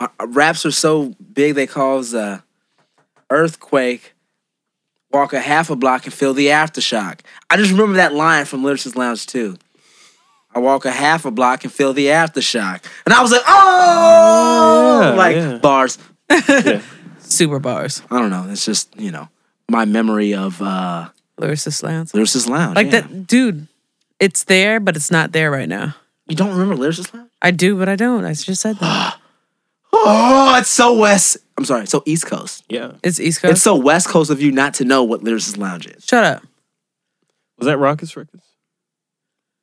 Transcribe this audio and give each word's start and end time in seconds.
uh, 0.00 0.08
raps 0.26 0.64
are 0.64 0.70
so 0.70 1.14
big 1.32 1.54
they 1.54 1.66
cause 1.66 2.14
uh, 2.14 2.40
earthquake. 3.30 4.14
Walk 5.12 5.32
a 5.32 5.40
half 5.40 5.70
a 5.70 5.76
block 5.76 6.04
and 6.04 6.14
feel 6.14 6.32
the 6.34 6.46
aftershock. 6.46 7.20
I 7.50 7.56
just 7.56 7.72
remember 7.72 7.94
that 7.94 8.14
line 8.14 8.44
from 8.44 8.62
Lyricist 8.62 8.94
Lounge 8.94 9.26
too. 9.26 9.56
I 10.54 10.60
walk 10.60 10.84
a 10.84 10.90
half 10.90 11.24
a 11.24 11.30
block 11.30 11.64
and 11.64 11.72
feel 11.72 11.92
the 11.92 12.06
aftershock, 12.06 12.84
and 13.04 13.12
I 13.12 13.20
was 13.22 13.30
like, 13.30 13.42
oh, 13.46 15.00
Yeah, 15.02 15.10
like 15.10 15.36
yeah. 15.36 15.58
bars. 15.58 15.98
Super 17.18 17.58
bars. 17.58 18.02
I 18.10 18.18
don't 18.18 18.30
know. 18.30 18.46
It's 18.48 18.64
just 18.64 18.98
you 18.98 19.10
know 19.10 19.28
my 19.68 19.84
memory 19.84 20.34
of 20.34 20.62
uh, 20.62 21.08
Lyricist 21.40 21.82
Lounge. 21.82 22.12
Lyricist 22.12 22.48
Lounge. 22.48 22.76
Like 22.76 22.86
yeah. 22.86 23.00
that, 23.02 23.26
dude. 23.26 23.66
It's 24.20 24.44
there, 24.44 24.80
but 24.80 24.96
it's 24.96 25.10
not 25.10 25.32
there 25.32 25.50
right 25.50 25.68
now. 25.68 25.94
You 26.28 26.36
don't 26.36 26.56
remember 26.56 26.76
Lyricist 26.76 27.12
Lounge? 27.14 27.30
I 27.42 27.50
do, 27.50 27.76
but 27.76 27.88
I 27.88 27.96
don't. 27.96 28.24
I 28.24 28.34
just 28.34 28.60
said 28.60 28.76
that. 28.76 29.16
Oh, 30.02 30.56
it's 30.58 30.70
so 30.70 30.94
west. 30.98 31.36
I'm 31.58 31.64
sorry, 31.64 31.86
so 31.86 32.02
East 32.06 32.26
Coast. 32.26 32.64
Yeah. 32.68 32.92
it's 33.02 33.20
East 33.20 33.42
Coast. 33.42 33.52
It's 33.52 33.62
so 33.62 33.76
West 33.76 34.08
Coast 34.08 34.30
of 34.30 34.40
you 34.40 34.50
not 34.50 34.74
to 34.74 34.84
know 34.84 35.04
what 35.04 35.22
Lyricist 35.22 35.58
Lounge 35.58 35.86
is. 35.86 36.04
Shut 36.04 36.24
up. 36.24 36.42
Was 37.58 37.66
that 37.66 37.78
Ruckus 37.78 38.16
Ruckus? 38.16 38.40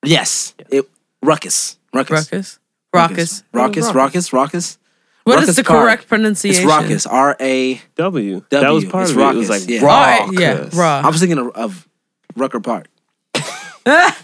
Yes, 0.06 0.54
it 0.70 0.88
Ruckus. 1.24 1.78
Ruckus. 1.94 2.32
Ruckus. 2.32 2.60
Ruckus. 2.94 3.44
Ruckus. 3.54 3.92
Rawkus. 3.92 4.32
Rawkus. 4.32 4.78
What 5.24 5.40
is 5.40 5.42
Ruckus 5.42 5.56
the 5.56 5.64
Park. 5.64 5.84
correct 5.84 6.02
It's 6.04 6.10
pronunciation? 6.10 6.70
Rawkus. 6.70 7.08
R 7.12 7.36
A. 7.40 7.82
W. 7.96 8.46
That 8.52 8.70
was 8.70 8.86
part 8.86 9.04
It's 9.04 9.12
of 9.12 9.18
it. 9.18 9.22
It 9.22 9.36
was 9.36 9.50
like 9.50 9.68
yeah. 9.68 9.82
Ruckus. 9.82 10.38
Right, 10.38 10.40
yeah, 10.40 10.70
raw. 10.80 11.02
I 11.04 11.10
was 11.10 11.20
thinking 11.20 11.40
of, 11.40 11.50
of 11.50 11.88
Rucker 12.36 12.60
Park. 12.60 12.88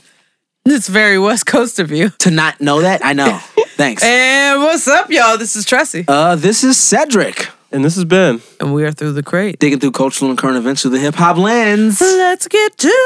It's 0.66 0.88
very 0.88 1.20
West 1.20 1.45
Coast 1.45 1.80
of 1.80 1.91
you. 1.91 2.09
To 2.20 2.32
not 2.32 2.62
know 2.62 2.82
that, 2.82 3.04
I 3.04 3.12
know. 3.13 3.38
Thanks. 3.76 4.04
And 4.04 4.62
what's 4.62 4.88
up, 4.88 5.09
y'all? 5.09 5.38
This 5.38 5.55
is 5.55 5.66
Tressie. 5.66 6.05
Uh, 6.08 6.36
this 6.36 6.63
is 6.63 6.77
Cedric 6.77 7.50
And 7.72 7.84
this 7.84 7.96
has 7.96 8.05
been 8.05 8.41
And 8.59 8.73
we 8.73 8.84
are 8.84 8.91
through 8.91 9.13
the 9.13 9.24
crate. 9.24 9.60
digging 9.60 9.79
through 9.79 9.91
cultural 9.91 10.29
and 10.29 10.38
current 10.38 10.57
events 10.57 10.82
through 10.84 10.91
the 10.91 10.99
hip 10.99 11.16
hop 11.16 11.38
lens. 11.38 11.99
Let's 11.99 12.48
get 12.48 12.77
to 12.77 12.88
it. 12.90 13.04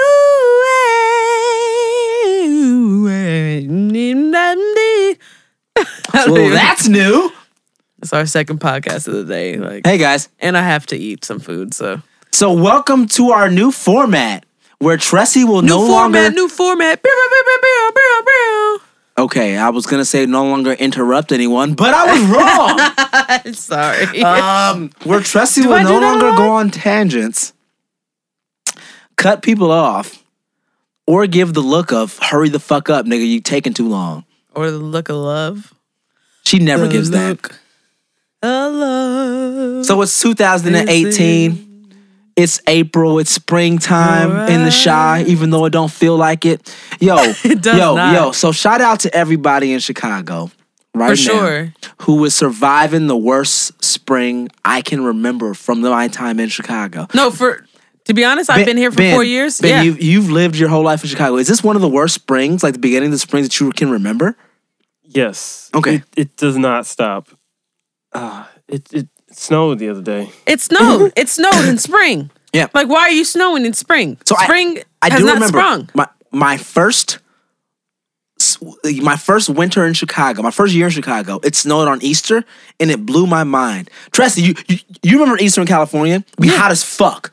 Well, 6.27 6.49
that's 6.49 6.87
new. 6.87 7.31
It's 8.01 8.11
our 8.13 8.25
second 8.25 8.59
podcast 8.59 9.07
of 9.07 9.13
the 9.13 9.23
day. 9.25 9.57
Like, 9.57 9.85
Hey 9.85 9.97
guys. 9.97 10.29
and 10.39 10.57
I 10.57 10.61
have 10.63 10.85
to 10.87 10.97
eat 10.97 11.23
some 11.25 11.39
food, 11.39 11.73
so 11.73 12.01
So 12.31 12.51
welcome 12.53 13.07
to 13.09 13.29
our 13.31 13.49
new 13.49 13.71
format 13.71 14.45
where 14.79 14.97
Tressie 14.97 15.47
will 15.47 15.61
new 15.61 15.69
no 15.69 15.87
format, 15.87 16.23
longer. 16.23 16.35
new 16.35 16.49
format. 16.49 17.01
Pew, 17.01 17.11
pew, 17.11 17.29
pew, 17.29 17.59
pew, 17.61 17.91
pew, 17.95 18.23
pew, 18.25 18.79
okay, 19.17 19.57
I 19.57 19.69
was 19.69 19.85
gonna 19.85 20.05
say 20.05 20.25
no 20.25 20.45
longer 20.45 20.71
interrupt 20.73 21.31
anyone, 21.31 21.73
but 21.73 21.93
I 21.93 22.05
was 22.13 23.43
wrong. 23.45 23.53
Sorry. 23.53 24.21
um, 24.23 24.91
where 25.03 25.19
Do 25.63 25.69
will 25.69 25.83
no 25.83 25.87
do 25.87 25.99
that 25.99 26.03
a 26.03 26.05
longer 26.11 26.29
lot? 26.29 26.37
go 26.37 26.51
on 26.51 26.69
tangents, 26.71 27.53
cut 29.15 29.41
people 29.41 29.71
off, 29.71 30.23
or 31.05 31.25
give 31.27 31.53
the 31.53 31.61
look 31.61 31.91
of 31.91 32.17
"hurry 32.21 32.49
the 32.49 32.59
fuck 32.59 32.89
up, 32.89 33.05
nigga, 33.05 33.27
you 33.27 33.41
taking 33.41 33.73
too 33.73 33.87
long." 33.87 34.23
or 34.55 34.71
the 34.71 34.77
look 34.79 35.07
of 35.09 35.15
love. 35.17 35.71
She 36.43 36.57
never 36.57 36.87
The 36.87 36.91
gives 36.93 37.09
that. 37.11 37.27
look 37.29 37.59
of 38.41 38.73
love. 38.73 39.85
So 39.85 40.01
it's 40.01 40.19
2018. 40.21 41.66
It's 42.37 42.61
April. 42.67 43.17
It's 43.19 43.31
springtime 43.31 44.47
in 44.49 44.63
the 44.63 44.71
shy, 44.71 45.23
even 45.27 45.49
though 45.49 45.65
it 45.65 45.71
don't 45.71 45.91
feel 45.91 46.15
like 46.15 46.45
it. 46.45 46.73
Yo, 46.99 47.17
It 47.43 47.61
does 47.61 47.77
yo, 47.77 47.95
not. 47.95 48.13
yo. 48.13 48.31
So 48.31 48.51
shout 48.51 48.79
out 48.79 48.99
to 49.01 49.13
everybody 49.15 49.73
in 49.73 49.79
Chicago 49.79 50.51
right 50.93 51.17
For 51.17 51.23
now 51.33 51.39
sure. 51.39 51.73
who 52.03 52.23
is 52.25 52.35
surviving 52.35 53.07
the 53.07 53.17
worst 53.17 53.83
spring 53.83 54.49
I 54.63 54.81
can 54.81 55.03
remember 55.03 55.53
from 55.55 55.81
my 55.81 56.07
time 56.07 56.39
in 56.39 56.49
Chicago. 56.49 57.07
No, 57.13 57.31
for 57.31 57.65
to 58.05 58.13
be 58.13 58.23
honest, 58.23 58.49
I've 58.49 58.57
Ben- 58.57 58.65
been 58.67 58.77
here 58.77 58.91
for 58.91 58.97
Ben, 58.97 59.13
four 59.15 59.23
years. 59.23 59.59
Ben, 59.59 59.69
yeah. 59.69 59.81
you've, 59.81 60.01
you've 60.01 60.29
lived 60.29 60.55
your 60.57 60.69
whole 60.69 60.83
life 60.83 61.03
in 61.03 61.09
Chicago. 61.09 61.37
Is 61.37 61.47
this 61.47 61.63
one 61.63 61.75
of 61.75 61.81
the 61.81 61.89
worst 61.89 62.13
springs, 62.15 62.63
like 62.63 62.73
the 62.73 62.79
beginning 62.79 63.07
of 63.07 63.11
the 63.13 63.19
spring 63.19 63.43
that 63.43 63.59
you 63.59 63.71
can 63.71 63.89
remember? 63.89 64.37
yes. 65.03 65.69
Okay. 65.73 65.95
It, 65.95 66.03
it 66.15 66.37
does 66.37 66.55
not 66.57 66.85
stop. 66.85 67.29
Uh, 68.13 68.45
it 68.67 68.91
it 68.93 69.07
snowed 69.31 69.79
the 69.79 69.89
other 69.89 70.01
day. 70.01 70.29
It 70.45 70.61
snowed. 70.61 71.11
it 71.17 71.29
snowed 71.29 71.65
in 71.67 71.77
spring. 71.77 72.29
Yeah. 72.57 72.67
Like, 72.73 72.87
why 72.89 73.01
are 73.01 73.11
you 73.11 73.23
snowing 73.23 73.65
in 73.65 73.73
spring? 73.73 74.17
So 74.25 74.35
spring 74.35 74.79
I 75.01 75.09
has 75.11 75.19
do 75.19 75.25
not 75.25 75.33
remember 75.35 75.57
sprung. 75.59 75.89
my 75.93 76.07
my 76.31 76.57
first 76.57 77.19
my 79.01 79.15
first 79.15 79.49
winter 79.49 79.85
in 79.85 79.93
Chicago, 79.93 80.41
my 80.43 80.51
first 80.51 80.73
year 80.73 80.85
in 80.85 80.91
Chicago. 80.91 81.39
It 81.43 81.55
snowed 81.55 81.87
on 81.87 82.01
Easter, 82.03 82.43
and 82.79 82.91
it 82.91 83.05
blew 83.05 83.25
my 83.27 83.43
mind. 83.43 83.89
Tressie, 84.11 84.43
you 84.47 84.55
you, 84.67 84.77
you 85.03 85.19
remember 85.19 85.41
Easter 85.41 85.61
in 85.61 85.67
California? 85.67 86.23
Be 86.39 86.47
hot 86.49 86.71
as 86.71 86.83
fuck. 86.83 87.31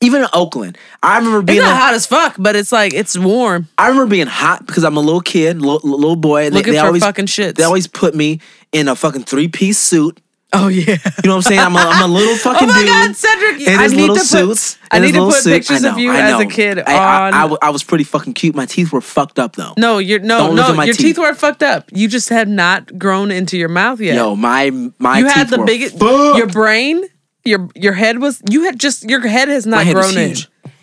Even 0.00 0.22
in 0.22 0.28
Oakland, 0.32 0.78
I 1.02 1.18
remember 1.18 1.42
being 1.42 1.58
It's 1.58 1.64
not 1.64 1.72
like- 1.72 1.80
hot 1.80 1.94
as 1.94 2.06
fuck, 2.06 2.36
but 2.38 2.54
it's 2.54 2.70
like 2.70 2.94
it's 2.94 3.18
warm. 3.18 3.68
I 3.76 3.88
remember 3.88 4.10
being 4.10 4.28
hot 4.28 4.64
because 4.64 4.84
I'm 4.84 4.96
a 4.96 5.00
little 5.00 5.20
kid, 5.20 5.60
little, 5.60 5.80
little 5.90 6.14
boy. 6.16 6.50
Looking 6.50 6.72
they 6.72 6.78
for 6.78 6.86
always, 6.86 7.02
fucking 7.02 7.26
shits. 7.26 7.56
They 7.56 7.64
always 7.64 7.88
put 7.88 8.14
me 8.14 8.40
in 8.70 8.86
a 8.88 8.94
fucking 8.94 9.24
three 9.24 9.48
piece 9.48 9.78
suit. 9.78 10.20
Oh 10.52 10.68
yeah. 10.68 10.92
You 10.92 11.28
know 11.28 11.36
what 11.36 11.36
I'm 11.36 11.42
saying? 11.42 11.60
I'm 11.60 11.76
a, 11.76 11.78
I'm 11.78 12.10
a 12.10 12.12
little 12.18 12.36
fucking 12.36 12.68
Oh 12.68 12.72
my 12.72 12.78
dude. 12.78 12.86
god, 12.88 13.16
Cedric! 13.16 13.60
in 13.68 13.78
I 13.78 13.82
his 13.82 13.92
need 13.92 14.00
little 14.00 14.16
to 14.16 14.20
put. 14.20 14.28
suits. 14.28 14.78
I 14.90 14.96
in 14.96 15.02
his 15.02 15.12
need 15.12 15.18
to 15.18 15.24
little 15.24 15.34
put 15.34 15.42
suits. 15.42 15.68
pictures 15.68 15.84
I 15.84 15.90
of 15.92 15.98
you 15.98 16.10
as 16.12 16.40
a 16.40 16.46
kid 16.46 16.78
I, 16.78 16.82
I- 16.94 17.26
on. 17.28 17.34
I 17.34 17.40
w- 17.42 17.58
I 17.60 17.70
was 17.70 17.84
pretty 17.84 18.04
fucking 18.04 18.32
cute. 18.32 18.54
My 18.54 18.64
teeth 18.64 18.90
were 18.90 19.02
fucked 19.02 19.38
up 19.38 19.56
though. 19.56 19.74
no, 19.76 19.98
you're 19.98 20.20
no, 20.20 20.54
Don't 20.54 20.56
no. 20.56 20.82
your 20.84 20.94
teeth. 20.94 20.96
teeth 21.04 21.18
weren't 21.18 21.36
fucked 21.36 21.62
up. 21.62 21.90
You 21.92 22.08
just 22.08 22.30
had 22.30 22.48
not 22.48 22.98
grown 22.98 23.30
into 23.30 23.58
your 23.58 23.68
mouth 23.68 24.00
yet. 24.00 24.14
Yo, 24.16 24.34
my 24.36 24.70
my 24.98 25.18
you 25.18 25.26
had 25.26 25.48
the 25.50 25.58
were 25.58 25.66
biggest. 25.66 25.98
fucked. 25.98 26.38
Your 26.38 26.46
brain, 26.46 27.04
your 27.44 27.68
your 27.74 27.92
head 27.92 28.18
was. 28.18 28.40
You 28.48 28.64
had 28.64 28.78
just 28.80 29.04
your 29.08 29.26
head 29.26 29.48
has 29.48 29.66
not 29.66 29.84
head 29.84 29.94
grown 29.94 30.16
in. 30.16 30.34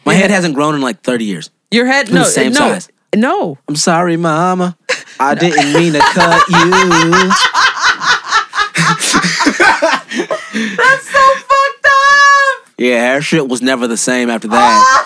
My 0.06 0.14
Your 0.14 0.22
head 0.22 0.30
hasn't 0.30 0.54
grown 0.54 0.76
in 0.76 0.82
like 0.82 1.02
30 1.02 1.26
years. 1.26 1.50
Your 1.72 1.88
head 1.88 2.06
the 2.08 2.14
no 2.14 2.24
same 2.24 2.52
no 2.54 2.60
size. 2.60 2.90
no. 3.16 3.58
I'm 3.68 3.76
sorry, 3.76 4.16
mama. 4.18 4.78
I 5.20 5.34
didn't 5.44 5.74
mean 5.74 5.94
to 5.94 6.00
cut 6.00 6.44
you. 6.50 7.32
That's 10.78 11.10
so 11.10 11.20
fucked 11.36 11.86
up. 11.86 12.70
Yeah, 12.78 13.16
her 13.16 13.22
shit 13.22 13.48
was 13.48 13.62
never 13.62 13.88
the 13.88 13.96
same 13.98 14.30
after 14.30 14.48
that. 14.50 15.06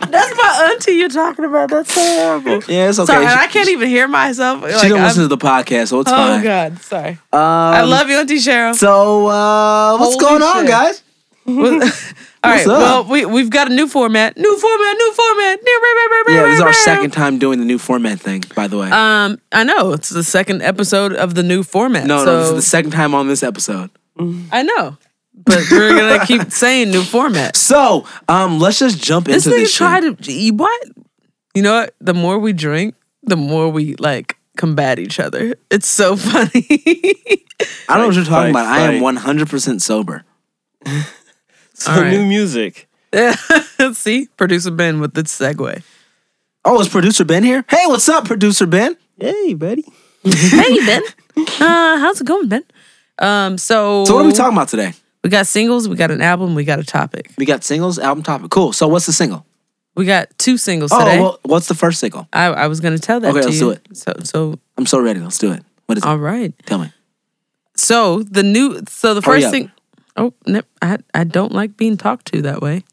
That's 0.10 0.36
my 0.36 0.70
auntie 0.72 0.92
you're 0.92 1.08
talking 1.08 1.44
about. 1.44 1.70
That's 1.70 1.92
so 1.92 2.00
horrible. 2.00 2.62
Yeah, 2.72 2.88
it's 2.88 2.98
okay. 2.98 3.06
Sorry, 3.12 3.24
and 3.26 3.32
She- 3.32 3.38
I 3.38 3.46
can't 3.48 3.68
even 3.68 3.88
hear 3.88 4.06
myself. 4.08 4.60
She 4.66 4.72
Like, 4.74 4.88
don't 4.88 4.98
I'm- 4.98 5.06
listen 5.08 5.22
to 5.22 5.28
the 5.28 5.36
podcast, 5.36 5.88
so 5.88 6.00
it's 6.00 6.10
oh 6.10 6.14
fine. 6.16 6.42
God, 6.42 6.78
sorry. 6.82 7.10
Um, 7.32 7.40
I 7.40 7.82
love 7.82 8.08
you, 8.08 8.16
Auntie 8.18 8.36
Cheryl. 8.38 8.74
So, 8.74 9.26
uh, 9.26 9.96
what's 9.98 10.14
Holy 10.22 10.38
going 10.38 10.42
on, 10.42 10.66
guys? 10.66 11.02
All 12.44 12.50
right. 12.50 12.66
up? 12.66 12.68
Well, 12.68 13.04
we 13.04 13.24
we've 13.26 13.50
got 13.50 13.70
a 13.70 13.74
new 13.74 13.86
format. 13.86 14.36
New 14.36 14.58
format. 14.58 14.96
New 14.96 15.12
format. 15.14 15.58
Yeah, 16.28 16.42
this 16.42 16.54
is 16.54 16.60
our 16.60 16.72
second 16.72 17.12
time 17.12 17.38
doing 17.38 17.58
the 17.58 17.64
new 17.64 17.78
format 17.78 18.20
thing, 18.20 18.42
by 18.54 18.66
the 18.66 18.78
way. 18.78 18.90
Um, 18.90 19.40
I 19.52 19.64
know 19.64 19.92
it's 19.92 20.10
the 20.10 20.24
second 20.24 20.62
episode 20.62 21.12
of 21.14 21.34
the 21.34 21.42
new 21.42 21.62
format. 21.62 22.06
no, 22.06 22.18
so 22.18 22.24
no, 22.26 22.38
this 22.40 22.48
is 22.50 22.54
the 22.56 22.62
second 22.62 22.90
time 22.90 23.14
on 23.14 23.28
this 23.28 23.42
episode. 23.42 23.90
I 24.52 24.62
know, 24.62 24.96
but 25.34 25.64
we're 25.70 25.96
gonna 25.96 26.24
keep 26.26 26.50
saying 26.52 26.90
new 26.90 27.02
format. 27.02 27.56
So, 27.56 28.06
um, 28.28 28.58
let's 28.58 28.78
just 28.78 29.02
jump 29.02 29.26
This 29.26 29.46
into 29.46 29.58
this 29.58 29.74
try 29.74 30.00
to 30.00 30.32
you 30.32 30.54
what? 30.54 30.88
You 31.54 31.62
know 31.62 31.80
what? 31.80 31.94
The 32.00 32.14
more 32.14 32.38
we 32.38 32.52
drink, 32.52 32.94
the 33.22 33.36
more 33.36 33.68
we 33.68 33.94
like 33.96 34.36
combat 34.56 34.98
each 34.98 35.18
other. 35.20 35.54
It's 35.70 35.86
so 35.88 36.16
funny. 36.30 36.66
I 37.88 37.96
don't 37.96 37.98
know 37.98 38.06
what 38.06 38.14
you're 38.16 38.24
talking 38.24 38.52
Fight, 38.52 38.62
about. 38.62 38.66
I 38.66 38.92
am 38.92 39.02
100% 39.02 39.80
sober. 39.80 40.24
So 41.74 41.92
All 41.92 42.00
right. 42.02 42.10
new 42.10 42.24
music. 42.26 42.88
Yeah. 43.12 43.34
Let's 43.78 43.98
see, 44.06 44.28
producer 44.36 44.70
Ben 44.70 45.00
with 45.00 45.14
the 45.14 45.22
segue. 45.22 45.82
Oh, 46.64 46.80
is 46.80 46.88
producer 46.88 47.24
Ben 47.24 47.42
here? 47.42 47.64
Hey, 47.68 47.82
what's 47.86 48.08
up, 48.08 48.24
producer 48.24 48.66
Ben? 48.66 48.96
Hey, 49.18 49.54
buddy. 49.54 49.84
hey 50.24 50.76
Ben, 50.86 51.02
uh, 51.36 51.98
how's 51.98 52.20
it 52.20 52.26
going, 52.26 52.48
Ben? 52.48 52.64
Um, 53.18 53.58
so 53.58 54.04
So, 54.06 54.14
what 54.14 54.24
are 54.24 54.26
we 54.28 54.32
talking 54.32 54.56
about 54.56 54.68
today? 54.68 54.94
We 55.22 55.30
got 55.30 55.46
singles, 55.46 55.88
we 55.88 55.96
got 55.96 56.10
an 56.10 56.22
album, 56.22 56.54
we 56.54 56.64
got 56.64 56.78
a 56.78 56.84
topic. 56.84 57.30
We 57.36 57.44
got 57.44 57.62
singles, 57.64 57.98
album 57.98 58.22
topic. 58.24 58.50
Cool. 58.50 58.72
So, 58.72 58.88
what's 58.88 59.06
the 59.06 59.12
single? 59.12 59.44
We 59.94 60.06
got 60.06 60.28
two 60.38 60.56
singles 60.56 60.90
Oh, 60.92 60.98
today. 61.04 61.20
well, 61.20 61.38
what's 61.42 61.68
the 61.68 61.74
first 61.74 62.00
single? 62.00 62.26
I, 62.32 62.46
I 62.46 62.66
was 62.68 62.80
gonna 62.80 62.98
tell 62.98 63.20
that 63.20 63.28
Okay, 63.30 63.40
to 63.40 63.46
let's 63.46 63.60
you. 63.60 63.66
do 63.66 63.70
it. 63.70 63.86
So 63.96 64.12
so 64.24 64.58
I'm 64.78 64.86
so 64.86 64.98
ready. 64.98 65.20
Let's 65.20 65.38
do 65.38 65.52
it. 65.52 65.62
What 65.86 65.98
is 65.98 66.04
it? 66.04 66.08
all 66.08 66.18
right. 66.18 66.52
Tell 66.66 66.78
me. 66.78 66.90
So 67.76 68.22
the 68.22 68.42
new 68.42 68.80
so 68.88 69.14
the 69.14 69.20
Hurry 69.20 69.42
first 69.42 69.46
up. 69.48 69.52
thing 69.52 69.70
oh 70.16 70.34
no, 70.46 70.62
I 70.82 70.98
I 71.12 71.24
don't 71.24 71.52
like 71.52 71.76
being 71.76 71.96
talked 71.96 72.26
to 72.32 72.42
that 72.42 72.60
way. 72.62 72.84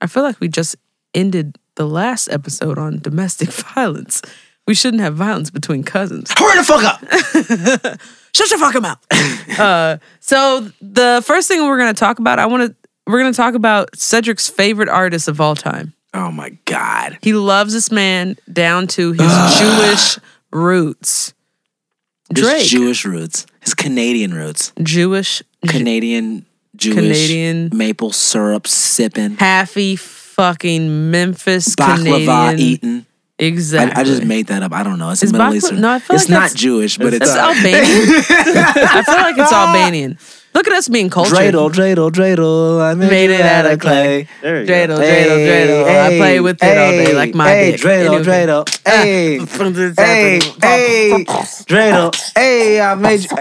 I 0.00 0.06
feel 0.06 0.22
like 0.22 0.40
we 0.40 0.48
just 0.48 0.76
ended 1.14 1.58
the 1.76 1.86
last 1.86 2.28
episode 2.28 2.78
on 2.78 2.98
domestic 2.98 3.50
violence. 3.74 4.22
We 4.66 4.74
shouldn't 4.74 5.02
have 5.02 5.16
violence 5.16 5.50
between 5.50 5.82
cousins. 5.82 6.30
Hurry 6.36 6.58
the 6.58 6.64
fuck 6.64 6.84
up. 6.84 8.00
Shut 8.34 8.50
your 8.50 8.58
fucking 8.60 8.82
mouth. 8.82 9.58
uh, 9.58 9.98
so 10.20 10.70
the 10.80 11.22
first 11.24 11.48
thing 11.48 11.62
we're 11.66 11.78
gonna 11.78 11.94
talk 11.94 12.18
about, 12.18 12.38
I 12.38 12.46
want 12.46 12.70
to 12.70 12.88
we're 13.06 13.18
gonna 13.20 13.32
talk 13.32 13.54
about 13.54 13.96
Cedric's 13.96 14.48
favorite 14.48 14.88
artist 14.88 15.26
of 15.28 15.40
all 15.40 15.56
time. 15.56 15.94
oh, 16.14 16.30
my 16.30 16.50
God. 16.66 17.18
He 17.22 17.32
loves 17.32 17.72
this 17.72 17.90
man 17.90 18.36
down 18.52 18.86
to 18.88 19.12
his 19.12 19.58
Jewish 19.58 20.18
roots. 20.52 21.34
His 22.34 22.68
Jewish 22.70 23.04
roots. 23.04 23.46
His 23.60 23.74
Canadian 23.74 24.32
roots. 24.32 24.72
Jewish, 24.80 25.42
Canadian 25.66 26.46
Jewish 26.80 26.96
Canadian. 26.96 27.70
maple 27.72 28.12
syrup 28.12 28.66
sipping. 28.66 29.36
happy 29.36 29.96
fucking 29.96 31.10
Memphis 31.10 31.74
Baklava 31.76 31.96
Canadian. 32.50 32.58
eating. 32.58 33.06
Exactly. 33.38 33.98
I 33.98 34.04
just 34.04 34.22
made 34.24 34.48
that 34.48 34.62
up. 34.62 34.72
I 34.74 34.82
don't 34.82 34.98
know. 34.98 35.10
It's 35.10 35.22
a 35.22 35.26
Middle 35.26 35.40
bakla- 35.46 35.54
Eastern. 35.56 35.80
no, 35.80 35.92
I 35.92 35.98
feel 35.98 36.16
it's 36.16 36.28
like 36.28 36.40
not 36.40 36.54
Jewish, 36.54 36.98
but 36.98 37.14
it's 37.14 37.30
uh, 37.30 37.38
Albanian. 37.38 37.74
I 38.28 39.02
feel 39.06 39.14
like 39.14 39.38
it's 39.38 39.52
Albanian. 39.52 40.18
Look 40.52 40.66
at 40.66 40.72
us 40.72 40.88
being 40.88 41.10
cultured. 41.10 41.36
dreidel, 41.36 41.70
dreidel, 41.70 42.10
dreidel. 42.10 42.80
I 42.82 42.94
made, 42.94 43.10
Made 43.10 43.30
it 43.30 43.40
out 43.40 43.66
of 43.66 43.78
clay. 43.78 44.26
There 44.42 44.60
you 44.60 44.66
go. 44.66 44.72
Dreidel, 44.72 44.98
dreidel, 44.98 45.46
dreidel. 45.46 45.84
I 45.86 46.16
play 46.18 46.40
with 46.40 46.62
it 46.62 46.78
all 46.78 46.90
day 46.90 47.14
like 47.14 47.34
my 47.34 47.48
hey, 47.48 47.70
dick. 47.72 47.80
Dreidel, 47.80 48.06
Anyway. 48.06 48.24
dreidel. 48.24 48.80
Ah. 48.86 48.90
Hey, 48.90 49.38
hey, 49.38 50.40
hey, 50.60 51.24
dreidel. 51.68 52.32
Hey, 52.36 52.80
I 52.80 52.94
made 52.96 53.20
you. 53.22 53.28
All 53.30 53.36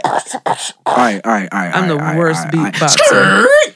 right, 0.96 1.22
all 1.26 1.32
right, 1.32 1.50
all 1.52 1.60
right. 1.60 1.76
I'm 1.76 1.88
the 1.88 1.96
all 1.96 2.00
right, 2.00 2.18
worst 2.18 2.46
all 2.54 2.62
right, 2.64 2.82
all 2.82 2.88
right. 2.88 2.92
beatboxer. 2.92 3.76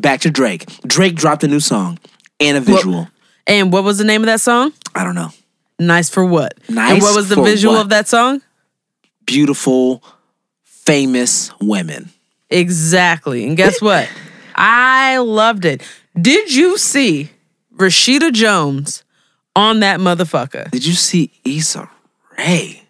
Back 0.00 0.20
to 0.20 0.30
Drake. 0.30 0.66
Drake 0.86 1.14
dropped 1.16 1.42
a 1.44 1.48
new 1.48 1.60
song 1.60 1.98
and 2.38 2.56
a 2.58 2.60
visual. 2.60 3.08
And 3.46 3.72
what 3.72 3.82
was 3.82 3.96
the 3.98 4.04
name 4.04 4.20
of 4.22 4.26
that 4.26 4.40
song? 4.42 4.72
I 4.94 5.04
don't 5.04 5.14
know. 5.14 5.30
Nice 5.78 6.10
for 6.10 6.24
what? 6.24 6.54
Nice 6.68 6.92
And 6.92 7.02
what 7.02 7.16
was 7.16 7.28
the 7.30 7.42
visual 7.42 7.74
what? 7.74 7.82
of 7.82 7.88
that 7.88 8.08
song? 8.08 8.42
Beautiful, 9.24 10.02
famous 10.64 11.50
women. 11.60 12.10
Exactly. 12.50 13.46
And 13.46 13.56
guess 13.56 13.80
what? 13.80 14.08
I 14.54 15.18
loved 15.18 15.64
it. 15.64 15.82
Did 16.20 16.52
you 16.54 16.78
see 16.78 17.30
Rashida 17.76 18.32
Jones 18.32 19.04
on 19.54 19.80
that 19.80 20.00
motherfucker? 20.00 20.70
Did 20.70 20.84
you 20.84 20.94
see 20.94 21.32
Issa 21.44 21.88
Rae? 22.36 22.82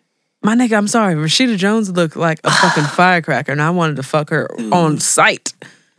My 0.42 0.54
nigga, 0.54 0.78
I'm 0.78 0.88
sorry. 0.88 1.14
Rashida 1.14 1.56
Jones 1.58 1.90
looked 1.90 2.16
like 2.16 2.40
a 2.44 2.50
fucking 2.50 2.84
firecracker, 2.94 3.52
and 3.52 3.60
I 3.60 3.70
wanted 3.70 3.96
to 3.96 4.02
fuck 4.02 4.30
her 4.30 4.48
on 4.72 4.98
sight. 4.98 5.52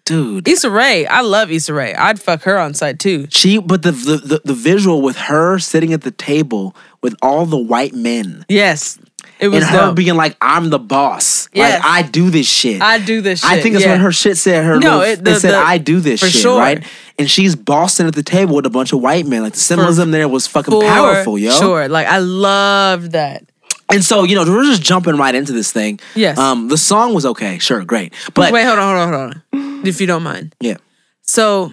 Dude. 0.06 0.48
Issa 0.48 0.72
Rae, 0.72 1.06
I 1.06 1.22
love 1.22 1.52
Issa 1.52 1.72
Rae. 1.72 1.94
I'd 1.94 2.20
fuck 2.20 2.42
her 2.44 2.58
on 2.58 2.74
sight 2.74 2.98
too. 2.98 3.28
She, 3.30 3.60
but 3.60 3.84
the, 3.84 3.92
the 3.92 4.18
the 4.18 4.42
the 4.44 4.54
visual 4.56 5.04
with 5.04 5.18
her 5.18 5.60
sitting 5.60 5.94
at 5.94 6.02
the 6.02 6.10
table 6.10 6.76
with 7.04 7.16
all 7.22 7.46
the 7.46 7.60
white 7.60 7.94
men 7.94 8.44
Yes, 8.50 8.98
it 9.40 9.48
was 9.48 9.64
and 9.64 9.72
her 9.72 9.78
dope. 9.88 9.96
being 9.96 10.16
like, 10.16 10.36
"I'm 10.42 10.70
the 10.70 10.80
boss. 10.80 11.48
Yes. 11.54 11.82
Like 11.82 11.90
I 11.92 12.02
do 12.08 12.30
this 12.30 12.48
shit." 12.48 12.82
I 12.82 13.00
do 13.00 13.22
this 13.22 13.40
shit. 13.42 13.50
I 13.50 13.62
think 13.62 13.74
that's 13.74 13.86
yeah. 13.86 13.92
what 13.94 14.02
her 14.02 14.12
shit 14.12 14.38
said. 14.38 14.64
Her 14.66 14.80
No, 14.80 14.98
little- 15.00 15.02
it- 15.14 15.24
the- 15.24 15.32
it 15.32 15.40
said, 15.40 15.52
the- 15.52 15.58
"I 15.58 15.78
do 15.78 16.00
this 16.00 16.20
for 16.20 16.28
shit," 16.30 16.42
sure. 16.42 16.60
right? 16.60 16.84
And 17.18 17.30
she's 17.30 17.56
bossing 17.56 18.08
at 18.08 18.16
the 18.16 18.24
table 18.24 18.56
with 18.56 18.66
a 18.66 18.70
bunch 18.70 18.94
of 18.94 19.00
white 19.02 19.26
men. 19.26 19.42
Like 19.44 19.54
the 19.54 19.60
symbolism 19.60 20.12
there 20.12 20.28
was 20.28 20.48
fucking 20.48 20.72
For 20.72 20.82
powerful, 20.84 21.38
yo. 21.38 21.52
Sure, 21.52 21.88
like 21.88 22.08
I 22.08 22.20
love 22.20 23.12
that. 23.12 23.44
And 23.92 24.04
so 24.04 24.24
you 24.24 24.36
know, 24.36 24.44
we're 24.44 24.64
just 24.66 24.82
jumping 24.84 25.16
right 25.18 25.34
into 25.34 25.52
this 25.52 25.72
thing. 25.72 26.00
Yes. 26.16 26.38
Um, 26.38 26.68
the 26.68 26.78
song 26.78 27.14
was 27.14 27.26
okay, 27.26 27.58
sure, 27.60 27.84
great, 27.84 28.14
but 28.34 28.52
Wait, 28.54 28.64
hold 28.66 28.78
on, 28.80 28.96
hold 28.98 29.14
on, 29.16 29.34
hold 29.34 29.44
on. 29.54 29.88
If 29.88 30.00
you 30.02 30.08
don't 30.08 30.24
mind. 30.24 30.54
yeah, 30.60 30.76
So, 31.22 31.72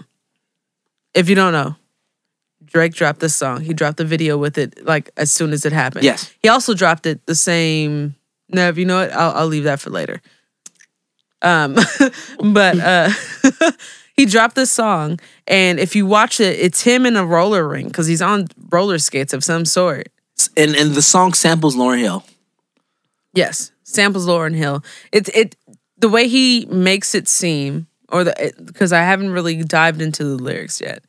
if 1.14 1.28
you 1.28 1.34
don't 1.34 1.52
know, 1.52 1.74
Drake 2.76 2.92
dropped 2.92 3.20
this 3.20 3.34
song. 3.34 3.62
He 3.62 3.72
dropped 3.72 3.96
the 3.96 4.04
video 4.04 4.36
with 4.36 4.58
it 4.58 4.84
like 4.84 5.08
as 5.16 5.32
soon 5.32 5.54
as 5.54 5.64
it 5.64 5.72
happened. 5.72 6.04
Yes. 6.04 6.30
He 6.42 6.50
also 6.50 6.74
dropped 6.74 7.06
it 7.06 7.24
the 7.24 7.34
same. 7.34 8.16
No, 8.50 8.68
if 8.68 8.76
you 8.76 8.84
know 8.84 8.98
what, 8.98 9.12
I'll, 9.14 9.32
I'll 9.32 9.46
leave 9.46 9.64
that 9.64 9.80
for 9.80 9.88
later. 9.88 10.20
Um, 11.40 11.78
but 12.52 12.78
uh, 12.78 13.08
he 14.14 14.26
dropped 14.26 14.56
this 14.56 14.70
song, 14.70 15.18
and 15.46 15.80
if 15.80 15.96
you 15.96 16.04
watch 16.04 16.38
it, 16.38 16.60
it's 16.60 16.82
him 16.82 17.06
in 17.06 17.16
a 17.16 17.24
roller 17.24 17.66
ring 17.66 17.86
because 17.86 18.08
he's 18.08 18.20
on 18.20 18.48
roller 18.68 18.98
skates 18.98 19.32
of 19.32 19.42
some 19.42 19.64
sort. 19.64 20.08
and 20.54 20.76
and 20.76 20.90
the 20.90 21.00
song 21.00 21.32
samples 21.32 21.76
Lauryn 21.76 22.00
Hill. 22.00 22.24
Yes, 23.32 23.72
samples 23.84 24.26
Lauryn 24.26 24.54
Hill. 24.54 24.84
It 25.12 25.30
it 25.34 25.56
the 25.96 26.10
way 26.10 26.28
he 26.28 26.66
makes 26.66 27.14
it 27.14 27.26
seem, 27.26 27.86
or 28.10 28.22
the 28.22 28.52
because 28.62 28.92
I 28.92 29.00
haven't 29.00 29.30
really 29.30 29.64
dived 29.64 30.02
into 30.02 30.24
the 30.24 30.36
lyrics 30.36 30.78
yet. 30.78 31.02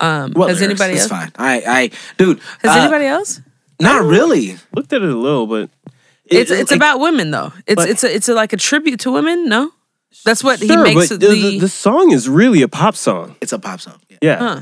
Um, 0.00 0.32
What 0.32 0.48
has 0.48 0.60
lyrics? 0.60 0.80
anybody 0.80 0.94
It's 1.00 1.10
else? 1.10 1.10
fine. 1.10 1.32
I, 1.36 1.62
I, 1.66 1.90
dude. 2.16 2.40
Has 2.62 2.76
uh, 2.76 2.80
anybody 2.80 3.04
else? 3.06 3.40
Not 3.78 4.02
really. 4.04 4.56
Looked 4.74 4.92
at 4.92 5.02
it 5.02 5.08
a 5.10 5.14
little, 5.16 5.46
but 5.46 5.70
it- 6.24 6.38
It's 6.42 6.50
it's 6.50 6.70
like- 6.70 6.78
about 6.78 7.00
women 7.00 7.30
though. 7.30 7.52
It's 7.66 7.74
But- 7.82 7.88
it's 7.90 8.04
a, 8.04 8.14
it's 8.14 8.28
a, 8.28 8.34
like 8.34 8.52
a 8.52 8.56
tribute 8.56 9.00
to 9.00 9.12
women. 9.12 9.48
No, 9.48 9.70
that's 10.24 10.42
what 10.42 10.58
he 10.60 10.74
makes 10.76 11.08
but 11.10 11.20
the, 11.20 11.26
the, 11.28 11.34
the, 11.34 11.58
the 11.60 11.68
song 11.68 12.12
is 12.12 12.28
really 12.28 12.62
a 12.62 12.68
pop 12.68 12.96
song. 12.96 13.36
It's 13.40 13.52
a 13.52 13.58
pop 13.58 13.80
song. 13.80 14.00
Yeah. 14.08 14.18
Yeah. 14.22 14.38
huh. 14.38 14.60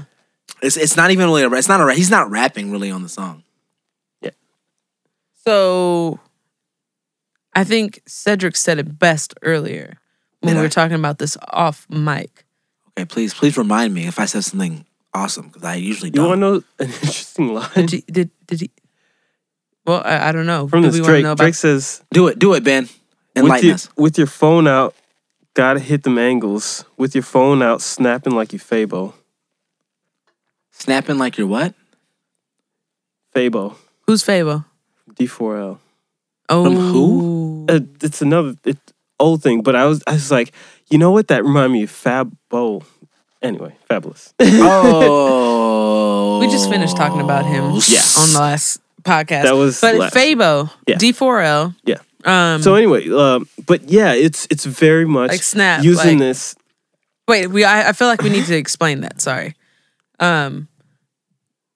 It's 0.61 0.76
it's 0.76 0.96
not 0.96 1.11
even 1.12 1.26
really 1.26 1.43
a. 1.44 1.50
It's 1.52 1.69
not 1.69 1.81
a. 1.81 1.94
He's 1.94 2.11
not 2.11 2.31
rapping 2.31 2.73
really 2.73 2.90
on 2.90 3.02
the 3.05 3.08
song. 3.08 3.44
Yeah. 4.20 4.31
So, 5.46 6.19
I 7.55 7.64
think 7.64 8.02
Cedric 8.06 8.56
said 8.56 8.79
it 8.79 8.99
best 8.99 9.35
earlier 9.43 9.99
when 10.40 10.55
Did 10.55 10.58
we 10.58 10.61
I? 10.61 10.62
were 10.64 10.69
talking 10.70 10.96
about 10.96 11.19
this 11.19 11.37
off 11.49 11.87
mic. 11.88 12.44
Okay, 12.96 13.05
please, 13.05 13.35
please 13.35 13.56
remind 13.56 13.94
me 13.94 14.06
if 14.06 14.19
I 14.19 14.25
said 14.25 14.43
something 14.44 14.85
awesome 15.14 15.46
because 15.49 15.64
I 15.64 15.75
usually 15.76 16.10
don't. 16.10 16.25
You 16.25 16.28
want 16.28 16.38
to 16.38 16.40
know 16.40 16.55
an 16.84 16.93
interesting 17.02 17.55
line 17.55 17.70
Did 17.75 17.90
he, 17.90 18.00
did 18.02 18.31
did 18.46 18.60
he? 18.60 18.70
Well, 19.87 20.02
I, 20.05 20.28
I 20.28 20.32
don't 20.32 20.46
know. 20.46 20.69
from 20.69 20.82
Do 20.82 20.88
this 20.88 20.96
we 20.96 21.00
wanna 21.00 21.12
Drake? 21.12 21.22
know 21.25 21.32
about 21.32 21.44
Drake 21.44 21.55
says, 21.55 22.02
do 22.12 22.28
it, 22.28 22.38
do 22.38 22.52
it, 22.55 22.62
Ben. 22.62 22.88
with 23.37 23.64
your, 23.64 23.75
us. 23.75 23.88
with 23.96 24.19
your 24.19 24.26
phone 24.26 24.69
out, 24.69 24.94
gotta 25.55 25.81
hit 25.81 26.02
them 26.02 26.19
angles. 26.19 26.84
With 26.99 27.14
your 27.14 27.22
phone 27.22 27.62
out, 27.62 27.81
snapping 27.81 28.34
like 28.34 28.52
you 28.52 28.58
Fabo. 28.58 29.14
Snapping 30.72 31.19
like 31.19 31.38
you're 31.38 31.46
what? 31.46 31.75
Fabo. 33.34 33.76
who's 34.06 34.22
Fabo? 34.22 34.64
D4L. 35.14 35.78
Oh, 36.50 36.70
who? 36.70 37.66
Uh, 37.69 37.81
it's 38.02 38.22
another 38.22 38.54
it, 38.64 38.78
old 39.19 39.43
thing, 39.43 39.62
but 39.62 39.75
I 39.75 39.84
was 39.87 40.02
I 40.06 40.12
was 40.12 40.31
like, 40.31 40.52
you 40.90 40.99
know 40.99 41.11
what? 41.11 41.28
That 41.28 41.44
reminded 41.44 41.72
me 41.72 41.82
of 41.84 41.90
Fabo. 41.90 42.84
Anyway, 43.43 43.75
fabulous. 43.88 44.35
Oh, 44.40 46.38
We 46.40 46.46
just 46.49 46.69
finished 46.70 46.96
talking 46.96 47.20
about 47.20 47.44
him 47.46 47.64
Yeah. 47.88 48.02
on 48.19 48.32
the 48.32 48.38
last 48.40 48.81
podcast. 49.02 49.44
That 49.44 49.56
was 49.56 49.81
but 49.81 49.96
last- 49.96 50.14
Fabo, 50.14 50.70
Yeah. 50.87 50.96
D4L. 50.96 51.75
Yeah. 51.85 51.96
Um, 52.25 52.62
So 52.62 52.75
anyway, 52.75 53.08
um, 53.11 53.49
but 53.67 53.88
yeah, 53.88 54.12
it's 54.12 54.46
it's 54.50 54.64
very 54.64 55.05
much 55.06 55.31
Like 55.31 55.43
Snap, 55.43 55.85
using 55.85 56.19
like- 56.19 56.29
this. 56.29 56.56
wait, 57.29 57.46
we 57.49 57.64
I, 57.64 57.90
I 57.90 57.93
feel 57.93 58.08
like 58.08 58.23
we 58.23 58.31
need 58.31 58.46
to 58.46 58.56
explain 58.56 59.00
that. 59.02 59.20
Sorry. 59.20 59.55
Um, 60.20 60.67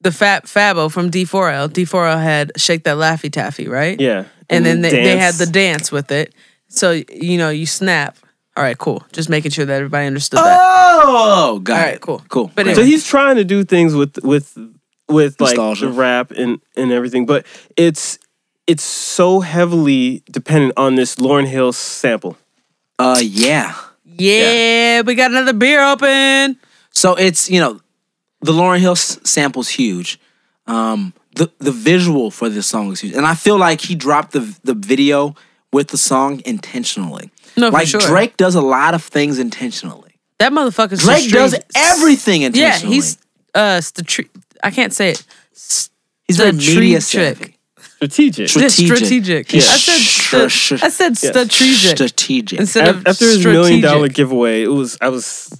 the 0.01 0.11
Fab 0.11 0.45
Fabo 0.47 0.91
from 0.91 1.11
D4L. 1.13 1.69
D4L 1.69 2.21
had 2.21 2.51
Shake 2.57 2.83
That 2.85 2.97
Laffy 2.97 3.31
Taffy, 3.31 3.69
right? 3.69 4.01
Yeah, 4.01 4.25
And, 4.51 4.67
then 4.67 4.81
they, 4.81 4.91
they 4.91 5.17
had 5.17 5.35
the 5.35 5.47
dance 5.47 5.93
with 5.93 6.11
it. 6.11 6.35
So 6.69 6.91
you 7.13 7.39
know 7.39 7.51
you 7.51 7.67
snap. 7.67 8.17
All 8.57 8.63
right, 8.63 8.77
cool. 8.77 9.03
Just 9.13 9.29
making 9.31 9.51
sure 9.53 9.65
that 9.65 9.75
everybody 9.75 10.07
understood 10.07 10.39
that. 10.39 10.59
Oh, 10.61 11.59
got 11.63 11.87
All 11.89 11.95
it. 11.95 12.01
cool. 12.01 12.23
cool. 12.29 12.51
But 12.55 12.65
Great. 12.65 12.77
So 12.77 12.85
he's 12.85 13.07
trying 13.07 13.37
to 13.37 13.45
do 13.45 13.65
things 13.65 13.95
with 13.95 14.19
with 14.23 14.57
with 15.09 15.41
like 15.41 15.57
Nostalgia. 15.57 15.87
the 15.87 15.93
rap 15.93 16.31
and 16.33 16.61
and 16.77 16.93
everything, 16.93 17.25
but 17.27 17.47
it's 17.77 18.19
it's 18.67 18.83
so 18.83 19.41
heavily 19.41 20.23
dependent 20.31 20.75
on 20.77 20.95
this 20.97 21.17
Lauryn 21.17 21.47
Hill 21.47 21.73
sample. 21.73 22.37
uh, 22.99 23.21
yeah. 23.23 23.75
Yeah, 24.05 25.01
we 25.03 25.15
got 25.15 25.31
another 25.31 25.55
beer 25.55 25.83
open. 25.83 26.59
So 26.91 27.15
it's 27.15 27.49
you 27.51 27.59
know, 27.61 27.81
the 28.43 28.53
Lauryn 28.53 28.79
Hill 28.81 28.93
s- 28.93 29.19
sample's 29.25 29.69
huge. 29.71 30.21
Um, 30.67 31.15
the 31.35 31.51
the 31.59 31.73
visual 31.73 32.31
for 32.31 32.49
this 32.51 32.67
song 32.67 32.93
is 32.93 33.01
huge, 33.01 33.15
and 33.15 33.25
I 33.25 33.35
feel 33.35 33.57
like 33.57 33.81
he 33.81 33.95
dropped 33.95 34.33
the 34.33 34.55
the 34.63 34.75
video 34.75 35.35
with 35.73 35.89
the 35.89 35.99
song 35.99 36.43
intentionally. 36.45 37.31
No, 37.57 37.69
for 37.69 37.73
like 37.73 37.87
sure. 37.89 38.01
Drake 38.01 38.37
does 38.37 38.55
a 38.55 38.61
lot 38.61 38.95
of 38.95 39.03
things 39.03 39.39
intentionally. 39.39 40.11
That 40.39 40.53
motherfucker's 40.53 41.01
Drake 41.01 41.29
just 41.29 41.33
does 41.33 41.51
straight- 41.53 41.65
everything 41.77 42.41
Yeah, 42.43 42.47
intentionally. 42.49 42.95
he's 42.97 43.19
uh 43.55 43.79
stratri- 43.79 44.29
I 44.63 44.71
can't 44.71 44.93
say 44.93 45.11
it. 45.11 45.25
he's 45.53 46.37
very 46.37 46.53
media 46.53 47.01
strategic. 47.01 47.39
savvy. 47.39 47.59
Strategic. 47.97 48.49
Stra- 48.49 48.71
Strategic. 48.71 48.97
strategic. 48.97 49.51
He's 49.51 49.69
I 49.69 49.77
said 49.77 49.99
str- 50.01 50.37
st- 50.49 50.51
str- 50.81 50.85
I 50.85 50.89
said 50.89 51.13
Yeah. 51.23 51.31
strategic 51.31 51.97
Strategic. 51.97 52.59
instead 52.61 52.89
of 52.89 53.07
After 53.07 53.27
his 53.27 53.45
million 53.45 53.81
dollar 53.81 54.09
giveaway, 54.09 54.63
it 54.63 54.69
was 54.73 54.97
I 55.01 55.09
was 55.09 55.51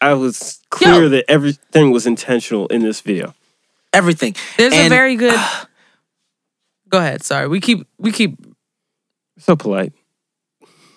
I 0.00 0.14
was 0.14 0.58
clear 0.70 1.02
Yo. 1.02 1.08
that 1.10 1.24
everything 1.28 1.90
was 1.92 2.06
intentional 2.06 2.66
in 2.68 2.82
this 2.82 3.00
video. 3.02 3.34
Everything. 3.92 4.34
There's 4.56 4.72
a 4.72 4.88
very 4.88 5.16
good. 5.16 5.38
Go 6.88 6.98
ahead. 6.98 7.22
Sorry, 7.22 7.48
we 7.48 7.60
keep 7.60 7.86
we 7.98 8.12
keep. 8.12 8.36
So 9.42 9.56
polite. 9.56 9.92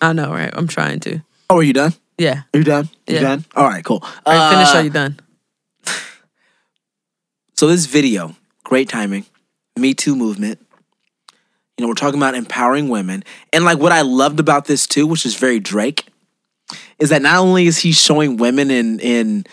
I 0.00 0.12
know, 0.12 0.30
right? 0.30 0.50
I'm 0.52 0.68
trying 0.68 1.00
to. 1.00 1.20
Oh, 1.50 1.58
are 1.58 1.62
you 1.64 1.72
done? 1.72 1.94
Yeah. 2.16 2.42
Are 2.54 2.58
you 2.58 2.64
done? 2.64 2.88
You 3.08 3.16
Yeah. 3.16 3.20
done? 3.20 3.44
All 3.56 3.64
right, 3.64 3.84
cool. 3.84 4.00
All 4.24 4.32
right, 4.32 4.48
finish. 4.48 4.68
Uh, 4.72 4.78
Are 4.78 4.84
you 4.84 4.90
done? 4.90 5.18
So 7.54 7.66
this 7.68 7.86
video, 7.86 8.36
great 8.64 8.86
timing, 8.86 9.24
Me 9.78 9.94
Too 9.94 10.14
movement. 10.14 10.58
You 11.76 11.82
know, 11.82 11.88
we're 11.88 11.94
talking 11.94 12.20
about 12.20 12.34
empowering 12.34 12.90
women. 12.90 13.24
And 13.50 13.64
like 13.64 13.78
what 13.78 13.92
I 13.92 14.02
loved 14.02 14.40
about 14.40 14.66
this 14.66 14.86
too, 14.86 15.06
which 15.06 15.24
is 15.24 15.34
very 15.36 15.58
Drake, 15.58 16.06
is 16.98 17.08
that 17.08 17.22
not 17.22 17.38
only 17.38 17.66
is 17.66 17.78
he 17.78 17.92
showing 17.92 18.36
women 18.36 18.70
in 18.70 19.00
in 19.00 19.46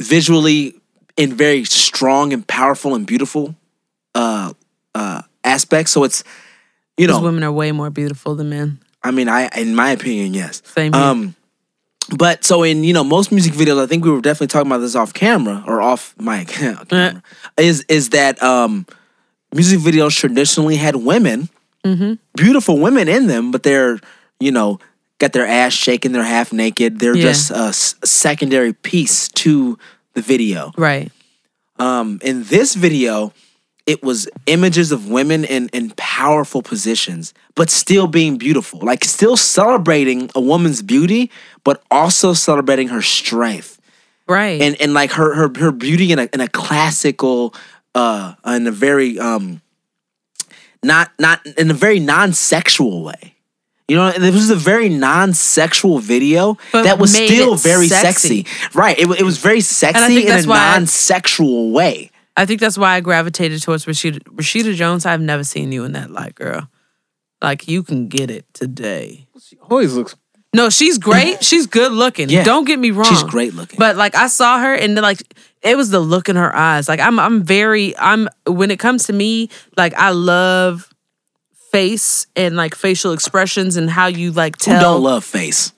visually 0.00 0.80
in 1.16 1.34
very 1.34 1.64
strong 1.64 2.32
and 2.32 2.46
powerful 2.46 2.94
and 2.94 3.04
beautiful 3.04 3.56
uh 4.14 4.52
uh 4.94 5.22
aspects. 5.42 5.90
So 5.90 6.04
it's 6.04 6.22
you 6.96 7.06
Because 7.06 7.20
know, 7.20 7.24
women 7.26 7.42
are 7.44 7.52
way 7.52 7.72
more 7.72 7.90
beautiful 7.90 8.34
than 8.34 8.50
men. 8.50 8.78
I 9.02 9.10
mean, 9.10 9.28
I 9.28 9.48
in 9.56 9.74
my 9.74 9.90
opinion, 9.90 10.34
yes. 10.34 10.62
Same 10.64 10.92
here. 10.92 11.02
Um, 11.02 11.34
but 12.16 12.44
so 12.44 12.62
in 12.62 12.84
you 12.84 12.92
know 12.92 13.04
most 13.04 13.32
music 13.32 13.52
videos, 13.54 13.80
I 13.82 13.86
think 13.86 14.04
we 14.04 14.10
were 14.10 14.20
definitely 14.20 14.48
talking 14.48 14.70
about 14.70 14.78
this 14.78 14.94
off 14.94 15.12
camera 15.14 15.64
or 15.66 15.80
off 15.82 16.14
mic. 16.18 16.48
camera, 16.88 17.22
Is 17.56 17.84
is 17.88 18.10
that 18.10 18.42
um, 18.42 18.86
music 19.54 19.80
videos 19.80 20.16
traditionally 20.18 20.76
had 20.76 20.96
women, 20.96 21.48
Mm-hmm. 21.84 22.14
beautiful 22.34 22.78
women 22.78 23.08
in 23.08 23.26
them, 23.26 23.50
but 23.50 23.62
they're 23.62 23.98
you 24.40 24.50
know 24.52 24.78
got 25.18 25.32
their 25.32 25.46
ass 25.46 25.72
shaking, 25.72 26.12
they're 26.12 26.22
half 26.24 26.52
naked, 26.52 26.98
they're 26.98 27.14
Yeah. 27.16 27.22
just 27.30 27.50
a, 27.50 27.56
s- 27.68 27.94
a 28.02 28.06
secondary 28.06 28.72
piece 28.72 29.28
to 29.28 29.78
the 30.14 30.20
video. 30.22 30.72
Right. 30.76 31.12
Um, 31.78 32.18
in 32.22 32.44
this 32.44 32.74
video, 32.74 33.32
it 33.86 34.02
was 34.02 34.28
images 34.46 34.92
of 34.92 35.10
women 35.10 35.44
in, 35.44 35.68
in 35.72 35.92
powerful 35.96 36.62
positions, 36.62 37.34
but 37.54 37.68
still 37.68 38.06
being 38.06 38.38
beautiful. 38.38 38.80
Like 38.80 39.04
still 39.04 39.36
celebrating 39.36 40.30
a 40.34 40.40
woman's 40.40 40.82
beauty, 40.82 41.30
but 41.64 41.82
also 41.90 42.32
celebrating 42.32 42.88
her 42.88 43.02
strength. 43.02 43.80
Right. 44.26 44.60
And 44.60 44.80
and 44.80 44.94
like 44.94 45.12
her 45.12 45.34
her 45.34 45.52
her 45.58 45.72
beauty 45.72 46.12
in 46.12 46.18
a 46.18 46.28
in 46.32 46.40
a 46.40 46.48
classical 46.48 47.54
uh 47.94 48.34
in 48.46 48.66
a 48.66 48.70
very 48.70 49.18
um 49.18 49.60
not 50.82 51.10
not 51.18 51.44
in 51.58 51.70
a 51.70 51.74
very 51.74 52.00
non-sexual 52.00 53.04
way. 53.04 53.34
You 53.86 53.96
know, 53.96 54.12
this 54.12 54.34
was 54.34 54.48
a 54.48 54.56
very 54.56 54.88
non-sexual 54.88 55.98
video 55.98 56.56
But 56.72 56.84
that 56.84 56.98
was 56.98 57.14
still 57.14 57.56
very 57.56 57.88
sexy. 57.88 58.44
sexy. 58.44 58.78
Right. 58.78 58.98
It, 58.98 59.20
it 59.20 59.24
was 59.24 59.36
very 59.36 59.60
sexy 59.60 60.26
in 60.26 60.32
a 60.32 60.42
why 60.44 60.72
non-sexual 60.72 61.70
way. 61.70 62.10
I 62.36 62.46
think 62.46 62.60
that's 62.60 62.76
why 62.76 62.94
I 62.94 63.00
gravitated 63.00 63.62
towards 63.62 63.84
Rashida 63.86 64.18
Rashida 64.20 64.74
Jones. 64.74 65.06
I've 65.06 65.20
never 65.20 65.44
seen 65.44 65.72
you 65.72 65.84
in 65.84 65.92
that 65.92 66.10
light, 66.10 66.34
girl. 66.34 66.68
Like 67.40 67.68
you 67.68 67.82
can 67.82 68.08
get 68.08 68.30
it 68.30 68.46
today. 68.54 69.26
She 69.40 69.56
always 69.58 69.94
looks. 69.94 70.16
No, 70.54 70.70
she's 70.70 70.98
great. 70.98 71.42
She's 71.48 71.66
good 71.66 71.90
looking. 71.90 72.28
Yeah. 72.28 72.44
Don't 72.44 72.64
get 72.64 72.78
me 72.78 72.92
wrong. 72.92 73.06
She's 73.06 73.24
great 73.24 73.54
looking. 73.54 73.76
But 73.76 73.96
like 73.96 74.14
I 74.14 74.28
saw 74.28 74.60
her 74.60 74.72
and 74.72 74.94
like 74.94 75.20
it 75.62 75.76
was 75.76 75.90
the 75.90 75.98
look 75.98 76.28
in 76.28 76.36
her 76.36 76.54
eyes. 76.54 76.88
Like 76.88 77.00
I'm 77.00 77.18
I'm 77.18 77.42
very 77.42 77.96
I'm 77.98 78.28
when 78.46 78.70
it 78.70 78.78
comes 78.78 79.04
to 79.08 79.12
me, 79.12 79.50
like 79.76 79.94
I 79.94 80.10
love 80.10 80.88
face 81.72 82.28
and 82.36 82.54
like 82.54 82.76
facial 82.76 83.12
expressions 83.12 83.76
and 83.76 83.90
how 83.90 84.06
you 84.06 84.30
like 84.30 84.56
Who 84.60 84.66
tell 84.66 84.80
don't 84.80 85.02
love 85.02 85.24
face? 85.24 85.72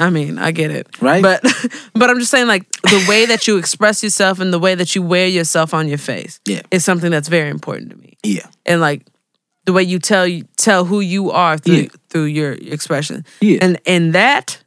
I 0.00 0.10
mean, 0.10 0.38
I 0.38 0.50
get 0.50 0.70
it. 0.70 0.88
Right? 1.00 1.22
But 1.22 1.42
but 1.94 2.10
I'm 2.10 2.18
just 2.18 2.30
saying 2.30 2.46
like 2.46 2.70
the 2.82 3.04
way 3.08 3.26
that 3.26 3.46
you 3.46 3.58
express 3.58 4.02
yourself 4.02 4.40
and 4.40 4.52
the 4.52 4.58
way 4.58 4.74
that 4.74 4.94
you 4.94 5.02
wear 5.02 5.26
yourself 5.28 5.74
on 5.74 5.88
your 5.88 5.98
face 5.98 6.40
Yeah. 6.46 6.62
is 6.70 6.84
something 6.84 7.10
that's 7.10 7.28
very 7.28 7.50
important 7.50 7.90
to 7.90 7.96
me. 7.96 8.16
Yeah. 8.24 8.46
And 8.66 8.80
like 8.80 9.06
the 9.66 9.72
way 9.72 9.82
you 9.82 9.98
tell 9.98 10.26
you 10.26 10.44
tell 10.56 10.84
who 10.84 11.00
you 11.00 11.30
are 11.30 11.58
through 11.58 11.74
Yeah. 11.74 11.88
through 12.08 12.24
your 12.24 12.52
expression. 12.52 13.24
Yeah. 13.40 13.58
And 13.60 13.78
and 13.86 14.14
that 14.14 14.62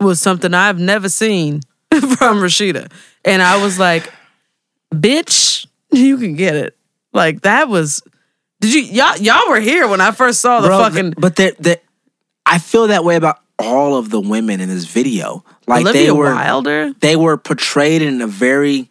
was 0.00 0.20
something 0.20 0.52
I've 0.52 0.78
never 0.80 1.08
seen 1.08 1.60
from 1.92 2.40
Rashida. 2.40 2.90
And 3.24 3.40
I 3.40 3.62
was 3.62 3.78
like, 3.78 4.10
bitch, 4.92 5.66
you 5.90 6.18
can 6.18 6.34
get 6.34 6.56
it. 6.56 6.76
Like 7.12 7.42
that 7.42 7.68
was 7.68 8.02
did 8.60 8.74
you 8.74 8.82
y'all 8.82 9.16
y'all 9.18 9.48
were 9.48 9.60
here 9.60 9.86
when 9.86 10.00
I 10.00 10.10
first 10.12 10.40
saw 10.40 10.60
the 10.60 10.68
Bro, 10.68 10.78
fucking 10.78 11.14
but 11.18 11.36
that 11.36 11.58
that 11.62 11.82
I 12.46 12.58
feel 12.58 12.88
that 12.88 13.04
way 13.04 13.16
about 13.16 13.38
all 13.62 13.96
of 13.96 14.10
the 14.10 14.20
women 14.20 14.60
in 14.60 14.68
this 14.68 14.84
video. 14.86 15.44
Like 15.66 15.82
Olivia 15.82 16.02
they 16.04 16.10
were 16.10 16.34
Wilder? 16.34 16.92
they 17.00 17.16
were 17.16 17.36
portrayed 17.36 18.02
in 18.02 18.20
a 18.20 18.26
very 18.26 18.88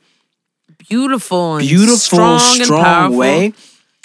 Beautiful 0.89 1.55
and 1.57 1.67
beautiful, 1.67 1.97
strong, 1.97 2.39
strong, 2.63 3.15
way 3.15 3.53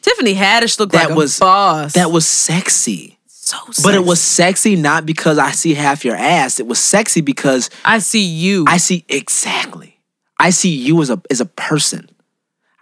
Tiffany 0.03 0.35
Haddish 0.35 0.79
looked 0.79 0.93
That 0.93 1.09
like 1.09 1.17
was- 1.17 1.39
a 1.39 1.41
boss. 1.41 1.93
that 1.95 2.13
was 2.13 2.27
sexy. 2.27 3.19
so 3.27 3.57
But 3.83 3.95
it 3.95 4.05
was 4.05 4.21
sexy 4.21 4.77
not 4.77 5.05
because 5.05 5.39
I 5.39 5.51
see 5.51 5.75
half 5.75 6.05
your 6.05 6.15
ass. 6.15 6.61
It 6.61 6.67
was 6.67 6.79
sexy 6.79 7.23
because 7.23 7.71
I 7.85 7.99
see 7.99 8.23
you. 8.25 8.65
I 8.69 8.77
see 8.77 9.05
exactly. 9.09 9.99
I 10.39 10.51
see 10.51 10.71
you 10.71 11.01
as 11.03 11.11
a 11.11 11.21
as 11.31 11.41
a 11.41 11.47
person. 11.47 12.09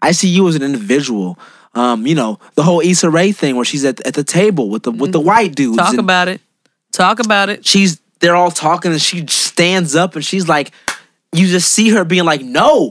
I 0.02 0.12
see 0.12 0.28
you 0.28 0.46
as 0.48 0.54
an 0.56 0.62
individual. 0.62 1.38
Um, 1.74 2.06
you 2.06 2.14
know, 2.14 2.38
the 2.56 2.62
whole 2.62 2.80
Issa 2.80 3.08
Rae 3.08 3.32
thing 3.32 3.56
where 3.56 3.64
she's 3.64 3.84
at, 3.84 4.00
at 4.06 4.14
the 4.14 4.24
table 4.24 4.68
with 4.68 4.82
the 4.82 4.90
with 4.90 5.12
the 5.12 5.20
white 5.20 5.54
dudes. 5.54 5.78
Talk 5.78 5.90
and 5.90 6.00
about 6.00 6.28
it. 6.28 6.40
Talk 6.94 7.18
about 7.18 7.48
it. 7.48 7.66
she's 7.66 8.00
they're 8.20 8.36
all 8.36 8.50
talking 8.50 8.92
and 8.92 9.00
she 9.02 9.26
stands 9.26 9.94
up 9.94 10.14
and 10.14 10.24
she's 10.24 10.48
like, 10.48 10.70
you 11.32 11.46
just 11.46 11.72
see 11.72 11.90
her 11.90 12.04
being 12.04 12.24
like, 12.24 12.40
No, 12.40 12.88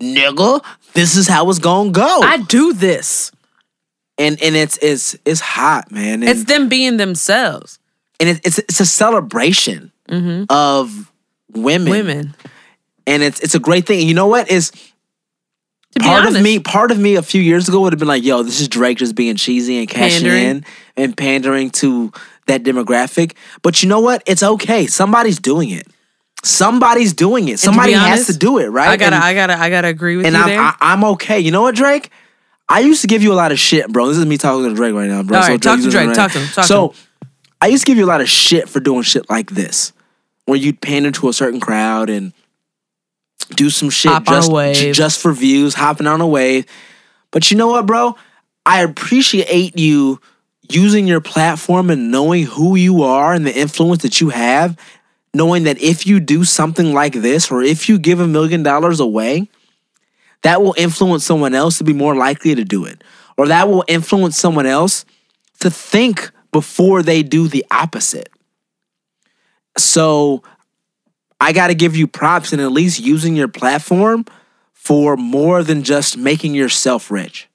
nigga, 0.00 0.64
this 0.94 1.16
is 1.16 1.28
how 1.28 1.48
it's 1.50 1.58
gonna 1.58 1.90
go. 1.90 2.20
I 2.22 2.38
do 2.38 2.72
this. 2.72 3.30
and 4.18 4.42
and 4.42 4.56
it's 4.56 4.78
it's 4.82 5.16
it's 5.24 5.40
hot, 5.40 5.90
man. 5.92 6.22
And, 6.22 6.24
It's 6.24 6.44
them 6.44 6.68
being 6.68 6.96
themselves. 6.96 7.78
and 8.18 8.28
it, 8.30 8.40
it's 8.44 8.58
it's 8.58 8.80
a 8.80 8.86
celebration 8.86 9.92
mm-hmm. 10.08 10.44
of 10.48 11.12
women. 11.52 11.90
Women. 11.90 12.34
And 13.06 13.22
it's 13.22 13.40
it's 13.40 13.54
a 13.54 13.60
great 13.60 13.86
thing. 13.86 14.00
And 14.00 14.08
you 14.08 14.14
know 14.14 14.28
what? 14.28 14.50
Is 14.50 14.72
part 16.00 16.22
honest, 16.22 16.38
of 16.38 16.42
me 16.42 16.58
part 16.58 16.90
of 16.90 16.98
me 16.98 17.16
a 17.16 17.22
few 17.22 17.42
years 17.42 17.68
ago 17.68 17.80
would 17.80 17.92
have 17.92 17.98
been 17.98 18.08
like 18.08 18.22
yo 18.24 18.42
this 18.42 18.60
is 18.62 18.68
drake 18.68 18.96
just 18.96 19.14
being 19.14 19.36
cheesy 19.36 19.78
and 19.78 19.88
cashing 19.88 20.22
Pandering. 20.26 20.44
in 20.44 20.64
and 20.96 21.16
pandering 21.16 21.68
to 21.70 22.10
that 22.46 22.62
demographic 22.62 23.34
but 23.62 23.82
you 23.82 23.88
know 23.88 24.00
what? 24.00 24.22
It's 24.26 24.42
okay. 24.42 24.86
Somebody's 24.86 25.38
doing 25.38 25.70
it. 25.70 25.86
Somebody's 26.44 27.12
doing 27.12 27.48
it. 27.48 27.52
And 27.52 27.60
to 27.60 27.64
somebody 27.64 27.92
has 27.92 28.26
to 28.26 28.36
do 28.36 28.58
it 28.58 28.68
right? 28.68 28.88
I 28.88 28.96
gotta, 28.96 29.16
and, 29.16 29.24
I 29.24 29.34
gotta, 29.34 29.58
I 29.58 29.70
gotta 29.70 29.88
agree 29.88 30.16
with 30.16 30.26
and 30.26 30.34
you 30.34 30.42
I'm, 30.42 30.48
there. 30.48 30.60
I, 30.60 30.76
I'm 30.80 31.04
okay. 31.04 31.40
You 31.40 31.50
know 31.50 31.62
what 31.62 31.74
drake? 31.74 32.10
I 32.68 32.80
used 32.80 33.02
to 33.02 33.06
give 33.06 33.22
you 33.22 33.32
a 33.32 33.34
lot 33.34 33.52
of 33.52 33.58
shit 33.58 33.88
bro. 33.88 34.08
This 34.08 34.18
is 34.18 34.26
me 34.26 34.38
talking 34.38 34.68
to 34.68 34.74
drake 34.74 34.94
right 34.94 35.08
now 35.08 35.22
bro. 35.22 35.38
All 35.38 35.48
right, 35.48 35.60
talk 35.60 35.80
to 35.80 35.90
Drake, 35.90 36.08
right 36.08 36.16
talk 36.16 36.32
to 36.32 36.38
him, 36.38 36.48
talk 36.48 36.64
to 36.64 36.68
so 36.68 36.88
him. 36.88 36.96
i 37.60 37.66
used 37.66 37.84
to 37.84 37.90
give 37.90 37.98
you 37.98 38.04
a 38.04 38.06
lot 38.06 38.20
of 38.20 38.28
shit 38.28 38.68
for 38.68 38.80
doing 38.80 39.02
shit 39.02 39.28
like 39.30 39.50
this 39.50 39.92
where 40.46 40.58
you'd 40.58 40.80
pander 40.80 41.10
to 41.12 41.28
a 41.28 41.32
certain 41.32 41.60
crowd 41.60 42.10
and 42.10 42.32
do 43.54 43.70
some 43.70 43.90
shit 43.90 44.10
Hop 44.10 44.24
just, 44.24 44.94
just 44.94 45.20
for 45.20 45.32
views, 45.32 45.74
hopping 45.74 46.06
on 46.06 46.20
a 46.20 46.26
wave. 46.26 46.66
But 47.30 47.50
you 47.50 47.56
know 47.56 47.68
what, 47.68 47.86
bro? 47.86 48.16
I 48.64 48.82
appreciate 48.82 49.78
you 49.78 50.20
using 50.74 51.06
your 51.06 51.20
platform 51.20 51.90
and 51.90 52.10
knowing 52.10 52.44
who 52.44 52.74
you 52.74 53.02
are 53.02 53.32
and 53.32 53.46
the 53.46 53.56
influence 53.56 54.02
that 54.02 54.20
you 54.20 54.30
have, 54.30 54.78
knowing 55.34 55.64
that 55.64 55.80
if 55.80 56.06
you 56.06 56.20
do 56.20 56.44
something 56.44 56.92
like 56.92 57.14
this 57.14 57.50
or 57.50 57.62
if 57.62 57.88
you 57.88 57.98
give 57.98 58.20
a 58.20 58.28
million 58.28 58.62
dollars 58.62 59.00
away, 59.00 59.48
that 60.42 60.62
will 60.62 60.74
influence 60.76 61.24
someone 61.24 61.54
else 61.54 61.78
to 61.78 61.84
be 61.84 61.92
more 61.92 62.14
likely 62.14 62.54
to 62.54 62.64
do 62.64 62.84
it. 62.84 63.02
Or 63.36 63.48
that 63.48 63.68
will 63.68 63.84
influence 63.88 64.36
someone 64.36 64.66
else 64.66 65.04
to 65.60 65.70
think 65.70 66.30
before 66.50 67.02
they 67.02 67.22
do 67.22 67.48
the 67.48 67.64
opposite. 67.70 68.28
So 69.78 70.42
I 71.40 71.52
got 71.52 71.68
to 71.68 71.74
give 71.74 71.96
you 71.96 72.06
props 72.06 72.52
in 72.52 72.60
at 72.60 72.72
least 72.72 73.00
using 73.00 73.34
your 73.36 73.48
platform 73.48 74.26
for 74.72 75.16
more 75.16 75.62
than 75.62 75.82
just 75.82 76.16
making 76.16 76.54
yourself 76.54 77.10
rich. 77.10 77.48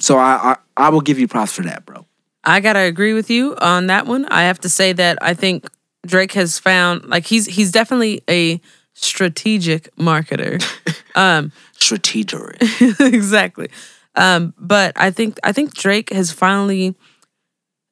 So 0.00 0.18
I, 0.18 0.52
I 0.52 0.56
I 0.76 0.88
will 0.88 1.00
give 1.00 1.18
you 1.18 1.28
props 1.28 1.52
for 1.52 1.62
that, 1.62 1.86
bro. 1.86 2.06
I 2.42 2.60
gotta 2.60 2.80
agree 2.80 3.12
with 3.12 3.30
you 3.30 3.56
on 3.56 3.86
that 3.88 4.06
one. 4.06 4.24
I 4.26 4.42
have 4.42 4.58
to 4.60 4.68
say 4.68 4.92
that 4.94 5.18
I 5.20 5.34
think 5.34 5.68
Drake 6.06 6.32
has 6.32 6.58
found 6.58 7.04
like 7.04 7.26
he's 7.26 7.46
he's 7.46 7.70
definitely 7.70 8.22
a 8.28 8.60
strategic 8.94 9.94
marketer. 9.96 10.62
um, 11.14 11.52
Strategic. 11.74 12.58
exactly. 13.00 13.70
Um, 14.14 14.54
but 14.58 14.92
I 14.96 15.10
think 15.10 15.38
I 15.44 15.52
think 15.52 15.74
Drake 15.74 16.10
has 16.12 16.32
finally. 16.32 16.94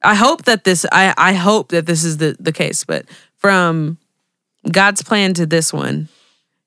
I 0.01 0.15
hope 0.15 0.45
that 0.45 0.63
this. 0.63 0.85
I 0.91 1.13
I 1.17 1.33
hope 1.33 1.69
that 1.69 1.85
this 1.85 2.03
is 2.03 2.17
the 2.17 2.35
the 2.39 2.51
case. 2.51 2.83
But 2.83 3.05
from 3.37 3.97
God's 4.71 5.03
plan 5.03 5.33
to 5.35 5.45
this 5.45 5.71
one, 5.71 6.09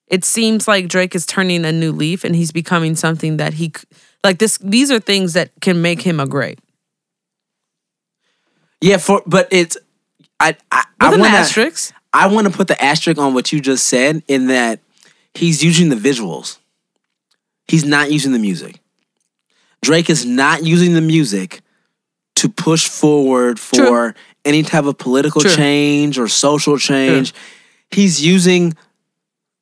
it 0.07 0.25
seems 0.25 0.69
like 0.69 0.89
Drake 0.89 1.15
is 1.15 1.27
turning 1.27 1.65
a 1.65 1.73
new 1.73 1.93
leaf 1.93 2.25
and 2.25 2.37
he's 2.37 2.53
becoming 2.53 2.95
something 2.95 3.39
that 3.39 3.55
he 3.55 3.73
like. 4.25 4.39
This 4.39 4.59
these 4.59 4.91
are 4.91 5.01
things 5.01 5.35
that 5.35 5.51
can 5.61 5.83
make 5.83 6.03
him 6.03 6.21
a 6.21 6.27
great. 6.27 6.59
Yeah, 8.81 8.97
for 8.97 9.23
but 9.27 9.49
it's 9.51 9.77
I 10.41 10.57
I, 10.71 10.85
I 11.01 11.07
With 11.09 11.15
an 11.15 11.21
wanna 11.21 11.37
asterisk. 11.37 11.95
I 12.13 12.27
want 12.27 12.47
to 12.47 12.53
put 12.53 12.69
the 12.69 12.83
asterisk 12.83 13.19
on 13.19 13.33
what 13.33 13.53
you 13.53 13.61
just 13.61 13.87
said 13.87 14.23
in 14.29 14.49
that 14.49 14.81
he's 15.35 15.65
using 15.65 15.89
the 15.89 15.97
visuals. 15.97 16.59
He's 17.67 17.85
not 17.85 18.11
using 18.13 18.33
the 18.33 18.39
music. 18.39 18.81
Drake 19.83 20.11
is 20.11 20.27
not 20.27 20.65
using 20.65 20.93
the 20.95 21.01
music 21.01 21.63
to 22.37 22.49
push 22.49 22.87
forward 22.87 23.59
for 23.59 23.77
True. 23.77 24.15
any 24.45 24.63
type 24.63 24.85
of 24.85 24.99
political 24.99 25.41
True. 25.41 25.51
change 25.51 26.19
or 26.19 26.29
social 26.29 26.77
change. 26.77 27.33
He's 27.91 28.25
using 28.25 28.77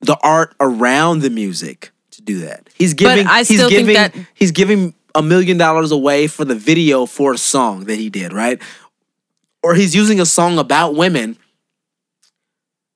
the 0.00 0.18
art 0.22 0.54
around 0.60 1.20
the 1.20 1.30
music 1.30 1.92
to 2.26 2.32
do 2.32 2.40
that. 2.46 2.68
He's 2.74 2.94
giving 2.94 3.26
I 3.26 3.38
he's 3.38 3.46
still 3.48 3.68
think 3.68 3.86
giving 3.88 3.94
that- 3.94 4.14
he's 4.34 4.52
giving 4.52 4.94
a 5.14 5.22
million 5.22 5.58
dollars 5.58 5.90
away 5.90 6.26
for 6.26 6.44
the 6.44 6.54
video 6.54 7.06
for 7.06 7.32
a 7.32 7.38
song 7.38 7.84
that 7.84 7.96
he 7.96 8.08
did, 8.10 8.32
right? 8.32 8.60
Or 9.62 9.74
he's 9.74 9.94
using 9.94 10.20
a 10.20 10.26
song 10.26 10.58
about 10.58 10.94
women 10.94 11.36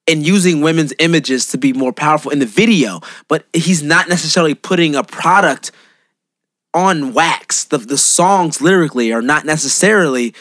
and 0.07 0.25
using 0.27 0.61
women's 0.61 0.93
images 0.99 1.47
to 1.49 1.59
be 1.59 1.73
more 1.73 1.93
powerful 1.93 2.31
in 2.31 2.39
the 2.39 2.47
video, 2.47 3.01
but 3.29 3.47
he's 3.53 3.83
not 3.83 4.09
necessarily 4.09 4.55
putting 4.55 4.95
a 4.95 5.03
product 5.03 5.73
on 6.73 7.13
wax. 7.15 7.65
The 7.65 7.79
the 7.79 7.99
songs 7.99 8.61
lyrically 8.61 9.13
are 9.13 9.23
not 9.23 9.45
necessarily 9.45 10.35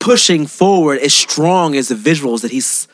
pushing 0.00 0.46
forward 0.46 0.98
as 1.00 1.12
strong 1.14 1.74
as 1.76 1.88
the 1.88 1.94
visuals 1.94 2.42
that 2.42 2.50
he's 2.52 2.86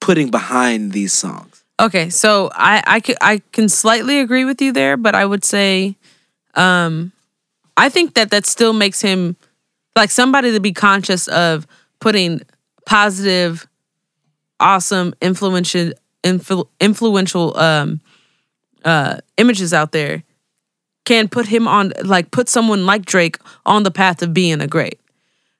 putting 0.00 0.30
behind 0.30 0.92
these 0.92 1.12
songs. 1.12 1.49
Okay, 1.80 2.10
so 2.10 2.50
I 2.52 2.82
I 2.86 3.00
can, 3.00 3.16
I 3.22 3.40
can 3.52 3.70
slightly 3.70 4.20
agree 4.20 4.44
with 4.44 4.60
you 4.60 4.70
there, 4.70 4.98
but 4.98 5.14
I 5.14 5.24
would 5.24 5.44
say, 5.44 5.96
um, 6.54 7.10
I 7.74 7.88
think 7.88 8.14
that 8.14 8.30
that 8.32 8.44
still 8.44 8.74
makes 8.74 9.00
him 9.00 9.34
like 9.96 10.10
somebody 10.10 10.52
to 10.52 10.60
be 10.60 10.72
conscious 10.74 11.26
of 11.28 11.66
putting 11.98 12.42
positive, 12.84 13.66
awesome, 14.60 15.14
influential, 15.22 15.92
influ, 16.22 16.68
influential 16.80 17.56
um, 17.56 18.02
uh, 18.84 19.16
images 19.38 19.72
out 19.72 19.92
there 19.92 20.22
can 21.06 21.28
put 21.28 21.46
him 21.46 21.66
on 21.66 21.94
like 22.04 22.30
put 22.30 22.50
someone 22.50 22.84
like 22.84 23.06
Drake 23.06 23.38
on 23.64 23.84
the 23.84 23.90
path 23.90 24.20
of 24.22 24.34
being 24.34 24.60
a 24.60 24.66
great. 24.66 25.00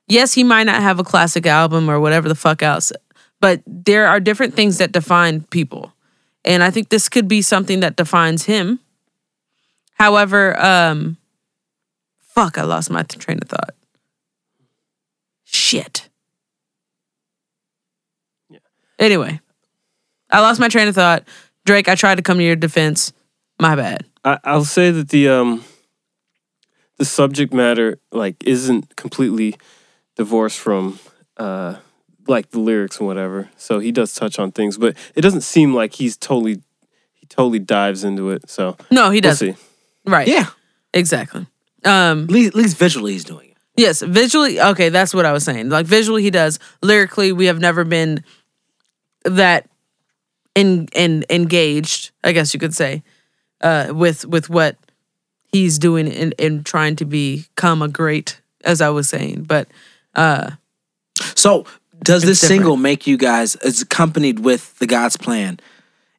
Yes, 0.07 0.35
he 0.35 0.45
might 0.45 0.65
not 0.65 0.83
have 0.83 0.99
a 0.99 1.05
classic 1.05 1.47
album 1.47 1.89
or 1.89 1.99
whatever 1.99 2.29
the 2.29 2.35
fuck 2.35 2.63
else, 2.63 2.93
but 3.41 3.63
there 3.67 4.07
are 4.07 4.21
different 4.21 4.53
things 4.53 4.77
that 4.79 4.93
define 4.93 5.45
people. 5.45 5.95
And 6.45 6.63
I 6.63 6.71
think 6.71 6.89
this 6.89 7.09
could 7.09 7.29
be 7.29 7.43
something 7.43 7.81
that 7.81 7.97
defines 7.97 8.45
him. 8.45 8.81
However, 9.95 10.59
um 10.59 11.19
fuck, 12.21 12.59
I 12.59 12.63
lost 12.63 12.91
my 12.91 13.03
train 13.03 13.39
of 13.43 13.49
thought. 13.49 13.75
Shit. 15.45 16.09
Yeah. 18.49 18.59
Anyway, 18.99 19.41
I 20.31 20.41
lost 20.41 20.61
my 20.61 20.69
train 20.69 20.89
of 20.89 20.95
thought. 20.95 21.25
Drake, 21.67 21.89
I 21.89 21.95
tried 21.95 22.17
to 22.17 22.23
come 22.23 22.39
to 22.39 22.45
your 22.45 22.57
defense. 22.57 23.13
My 23.59 23.77
bad. 23.77 24.07
I, 24.25 24.39
I'll 24.45 24.65
say 24.65 24.91
that 24.91 25.11
the 25.11 25.29
um 25.29 25.65
the 26.97 27.05
subject 27.05 27.53
matter 27.53 27.99
like 28.13 28.43
isn't 28.45 28.97
completely 28.97 29.57
divorced 30.17 30.59
from 30.59 30.99
uh 31.37 31.77
like 32.31 32.51
the 32.51 32.61
lyrics 32.61 32.99
and 32.99 33.07
whatever. 33.07 33.51
So 33.57 33.79
he 33.81 33.93
does 33.93 34.15
touch 34.15 34.39
on 34.39 34.53
things, 34.53 34.79
but 34.79 34.97
it 35.15 35.21
doesn't 35.21 35.43
seem 35.43 35.75
like 35.75 35.95
he's 35.95 36.17
totally 36.17 36.63
he 37.15 37.27
totally 37.27 37.59
dives 37.59 38.05
into 38.05 38.31
it. 38.31 38.49
So 38.49 38.77
No, 38.91 39.11
he 39.11 39.17
we'll 39.17 39.23
doesn't. 39.33 39.55
see. 39.57 39.63
Right. 40.07 40.27
Yeah, 40.29 40.47
Exactly. 40.95 41.47
Um 41.85 42.25
at 42.25 42.31
least, 42.31 42.49
at 42.49 42.55
least 42.57 42.77
visually 42.79 43.13
he's 43.13 43.25
doing 43.25 43.51
it. 43.51 43.57
Yes, 43.77 44.03
visually. 44.03 44.61
Okay, 44.61 44.89
that's 44.91 45.13
what 45.15 45.25
I 45.27 45.33
was 45.33 45.45
saying. 45.45 45.69
Like 45.71 45.87
visually, 45.87 46.23
he 46.23 46.31
does. 46.31 46.59
Lyrically, 46.83 47.33
we 47.33 47.47
have 47.47 47.61
never 47.61 47.85
been 47.85 48.23
that 49.25 49.69
in 50.55 50.89
in 50.95 51.25
engaged. 51.31 52.11
I 52.25 52.33
guess 52.33 52.53
you 52.53 52.61
could 52.61 52.75
say 52.75 53.03
uh, 53.63 53.93
with 53.95 54.27
with 54.27 54.51
what 54.51 54.77
he's 55.53 55.79
doing 55.79 56.09
in 56.09 56.33
in 56.39 56.63
trying 56.65 56.97
to 56.97 57.05
become 57.07 57.81
a 57.83 57.89
great, 57.89 58.41
as 58.65 58.81
I 58.83 58.91
was 58.91 59.09
saying. 59.09 59.45
But 59.45 59.69
uh, 60.15 60.51
So 61.35 61.65
does 62.03 62.23
this 62.23 62.41
different. 62.41 62.61
single 62.61 62.77
make 62.77 63.07
you 63.07 63.17
guys? 63.17 63.57
It's 63.63 63.83
accompanied 63.83 64.41
with 64.41 64.79
the 64.79 64.87
God's 64.87 65.17
Plan 65.17 65.61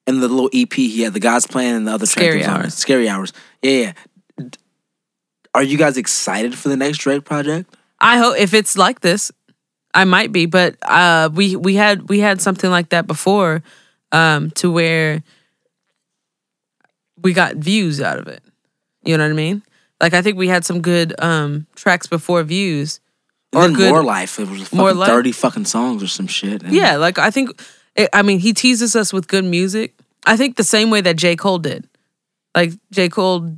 and 0.08 0.22
the 0.22 0.28
little 0.28 0.50
EP 0.54 0.74
he 0.74 1.02
had, 1.02 1.14
the 1.14 1.20
God's 1.20 1.48
Plan 1.48 1.76
and 1.76 1.88
the 1.88 1.92
other 1.92 2.06
track 2.06 2.24
Scary 2.24 2.44
on. 2.46 2.62
Hours. 2.62 2.74
Scary 2.74 3.10
hours. 3.10 3.34
Yeah, 3.62 3.94
yeah. 4.40 4.46
Are 5.54 5.64
you 5.64 5.78
guys 5.78 5.98
excited 5.98 6.58
for 6.58 6.70
the 6.70 6.78
next 6.78 7.00
Drake 7.00 7.26
project? 7.26 7.76
I 8.00 8.18
hope 8.18 8.38
if 8.38 8.54
it's 8.54 8.78
like 8.78 9.02
this, 9.02 9.32
I 9.94 10.06
might 10.06 10.32
be. 10.32 10.46
But 10.46 10.76
uh, 10.82 11.30
we 11.34 11.56
we 11.56 11.76
had 11.76 12.10
we 12.10 12.20
had 12.20 12.42
something 12.42 12.70
like 12.70 12.90
that 12.90 13.06
before, 13.06 13.62
um, 14.12 14.52
to 14.52 14.72
where 14.72 15.24
we 17.22 17.34
got 17.34 17.56
views 17.56 18.02
out 18.02 18.18
of 18.18 18.28
it. 18.28 18.42
You 19.04 19.18
know 19.18 19.24
what 19.24 19.32
I 19.32 19.36
mean? 19.36 19.64
Like 20.00 20.14
I 20.14 20.22
think 20.22 20.38
we 20.38 20.48
had 20.48 20.66
some 20.66 20.82
good 20.82 21.14
um, 21.22 21.68
tracks 21.76 22.08
before 22.08 22.44
views. 22.44 23.00
Or 23.54 23.62
then 23.64 23.74
good- 23.74 23.90
More 23.92 24.04
Life. 24.04 24.40
It 24.40 24.50
was 24.50 24.72
More 24.74 24.88
fucking 24.90 25.00
Life? 25.00 25.10
thirty 25.10 25.32
fucking 25.32 25.66
songs 25.66 26.02
or 26.04 26.08
some 26.08 26.28
shit. 26.28 26.64
And 26.64 26.74
Yeah, 26.74 26.96
like 26.98 27.20
I 27.20 27.32
think, 27.32 27.50
it, 27.96 28.10
I 28.14 28.22
mean, 28.22 28.40
he 28.40 28.54
teases 28.54 28.96
us 28.96 29.12
with 29.12 29.28
good 29.28 29.44
music. 29.46 29.96
I 30.26 30.38
think 30.38 30.56
the 30.56 30.64
same 30.64 30.90
way 30.90 31.02
that 31.02 31.16
J 31.18 31.36
Cole 31.36 31.60
did. 31.60 31.88
Like 32.56 32.74
J 32.92 33.10
Cole 33.10 33.58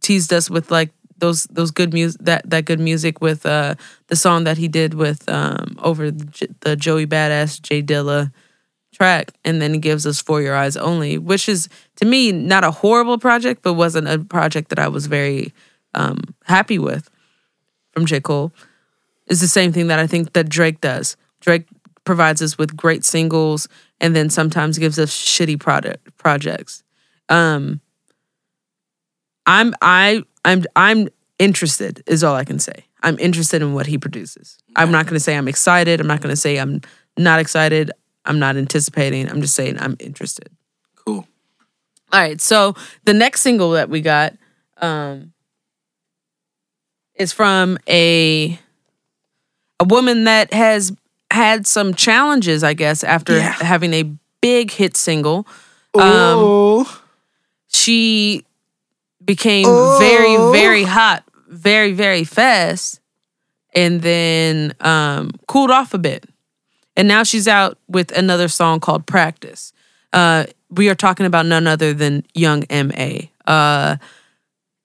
teased 0.00 0.32
us 0.32 0.50
with 0.50 0.70
like 0.70 0.90
those 1.18 1.44
those 1.44 1.70
good 1.70 1.92
music 1.92 2.20
that 2.24 2.48
that 2.48 2.64
good 2.64 2.80
music 2.80 3.20
with 3.20 3.44
uh 3.44 3.74
the 4.08 4.16
song 4.16 4.44
that 4.44 4.56
he 4.56 4.68
did 4.68 4.94
with 4.94 5.28
um 5.28 5.76
over 5.82 6.10
the, 6.10 6.48
the 6.60 6.76
Joey 6.76 7.06
Badass 7.06 7.60
J 7.62 7.82
Dilla 7.82 8.32
track, 8.92 9.32
and 9.44 9.60
then 9.62 9.72
he 9.74 9.78
gives 9.78 10.06
us 10.06 10.20
For 10.20 10.42
Your 10.42 10.56
Eyes 10.56 10.76
Only, 10.76 11.16
which 11.18 11.48
is 11.48 11.68
to 11.96 12.04
me 12.06 12.32
not 12.32 12.64
a 12.64 12.70
horrible 12.70 13.18
project, 13.18 13.62
but 13.62 13.74
wasn't 13.74 14.08
a 14.08 14.18
project 14.18 14.68
that 14.70 14.78
I 14.78 14.88
was 14.88 15.06
very 15.06 15.52
um 15.94 16.18
happy 16.44 16.78
with 16.78 17.08
from 17.92 18.04
J 18.06 18.20
Cole 18.20 18.52
is 19.30 19.40
the 19.40 19.48
same 19.48 19.72
thing 19.72 19.86
that 19.86 19.98
I 19.98 20.06
think 20.06 20.34
that 20.34 20.50
Drake 20.50 20.82
does. 20.82 21.16
Drake 21.40 21.66
provides 22.04 22.42
us 22.42 22.58
with 22.58 22.76
great 22.76 23.04
singles 23.04 23.68
and 24.00 24.14
then 24.14 24.28
sometimes 24.28 24.76
gives 24.76 24.98
us 24.98 25.10
shitty 25.10 25.58
product 25.58 26.14
projects. 26.18 26.82
Um 27.30 27.80
I'm 29.46 29.74
I 29.80 30.22
I'm 30.44 30.64
I'm 30.76 31.08
interested 31.38 32.02
is 32.06 32.22
all 32.22 32.34
I 32.34 32.44
can 32.44 32.58
say. 32.58 32.84
I'm 33.02 33.18
interested 33.18 33.62
in 33.62 33.72
what 33.72 33.86
he 33.86 33.98
produces. 33.98 34.58
I'm 34.76 34.92
not 34.92 35.06
going 35.06 35.14
to 35.14 35.20
say 35.20 35.36
I'm 35.36 35.48
excited. 35.48 36.00
I'm 36.00 36.06
not 36.06 36.20
going 36.20 36.32
to 36.32 36.40
say 36.40 36.58
I'm 36.58 36.82
not 37.16 37.40
excited. 37.40 37.90
I'm 38.26 38.38
not 38.38 38.56
anticipating. 38.56 39.28
I'm 39.28 39.40
just 39.40 39.54
saying 39.54 39.78
I'm 39.80 39.96
interested. 39.98 40.50
Cool. 40.94 41.26
All 42.12 42.20
right. 42.20 42.40
So 42.40 42.74
the 43.04 43.14
next 43.14 43.40
single 43.40 43.70
that 43.70 43.88
we 43.88 44.02
got 44.02 44.34
um, 44.78 45.32
is 47.14 47.32
from 47.32 47.78
a 47.88 48.58
a 49.80 49.84
woman 49.84 50.24
that 50.24 50.52
has 50.52 50.92
had 51.30 51.66
some 51.66 51.94
challenges, 51.94 52.62
I 52.62 52.74
guess, 52.74 53.02
after 53.02 53.36
Yeah. 53.36 53.52
having 53.54 53.92
a 53.94 54.04
big 54.40 54.70
hit 54.70 54.96
single. 54.96 55.46
Oh, 55.94 57.00
She 57.68 58.44
became 59.24 59.66
Oh. 59.68 59.98
very, 59.98 60.36
very 60.60 60.82
hot, 60.84 61.22
very, 61.48 61.92
very 61.92 62.24
fast, 62.24 63.00
and 63.74 64.02
then 64.02 64.74
um, 64.80 65.30
cooled 65.46 65.70
off 65.70 65.94
a 65.94 65.98
bit. 65.98 66.24
And 66.96 67.06
now 67.06 67.22
she's 67.22 67.46
out 67.46 67.78
with 67.88 68.10
another 68.16 68.48
song 68.48 68.80
called 68.80 69.06
Practice. 69.06 69.72
Uh, 70.12 70.46
we 70.70 70.88
are 70.88 70.94
talking 70.96 71.26
about 71.26 71.46
none 71.46 71.66
other 71.68 71.94
than 71.94 72.24
Young 72.34 72.64
M.A. 72.64 73.30
Uh, 73.46 73.96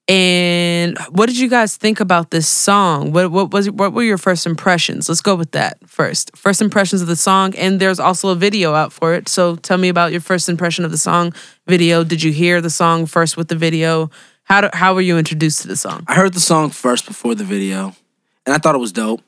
and 0.08 0.96
what 1.10 1.26
did 1.26 1.36
you 1.36 1.48
guys 1.48 1.76
think 1.76 1.98
about 1.98 2.30
this 2.30 2.46
song? 2.46 3.10
What 3.12 3.32
what 3.32 3.50
was 3.50 3.68
what 3.70 3.92
were 3.92 4.04
your 4.04 4.18
first 4.18 4.46
impressions? 4.46 5.08
Let's 5.08 5.20
go 5.20 5.34
with 5.34 5.50
that 5.50 5.78
first. 5.88 6.36
First 6.36 6.62
impressions 6.62 7.02
of 7.02 7.08
the 7.08 7.16
song, 7.16 7.56
and 7.56 7.80
there's 7.80 7.98
also 7.98 8.28
a 8.28 8.36
video 8.36 8.74
out 8.74 8.92
for 8.92 9.14
it. 9.14 9.28
So 9.28 9.56
tell 9.56 9.78
me 9.78 9.88
about 9.88 10.12
your 10.12 10.20
first 10.20 10.48
impression 10.48 10.84
of 10.84 10.92
the 10.92 10.98
song 10.98 11.32
video. 11.66 12.04
Did 12.04 12.22
you 12.22 12.30
hear 12.30 12.60
the 12.60 12.70
song 12.70 13.06
first 13.06 13.36
with 13.36 13.48
the 13.48 13.56
video? 13.56 14.10
How 14.44 14.60
do, 14.60 14.70
how 14.72 14.94
were 14.94 15.00
you 15.00 15.18
introduced 15.18 15.62
to 15.62 15.68
the 15.68 15.76
song? 15.76 16.04
I 16.06 16.14
heard 16.14 16.34
the 16.34 16.40
song 16.40 16.70
first 16.70 17.06
before 17.06 17.34
the 17.34 17.42
video, 17.42 17.96
and 18.44 18.54
I 18.54 18.58
thought 18.58 18.76
it 18.76 18.78
was 18.78 18.92
dope. 18.92 19.22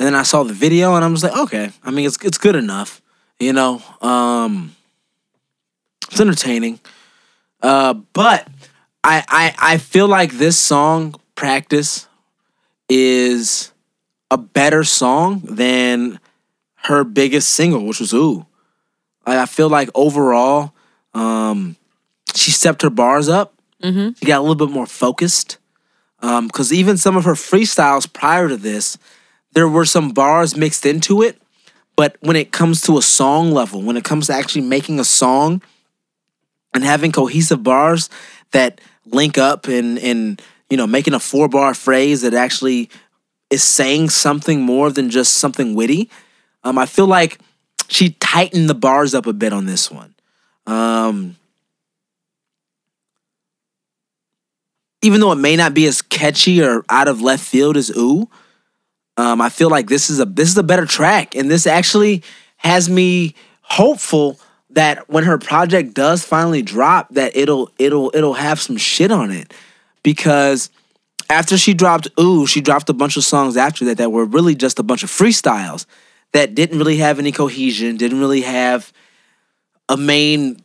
And 0.00 0.06
then 0.06 0.16
I 0.16 0.24
saw 0.24 0.42
the 0.42 0.52
video, 0.52 0.96
and 0.96 1.04
I 1.04 1.08
was 1.08 1.22
like, 1.22 1.36
okay. 1.36 1.70
I 1.84 1.92
mean, 1.92 2.06
it's 2.06 2.18
it's 2.24 2.38
good 2.38 2.56
enough, 2.56 3.00
you 3.38 3.52
know. 3.52 3.80
Um, 4.00 4.74
it's 6.10 6.20
entertaining, 6.20 6.80
uh, 7.62 7.94
but 7.94 8.48
I, 9.04 9.24
I 9.28 9.54
I 9.74 9.78
feel 9.78 10.08
like 10.08 10.32
this 10.32 10.58
song 10.58 11.14
"Practice" 11.34 12.08
is 12.88 13.72
a 14.30 14.38
better 14.38 14.82
song 14.82 15.40
than 15.44 16.18
her 16.84 17.04
biggest 17.04 17.50
single, 17.50 17.84
which 17.86 18.00
was 18.00 18.12
"Ooh." 18.14 18.46
Like, 19.26 19.38
I 19.38 19.46
feel 19.46 19.68
like 19.68 19.88
overall, 19.94 20.74
um, 21.14 21.76
she 22.34 22.50
stepped 22.50 22.82
her 22.82 22.90
bars 22.90 23.28
up. 23.28 23.54
She 24.18 24.26
got 24.26 24.38
a 24.38 24.42
little 24.42 24.54
bit 24.66 24.70
more 24.70 24.86
focused. 24.86 25.58
Because 26.20 26.72
even 26.72 26.96
some 26.96 27.16
of 27.16 27.24
her 27.24 27.34
freestyles 27.34 28.10
prior 28.10 28.48
to 28.48 28.56
this, 28.56 28.96
there 29.52 29.68
were 29.68 29.84
some 29.84 30.12
bars 30.12 30.56
mixed 30.56 30.86
into 30.86 31.20
it. 31.22 31.40
But 31.96 32.16
when 32.20 32.36
it 32.36 32.50
comes 32.50 32.80
to 32.82 32.96
a 32.98 33.02
song 33.02 33.52
level, 33.52 33.82
when 33.82 33.96
it 33.96 34.04
comes 34.04 34.26
to 34.26 34.34
actually 34.34 34.62
making 34.62 34.98
a 34.98 35.04
song 35.04 35.60
and 36.72 36.82
having 36.82 37.12
cohesive 37.12 37.62
bars 37.62 38.08
that 38.52 38.80
link 39.06 39.38
up 39.38 39.66
and 39.68 39.98
and 39.98 40.40
you 40.70 40.76
know 40.76 40.86
making 40.86 41.14
a 41.14 41.20
four 41.20 41.48
bar 41.48 41.74
phrase 41.74 42.22
that 42.22 42.34
actually 42.34 42.90
is 43.50 43.62
saying 43.62 44.10
something 44.10 44.60
more 44.62 44.90
than 44.90 45.10
just 45.10 45.34
something 45.34 45.74
witty, 45.74 46.10
um, 46.64 46.78
I 46.78 46.86
feel 46.86 47.06
like 47.06 47.38
she 47.88 48.10
tightened 48.20 48.68
the 48.68 48.74
bars 48.74 49.14
up 49.14 49.26
a 49.26 49.32
bit 49.32 49.52
on 49.52 49.66
this 49.66 49.90
one. 49.90 50.14
Um, 50.66 51.36
even 55.02 55.20
though 55.20 55.32
it 55.32 55.36
may 55.36 55.54
not 55.54 55.74
be 55.74 55.86
as 55.86 56.00
catchy 56.00 56.62
or 56.62 56.84
out 56.88 57.08
of 57.08 57.20
left 57.20 57.44
field 57.44 57.76
as 57.76 57.90
"Ooh," 57.96 58.28
um, 59.16 59.40
I 59.40 59.50
feel 59.50 59.68
like 59.68 59.88
this 59.88 60.08
is 60.10 60.18
a 60.18 60.24
this 60.24 60.48
is 60.48 60.56
a 60.56 60.62
better 60.62 60.86
track, 60.86 61.34
and 61.34 61.50
this 61.50 61.66
actually 61.66 62.22
has 62.56 62.88
me 62.88 63.34
hopeful 63.60 64.38
that 64.74 65.08
when 65.08 65.24
her 65.24 65.38
project 65.38 65.94
does 65.94 66.24
finally 66.24 66.62
drop, 66.62 67.08
that 67.14 67.36
it'll 67.36 67.70
it'll 67.78 68.10
it'll 68.14 68.34
have 68.34 68.60
some 68.60 68.76
shit 68.76 69.10
on 69.10 69.30
it, 69.30 69.52
because 70.02 70.70
after 71.30 71.56
she 71.56 71.74
dropped 71.74 72.08
Ooh, 72.20 72.46
she 72.46 72.60
dropped 72.60 72.90
a 72.90 72.92
bunch 72.92 73.16
of 73.16 73.24
songs 73.24 73.56
after 73.56 73.84
that 73.86 73.98
that 73.98 74.12
were 74.12 74.24
really 74.24 74.54
just 74.54 74.78
a 74.78 74.82
bunch 74.82 75.02
of 75.02 75.10
freestyles 75.10 75.86
that 76.32 76.54
didn't 76.54 76.78
really 76.78 76.98
have 76.98 77.18
any 77.18 77.32
cohesion, 77.32 77.96
didn't 77.96 78.20
really 78.20 78.42
have 78.42 78.92
a 79.88 79.96
main 79.96 80.62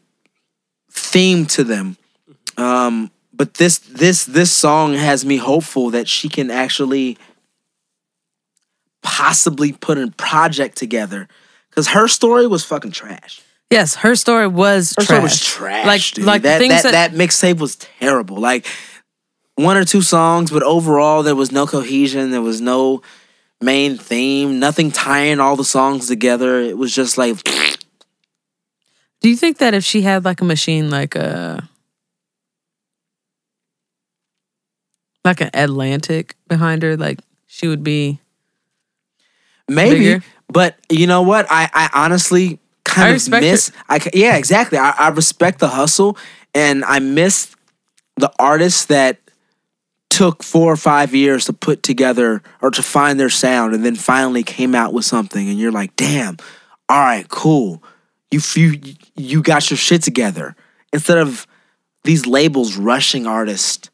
theme 0.92 1.46
to 1.46 1.64
them. 1.64 1.96
Um, 2.58 3.12
but 3.32 3.54
this 3.54 3.78
this 3.78 4.26
this 4.26 4.52
song 4.52 4.96
has 4.96 5.24
me 5.24 5.38
hopeful 5.38 5.92
that 5.92 6.08
she 6.08 6.30
can 6.30 6.52
actually 6.52 7.18
possibly 9.02 9.72
put 9.72 9.98
a 9.98 10.12
project 10.18 10.78
together 10.78 11.28
because 11.70 11.88
Herstory 11.88 12.50
was 12.50 12.66
fucking 12.66 12.92
trash. 12.92 13.42
Yes, 13.70 13.96
Herstory 13.96 14.52
was 14.52 14.96
Her 14.98 15.04
trash. 15.04 15.06
story 15.06 15.22
was 15.22 15.40
trash. 15.46 15.86
Like 15.86 16.02
dude. 16.02 16.26
like 16.26 16.42
that 16.42 16.60
things 16.60 16.84
that, 16.84 16.92
that, 16.92 17.12
that 17.12 17.18
mixtape 17.18 17.60
was 17.60 17.76
terrible. 17.76 18.38
Like 18.38 18.66
one 19.56 19.78
or 19.78 19.86
two 19.86 20.02
songs, 20.02 20.50
but 20.52 20.64
overall 20.64 21.22
there 21.22 21.36
was 21.36 21.52
no 21.52 21.68
cohesion. 21.68 22.32
There 22.32 22.42
was 22.42 22.62
no 22.62 23.02
main 23.62 23.98
theme. 23.98 24.60
Nothing 24.60 24.92
tying 24.92 25.40
all 25.40 25.56
the 25.56 25.64
songs 25.66 26.08
together. 26.08 26.60
It 26.60 26.78
was 26.78 26.94
just 26.96 27.18
like 27.18 27.44
Do 29.22 29.30
you 29.30 29.36
think 29.36 29.60
that 29.60 29.74
if 29.74 29.84
she 29.84 30.02
had 30.02 30.26
like 30.26 30.42
a 30.42 30.46
machine 30.46 30.90
like 30.90 31.16
a 31.16 31.70
like 35.26 35.42
an 35.42 35.50
Atlantic 35.54 36.36
behind 36.48 36.82
her, 36.82 36.98
like 36.98 37.20
she 37.46 37.68
would 37.68 37.84
be 37.84 38.20
maybe. 39.68 40.00
Bigger. 40.00 40.24
But 40.52 40.78
you 40.90 41.06
know 41.06 41.22
what? 41.22 41.46
I 41.52 41.70
I 41.72 41.90
honestly 41.94 42.60
kind 43.00 43.08
I 43.08 43.10
of 43.10 43.16
respect 43.16 43.42
miss. 43.44 43.72
I 43.88 44.00
yeah, 44.14 44.38
exactly. 44.38 44.78
I, 44.78 44.92
I 44.92 45.10
respect 45.10 45.60
the 45.60 45.70
hustle, 45.70 46.18
and 46.54 46.84
I 46.86 47.00
miss 47.00 47.56
the 48.18 48.32
artists 48.40 48.86
that 48.86 49.18
took 50.10 50.44
four 50.44 50.72
or 50.72 50.78
five 50.78 51.14
years 51.14 51.46
to 51.46 51.54
put 51.54 51.84
together 51.84 52.42
or 52.62 52.72
to 52.72 52.84
find 52.84 53.20
their 53.20 53.30
sound, 53.30 53.74
and 53.74 53.86
then 53.86 53.96
finally 53.96 54.44
came 54.44 54.76
out 54.76 54.94
with 54.94 55.06
something, 55.06 55.50
and 55.50 55.60
you're 55.60 55.72
like, 55.72 55.96
damn, 55.96 56.38
all 56.88 57.00
right, 57.00 57.28
cool. 57.30 57.84
You 58.32 58.42
you 58.56 58.80
you 59.16 59.42
got 59.42 59.70
your 59.70 59.78
shit 59.78 60.04
together 60.04 60.56
instead 60.94 61.18
of 61.18 61.48
these 62.04 62.26
labels 62.26 62.78
rushing 62.78 63.28
artists 63.28 63.90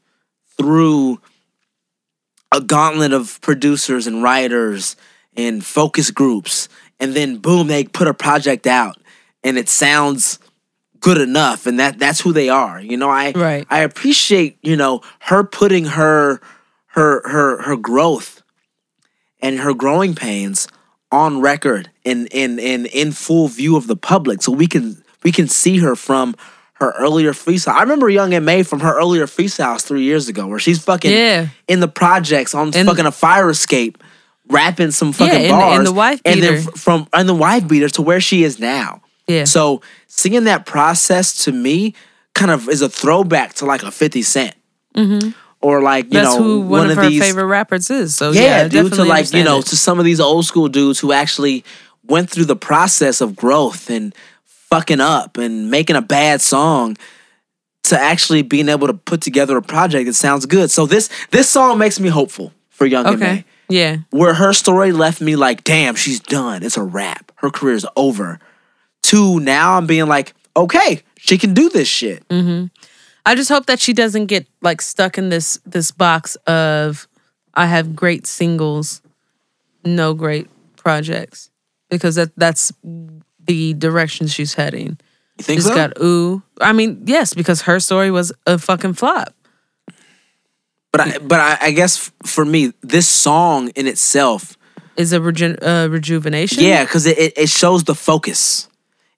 through 0.58 1.20
a 2.52 2.62
gauntlet 2.62 3.12
of 3.12 3.40
producers 3.42 4.08
and 4.08 4.24
writers 4.24 4.96
and 5.36 5.66
focus 5.66 6.12
groups 6.12 6.70
and 7.00 7.14
then 7.14 7.38
boom 7.38 7.68
they 7.68 7.84
put 7.84 8.08
a 8.08 8.14
project 8.14 8.68
out 8.68 8.98
and 9.44 9.58
it 9.58 9.70
sounds 9.70 10.40
good 11.00 11.18
enough 11.20 11.66
and 11.68 11.80
that 11.80 12.00
that's 12.00 12.22
who 12.22 12.34
they 12.34 12.50
are 12.50 12.80
you 12.82 12.98
know 12.98 13.10
i 13.10 13.32
Right. 13.32 13.66
i 13.70 13.80
appreciate 13.80 14.58
you 14.64 14.76
know 14.76 15.02
her 15.20 15.44
putting 15.44 15.86
her 15.86 16.40
her 16.88 17.22
her 17.28 17.62
her 17.64 17.76
growth 17.76 18.42
and 19.42 19.60
her 19.60 19.74
growing 19.74 20.16
pains 20.16 20.68
on 21.12 21.42
record 21.42 21.92
and 22.06 22.28
in 22.32 22.58
in 22.60 22.86
in 22.88 23.12
full 23.12 23.48
view 23.48 23.76
of 23.78 23.88
the 23.88 23.96
public 23.96 24.42
so 24.42 24.52
we 24.52 24.68
can 24.68 25.04
we 25.24 25.32
can 25.32 25.48
see 25.48 25.78
her 25.80 25.96
from 25.96 26.36
her 26.80 26.92
earlier 27.00 27.32
freestyle. 27.32 27.74
I 27.76 27.82
remember 27.84 28.10
Young 28.10 28.34
M.A 28.34 28.62
from 28.64 28.82
her 28.82 28.98
earlier 29.00 29.26
freestyles 29.28 29.82
three 29.84 30.04
years 30.04 30.28
ago, 30.28 30.46
where 30.46 30.60
she's 30.60 30.84
fucking 30.84 31.10
Yeah. 31.10 31.48
in 31.70 31.80
the 31.80 31.88
projects 31.88 32.54
on 32.54 32.72
And- 32.76 32.86
fucking 32.88 33.06
a 33.06 33.14
fire 33.14 33.50
escape, 33.50 33.98
rapping 34.50 34.92
some 34.92 35.12
fucking 35.12 35.34
in 35.34 35.42
the- 35.42 35.46
in 35.48 35.50
bars, 35.52 35.86
the 35.88 35.94
wife 35.94 36.22
and 36.26 36.42
then 36.44 36.62
from 36.62 37.08
and 37.14 37.28
the 37.28 37.34
wife 37.34 37.68
beater 37.68 37.90
to 37.90 38.02
where 38.02 38.20
she 38.22 38.44
is 38.44 38.60
now. 38.60 39.02
Yeah. 39.28 39.46
So 39.46 39.82
seeing 40.08 40.44
that 40.46 40.66
process 40.66 41.44
to 41.46 41.52
me 41.52 41.94
kind 42.34 42.52
of 42.52 42.70
is 42.70 42.82
a 42.82 42.90
throwback 42.90 43.54
to 43.56 43.66
like 43.66 43.82
a 43.84 43.92
Fifty 43.92 44.22
Cent, 44.22 44.54
or 45.62 45.82
like 45.82 46.06
you 46.06 46.12
Mm-hmm. 46.12 46.24
that's 46.24 46.36
know 46.38 46.44
who 46.44 46.60
one, 46.62 46.70
one 46.70 46.86
of, 46.92 46.98
of 46.98 47.04
her 47.06 47.10
these 47.10 47.22
favorite 47.22 47.46
rappers 47.46 47.90
is. 47.90 48.16
So 48.16 48.32
yeah, 48.32 48.42
yeah, 48.64 48.68
due 48.68 48.90
to 48.90 49.04
like 49.04 49.34
you 49.34 49.44
know 49.44 49.60
it. 49.60 49.66
to 49.68 49.78
some 49.78 50.00
of 50.00 50.06
these 50.06 50.20
old 50.20 50.46
school 50.46 50.68
dudes 50.68 51.00
who 51.00 51.12
actually 51.12 51.64
went 52.04 52.30
through 52.30 52.46
the 52.46 52.56
process 52.56 53.20
of 53.22 53.36
growth 53.36 53.90
and 53.90 54.14
fucking 54.70 55.02
up 55.02 55.38
and 55.38 55.72
making 55.72 55.96
a 55.96 56.02
bad 56.02 56.42
song 56.42 56.98
to 57.84 58.00
actually 58.00 58.42
being 58.42 58.68
able 58.70 58.88
to 58.88 58.94
put 58.94 59.22
together 59.22 59.58
a 59.58 59.62
project 59.62 60.06
that 60.08 60.14
sounds 60.14 60.46
good. 60.46 60.70
So 60.72 60.86
this 60.86 61.10
this 61.32 61.50
song 61.50 61.78
makes 61.80 62.00
me 62.00 62.10
hopeful 62.10 62.52
for 62.70 62.86
Young 62.86 63.06
and 63.08 63.16
Okay. 63.16 63.34
May. 63.34 63.46
Yeah. 63.70 63.98
Where 64.12 64.34
Herstory 64.34 64.96
left 64.96 65.22
me 65.22 65.36
like, 65.36 65.64
damn, 65.64 65.96
she's 65.96 66.20
done. 66.20 66.64
It's 66.64 66.78
a 66.78 66.84
wrap. 66.84 67.32
Her 67.36 67.50
career's 67.50 67.86
over. 67.96 68.40
To 69.04 69.40
now 69.40 69.78
I'm 69.78 69.86
being 69.86 70.08
like, 70.08 70.34
okay, 70.58 71.02
she 71.18 71.38
can 71.38 71.54
do 71.54 71.70
this 71.70 71.88
shit. 71.88 72.28
Mm-hmm. 72.30 72.68
I 73.26 73.36
just 73.36 73.50
hope 73.50 73.66
that 73.68 73.80
she 73.80 73.94
doesn't 73.94 74.28
get 74.28 74.48
like 74.62 74.82
stuck 74.82 75.18
in 75.18 75.30
this 75.30 75.60
this 75.66 75.92
box 75.92 76.36
of 76.48 77.08
I 77.54 77.66
have 77.68 77.96
great 77.96 78.28
singles, 78.28 79.02
no 79.84 80.14
great 80.14 80.48
projects. 80.76 81.50
Because 81.90 82.16
that 82.16 82.32
that's 82.36 82.72
the 83.44 83.74
direction 83.76 84.28
she's 84.28 84.56
heading. 84.56 84.98
You 85.38 85.44
think 85.44 85.60
She's 85.60 85.68
so? 85.68 85.76
got 85.76 86.02
ooh. 86.02 86.42
I 86.62 86.74
mean, 86.74 87.04
yes, 87.06 87.34
because 87.34 87.62
Herstory 87.62 88.12
was 88.12 88.32
a 88.48 88.58
fucking 88.58 88.94
flop. 88.94 89.34
But 90.98 91.08
I, 91.08 91.18
but 91.20 91.40
I, 91.40 91.58
I 91.68 91.72
guess 91.72 92.12
for 92.24 92.46
me, 92.46 92.74
this 92.82 93.08
song 93.08 93.70
in 93.76 93.88
itself 93.88 94.58
Is 94.98 95.14
a 95.14 95.20
reju- 95.22 95.58
uh, 95.62 95.88
rejuvenation. 95.92 96.64
Yeah, 96.64 96.84
because 96.84 97.06
it, 97.06 97.18
it, 97.18 97.34
it 97.38 97.50
shows 97.50 97.84
the 97.84 97.96
focus. 97.96 98.70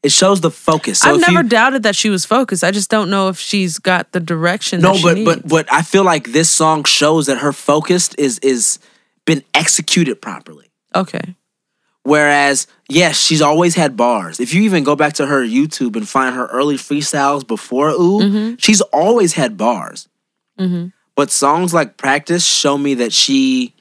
It 0.03 0.11
shows 0.11 0.41
the 0.41 0.51
focus. 0.51 0.99
So 0.99 1.09
I've 1.09 1.19
never 1.21 1.41
you, 1.43 1.49
doubted 1.49 1.83
that 1.83 1.95
she 1.95 2.09
was 2.09 2.23
focused. 2.23 2.63
I 2.63 2.71
just 2.71 2.89
don't 2.89 3.09
know 3.09 3.29
if 3.29 3.39
she's 3.39 3.79
got 3.79 4.11
the 4.11 4.19
direction. 4.19 4.79
no, 4.79 4.91
that 4.93 4.97
she 4.97 5.03
but 5.03 5.15
needs. 5.15 5.25
but 5.25 5.47
but 5.47 5.73
I 5.73 5.81
feel 5.81 6.03
like 6.03 6.31
this 6.31 6.49
song 6.49 6.83
shows 6.85 7.25
that 7.25 7.39
her 7.39 7.51
focus 7.51 8.13
is 8.15 8.39
is 8.39 8.79
been 9.25 9.43
executed 9.53 10.21
properly. 10.21 10.69
okay, 10.95 11.35
Whereas, 12.03 12.67
yes, 12.87 13.19
she's 13.19 13.41
always 13.41 13.75
had 13.75 13.97
bars. 13.97 14.39
If 14.39 14.53
you 14.53 14.61
even 14.61 14.85
go 14.85 14.95
back 14.95 15.13
to 15.13 15.25
her 15.25 15.43
YouTube 15.43 15.97
and 15.97 16.07
find 16.07 16.33
her 16.35 16.45
early 16.47 16.77
freestyles 16.77 17.45
before 17.45 17.89
Ooh, 17.89 18.19
Mm-hmm. 18.21 18.55
she's 18.59 18.79
always 18.93 19.33
had 19.33 19.57
bars. 19.57 20.07
But 21.17 21.31
songs 21.31 21.73
like 21.73 21.97
Practice 21.97 22.45
show 22.45 22.77
me 22.77 22.93
that 22.93 23.11
she 23.11 23.73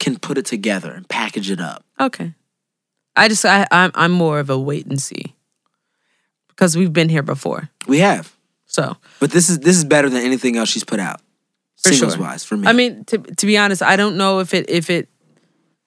can 0.00 0.18
put 0.18 0.38
it 0.38 0.46
together 0.46 0.90
and 0.90 1.06
package 1.08 1.50
it 1.50 1.60
up. 1.60 1.84
okay. 2.00 2.32
I 3.14 3.28
just 3.28 3.44
I 3.44 3.66
I'm 3.70 3.90
I'm 3.94 4.10
more 4.10 4.38
of 4.38 4.48
a 4.48 4.58
wait 4.58 4.86
and 4.86 5.00
see 5.00 5.34
because 6.48 6.74
we've 6.78 6.94
been 6.94 7.10
here 7.10 7.22
before. 7.22 7.68
We 7.86 7.98
have. 7.98 8.34
So 8.64 8.96
But 9.20 9.32
this 9.32 9.50
is 9.50 9.58
this 9.58 9.76
is 9.76 9.84
better 9.84 10.08
than 10.08 10.22
anything 10.24 10.56
else 10.56 10.70
she's 10.70 10.82
put 10.84 10.98
out. 10.98 11.20
For 11.76 11.92
singles 11.92 12.14
sure. 12.14 12.22
wise 12.22 12.42
for 12.42 12.56
me. 12.56 12.66
I 12.66 12.72
mean, 12.72 13.04
to 13.04 13.18
to 13.18 13.46
be 13.46 13.58
honest, 13.58 13.82
I 13.82 13.96
don't 13.96 14.16
know 14.16 14.38
if 14.40 14.54
it 14.54 14.70
if 14.70 14.88
it. 14.88 15.10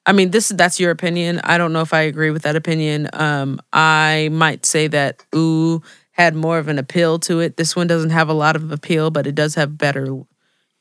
I 0.06 0.12
mean, 0.12 0.30
this 0.30 0.50
that's 0.50 0.78
your 0.78 0.92
opinion. 0.92 1.40
I 1.42 1.58
don't 1.58 1.72
know 1.72 1.80
if 1.80 1.92
I 1.92 2.02
agree 2.02 2.30
with 2.30 2.42
that 2.42 2.54
opinion. 2.54 3.08
Um, 3.12 3.58
I 3.72 4.28
might 4.30 4.64
say 4.64 4.86
that 4.86 5.26
Ooh 5.34 5.82
had 6.16 6.34
more 6.34 6.58
of 6.58 6.68
an 6.68 6.78
appeal 6.78 7.18
to 7.20 7.40
it. 7.40 7.56
This 7.58 7.76
one 7.76 7.86
doesn't 7.86 8.10
have 8.10 8.28
a 8.30 8.32
lot 8.34 8.56
of 8.56 8.72
appeal, 8.72 9.10
but 9.10 9.26
it 9.26 9.34
does 9.34 9.54
have 9.54 9.76
better 9.76 10.22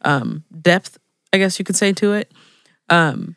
um, 0.02 0.44
depth, 0.62 0.98
I 1.34 1.38
guess 1.38 1.60
you 1.60 1.66
could 1.66 1.76
say 1.76 1.92
to 1.94 2.14
it. 2.14 2.32
Um, 2.90 3.36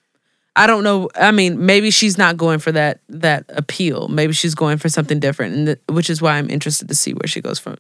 I 0.55 0.67
don't 0.67 0.85
know. 0.85 1.09
I 1.15 1.33
mean, 1.33 1.67
maybe 1.67 1.91
she's 1.91 2.17
not 2.17 2.37
going 2.37 2.59
for 2.61 2.73
that 2.73 3.01
that 3.09 3.45
appeal. 3.49 4.09
Maybe 4.09 4.33
she's 4.33 4.55
going 4.55 4.79
for 4.79 4.89
something 4.89 5.21
different, 5.21 5.55
and 5.55 5.67
th- 5.67 5.81
which 5.89 6.11
is 6.11 6.21
why 6.23 6.37
I'm 6.37 6.51
interested 6.51 6.89
to 6.89 6.95
see 6.95 7.13
where 7.13 7.27
she 7.27 7.41
goes 7.41 7.59
from 7.59 7.77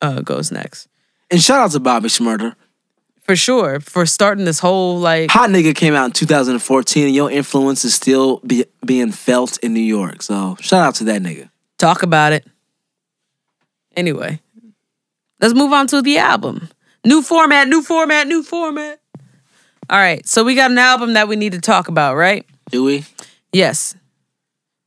uh, 0.00 0.20
goes 0.20 0.50
next. 0.50 0.88
and 1.30 1.40
shout 1.40 1.60
out 1.60 1.70
to 1.72 1.80
Bobby 1.80 2.08
Shmurda. 2.08 2.54
For 3.22 3.36
sure, 3.36 3.80
for 3.80 4.04
starting 4.04 4.44
this 4.46 4.58
whole 4.58 4.98
like 4.98 5.30
Hot 5.30 5.50
Nigga 5.50 5.74
came 5.74 5.94
out 5.94 6.06
in 6.06 6.12
2014, 6.12 7.06
and 7.06 7.14
your 7.14 7.30
influence 7.30 7.84
is 7.84 7.94
still 7.94 8.38
be, 8.46 8.64
being 8.84 9.12
felt 9.12 9.58
in 9.58 9.72
New 9.72 9.80
York. 9.80 10.22
So 10.22 10.56
shout 10.60 10.82
out 10.86 10.94
to 10.96 11.04
that 11.04 11.22
nigga. 11.22 11.48
talk 11.78 12.02
about 12.02 12.32
it. 12.32 12.46
Anyway, 13.96 14.40
let's 15.40 15.54
move 15.54 15.72
on 15.72 15.86
to 15.88 16.02
the 16.02 16.18
album. 16.18 16.68
New 17.04 17.22
format, 17.22 17.68
new 17.68 17.82
format, 17.82 18.26
new 18.26 18.42
format. 18.42 19.00
All 19.90 19.98
right, 19.98 20.26
so 20.26 20.44
we 20.44 20.54
got 20.54 20.70
an 20.70 20.78
album 20.78 21.14
that 21.14 21.28
we 21.28 21.36
need 21.36 21.52
to 21.52 21.60
talk 21.60 21.88
about, 21.88 22.16
right? 22.16 22.46
Do 22.70 22.84
we? 22.84 23.04
Yes. 23.52 23.94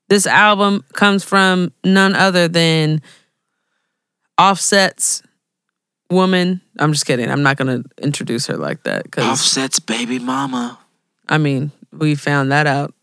This 0.08 0.26
album 0.26 0.84
comes 0.94 1.24
from 1.24 1.74
none 1.84 2.16
other 2.16 2.48
than 2.48 3.02
Offset's 4.40 5.22
woman. 6.10 6.62
I'm 6.80 6.92
just 6.92 7.06
kidding. 7.06 7.30
I'm 7.30 7.44
not 7.44 7.58
going 7.58 7.84
to 7.84 7.90
introduce 8.04 8.48
her 8.48 8.58
like 8.58 8.84
that 8.84 9.04
because 9.04 9.26
Offset's 9.26 9.80
baby 9.80 10.20
mama. 10.20 10.80
I 11.28 11.38
mean, 11.38 11.72
we 11.92 12.16
found 12.16 12.52
that 12.52 12.68
out. 12.68 12.94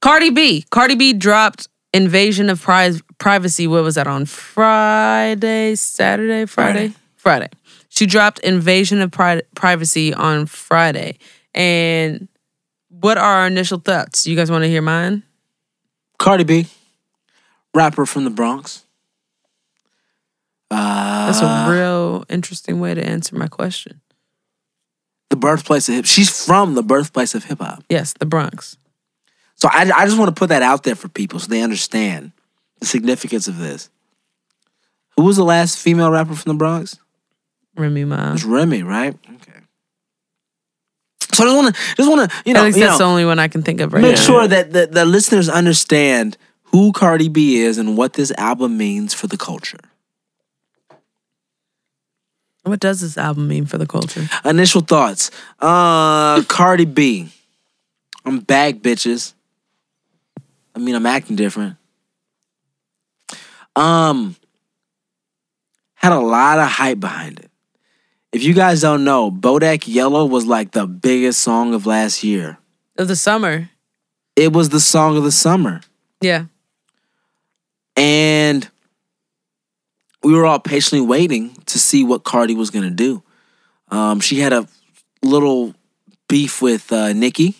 Cardi 0.00 0.30
B. 0.30 0.64
Cardi 0.70 0.94
B 0.94 1.12
dropped 1.12 1.68
Invasion 1.94 2.50
of 2.50 2.60
Pri- 2.60 3.00
Privacy. 3.18 3.66
What 3.66 3.82
was 3.82 3.94
that 3.96 4.06
on 4.06 4.26
Friday, 4.26 5.74
Saturday, 5.74 6.46
Friday? 6.46 6.92
Friday. 7.16 7.48
She 7.88 8.06
dropped 8.06 8.38
Invasion 8.40 9.00
of 9.00 9.10
Pri- 9.10 9.42
Privacy 9.54 10.12
on 10.14 10.46
Friday. 10.46 11.18
And 11.54 12.28
what 12.88 13.18
are 13.18 13.40
our 13.40 13.46
initial 13.46 13.78
thoughts? 13.78 14.26
You 14.26 14.36
guys 14.36 14.50
want 14.50 14.64
to 14.64 14.68
hear 14.68 14.82
mine? 14.82 15.22
Cardi 16.18 16.44
B, 16.44 16.66
rapper 17.74 18.04
from 18.06 18.24
the 18.24 18.30
Bronx. 18.30 18.84
Uh, 20.70 21.26
That's 21.26 21.40
a 21.40 21.72
real 21.72 22.24
interesting 22.28 22.80
way 22.80 22.94
to 22.94 23.02
answer 23.02 23.36
my 23.36 23.46
question. 23.48 24.00
The 25.30 25.36
birthplace 25.36 25.88
of 25.88 25.94
hip. 25.94 26.04
She's 26.06 26.44
from 26.44 26.74
the 26.74 26.82
birthplace 26.82 27.34
of 27.34 27.44
hip 27.44 27.60
hop. 27.60 27.82
Yes, 27.88 28.14
the 28.18 28.26
Bronx. 28.26 28.76
So 29.58 29.68
I, 29.70 29.90
I 29.94 30.06
just 30.06 30.18
want 30.18 30.28
to 30.34 30.38
put 30.38 30.48
that 30.50 30.62
out 30.62 30.84
there 30.84 30.94
for 30.94 31.08
people 31.08 31.38
so 31.40 31.48
they 31.48 31.62
understand 31.62 32.32
the 32.78 32.86
significance 32.86 33.48
of 33.48 33.58
this. 33.58 33.90
Who 35.16 35.24
was 35.24 35.36
the 35.36 35.44
last 35.44 35.78
female 35.78 36.10
rapper 36.12 36.34
from 36.34 36.52
the 36.52 36.56
Bronx? 36.56 36.96
Remy 37.76 38.04
Ma. 38.04 38.32
It's 38.34 38.44
Remy, 38.44 38.84
right? 38.84 39.14
Okay. 39.34 39.52
So 41.34 41.44
I 41.44 41.46
just 41.46 41.56
want 41.56 41.74
to, 41.74 41.82
just 41.96 42.08
want 42.10 42.30
to, 42.30 42.36
you 42.46 42.54
know, 42.54 42.60
At 42.60 42.66
least 42.66 42.78
that's 42.78 42.92
know, 42.92 42.98
the 42.98 43.10
only 43.10 43.24
one 43.24 43.38
I 43.38 43.48
can 43.48 43.62
think 43.62 43.80
of 43.80 43.92
right 43.92 44.00
make 44.00 44.14
now. 44.16 44.20
sure 44.22 44.46
that 44.48 44.72
the, 44.72 44.86
the 44.86 45.04
listeners 45.04 45.48
understand 45.48 46.36
who 46.64 46.92
Cardi 46.92 47.28
B 47.28 47.56
is 47.60 47.78
and 47.78 47.96
what 47.96 48.12
this 48.14 48.30
album 48.38 48.76
means 48.78 49.12
for 49.12 49.26
the 49.26 49.36
culture. 49.36 49.78
What 52.62 52.80
does 52.80 53.00
this 53.00 53.16
album 53.16 53.48
mean 53.48 53.66
for 53.66 53.78
the 53.78 53.86
culture? 53.86 54.28
Initial 54.44 54.82
thoughts. 54.82 55.30
Uh 55.58 56.42
Cardi 56.44 56.84
B. 56.84 57.28
I'm 58.24 58.40
back, 58.40 58.76
bitches. 58.76 59.32
I 60.78 60.80
mean, 60.80 60.94
I'm 60.94 61.06
acting 61.06 61.34
different. 61.34 61.76
Um 63.74 64.36
had 65.94 66.12
a 66.12 66.20
lot 66.20 66.60
of 66.60 66.68
hype 66.68 67.00
behind 67.00 67.40
it. 67.40 67.50
If 68.30 68.44
you 68.44 68.54
guys 68.54 68.80
don't 68.82 69.02
know, 69.02 69.32
Bodak 69.32 69.92
Yellow 69.92 70.24
was 70.24 70.46
like 70.46 70.70
the 70.70 70.86
biggest 70.86 71.40
song 71.40 71.74
of 71.74 71.84
last 71.84 72.22
year. 72.22 72.58
Of 72.96 73.08
the 73.08 73.16
summer. 73.16 73.70
It 74.36 74.52
was 74.52 74.68
the 74.68 74.78
song 74.78 75.16
of 75.16 75.24
the 75.24 75.32
summer. 75.32 75.80
Yeah. 76.20 76.44
And 77.96 78.68
we 80.22 80.32
were 80.32 80.46
all 80.46 80.60
patiently 80.60 81.04
waiting 81.04 81.56
to 81.66 81.78
see 81.80 82.04
what 82.04 82.22
Cardi 82.22 82.54
was 82.54 82.70
gonna 82.70 82.90
do. 82.90 83.24
Um, 83.88 84.20
she 84.20 84.38
had 84.38 84.52
a 84.52 84.68
little 85.22 85.74
beef 86.28 86.62
with 86.62 86.92
uh, 86.92 87.12
Nicki, 87.14 87.56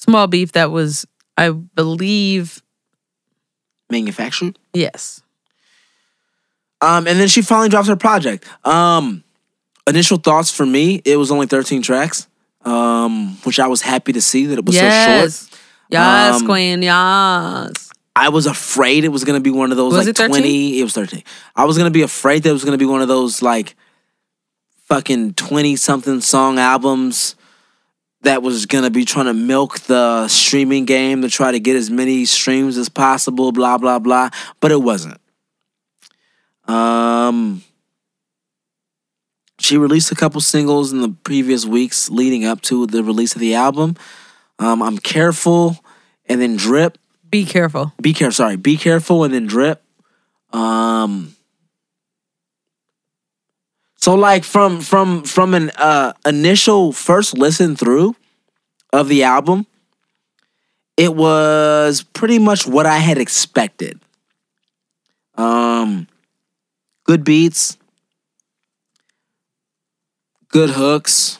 Small 0.00 0.26
beef 0.28 0.52
that 0.52 0.70
was, 0.70 1.06
I 1.40 1.50
believe, 1.50 2.62
manufactured. 3.90 4.58
yes. 4.74 5.22
Um, 6.82 7.06
and 7.06 7.20
then 7.20 7.28
she 7.28 7.42
finally 7.42 7.68
drops 7.68 7.88
her 7.88 7.96
project. 7.96 8.46
Um, 8.66 9.22
initial 9.86 10.16
thoughts 10.16 10.50
for 10.50 10.64
me, 10.64 11.02
it 11.04 11.16
was 11.16 11.30
only 11.30 11.46
13 11.46 11.82
tracks, 11.82 12.26
um, 12.64 13.36
which 13.44 13.60
I 13.60 13.66
was 13.66 13.82
happy 13.82 14.12
to 14.14 14.20
see 14.22 14.46
that 14.46 14.58
it 14.58 14.64
was 14.64 14.76
so 14.76 14.80
short. 14.82 14.90
yes. 14.90 15.50
Yes, 15.90 16.40
Um, 16.40 16.46
Queen. 16.46 16.80
Yes. 16.82 17.90
I 18.16 18.28
was 18.30 18.46
afraid 18.46 19.04
it 19.04 19.08
was 19.08 19.24
gonna 19.24 19.40
be 19.40 19.50
one 19.50 19.70
of 19.72 19.76
those 19.76 19.92
Was 19.92 20.06
like 20.06 20.18
it 20.18 20.26
20. 20.28 20.80
It 20.80 20.82
was 20.84 20.92
13. 20.94 21.22
I 21.56 21.64
was 21.64 21.76
gonna 21.76 21.90
be 21.90 22.02
afraid 22.02 22.44
that 22.44 22.50
it 22.50 22.52
was 22.52 22.64
gonna 22.64 22.78
be 22.78 22.86
one 22.86 23.02
of 23.02 23.08
those 23.08 23.42
like 23.42 23.76
fucking 24.88 25.34
20 25.34 25.76
something 25.76 26.20
song 26.20 26.58
albums 26.58 27.34
that 28.22 28.42
was 28.42 28.66
gonna 28.66 28.90
be 28.90 29.04
trying 29.04 29.26
to 29.26 29.34
milk 29.34 29.80
the 29.80 30.28
streaming 30.28 30.84
game 30.84 31.22
to 31.22 31.28
try 31.30 31.50
to 31.52 31.60
get 31.60 31.76
as 31.76 31.90
many 31.90 32.24
streams 32.24 32.76
as 32.76 32.88
possible, 32.88 33.52
blah 33.52 33.78
blah 33.78 33.98
blah. 33.98 34.30
But 34.60 34.72
it 34.72 34.82
wasn't. 34.82 35.18
Um 36.66 37.62
she 39.58 39.76
released 39.76 40.10
a 40.10 40.14
couple 40.14 40.40
singles 40.40 40.92
in 40.92 41.02
the 41.02 41.10
previous 41.22 41.66
weeks 41.66 42.08
leading 42.10 42.44
up 42.46 42.62
to 42.62 42.86
the 42.86 43.04
release 43.04 43.34
of 43.34 43.40
the 43.40 43.54
album. 43.54 43.94
Um, 44.58 44.82
I'm 44.82 44.96
careful 44.98 45.78
and 46.26 46.40
then 46.40 46.56
drip 46.56 46.96
Be 47.30 47.44
careful. 47.44 47.92
be 48.00 48.12
careful. 48.14 48.32
Sorry, 48.32 48.56
be 48.56 48.76
careful 48.76 49.24
and 49.24 49.32
then 49.34 49.46
drip. 49.46 49.82
Um. 50.52 51.34
So 54.02 54.14
like 54.14 54.44
from 54.44 54.80
from 54.80 55.24
from 55.24 55.54
an 55.54 55.70
uh, 55.76 56.12
initial 56.24 56.92
first 56.92 57.36
listen 57.36 57.76
through 57.76 58.16
of 58.92 59.08
the 59.08 59.24
album, 59.24 59.66
it 60.96 61.14
was 61.14 62.02
pretty 62.02 62.38
much 62.38 62.66
what 62.66 62.86
I 62.86 62.98
had 62.98 63.18
expected. 63.18 64.00
Um, 65.34 66.08
good 67.04 67.24
beats, 67.24 67.76
good 70.48 70.70
hooks, 70.70 71.38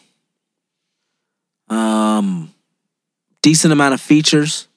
um, 1.69 2.53
decent 3.43 3.73
amount 3.73 3.95
of 3.95 4.01
features 4.01 4.69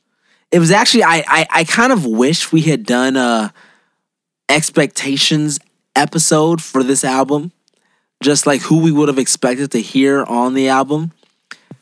it 0.53 0.59
was 0.59 0.71
actually 0.71 1.03
I, 1.03 1.23
I 1.27 1.47
I 1.49 1.63
kind 1.63 1.91
of 1.91 2.05
wish 2.05 2.51
we 2.51 2.61
had 2.61 2.85
done 2.85 3.17
a 3.17 3.51
expectations 4.47 5.59
episode 5.95 6.61
for 6.61 6.83
this 6.83 7.03
album, 7.03 7.51
just 8.23 8.47
like 8.47 8.61
who 8.61 8.79
we 8.79 8.91
would 8.91 9.09
have 9.09 9.19
expected 9.19 9.71
to 9.71 9.81
hear 9.81 10.23
on 10.23 10.53
the 10.53 10.69
album. 10.69 11.11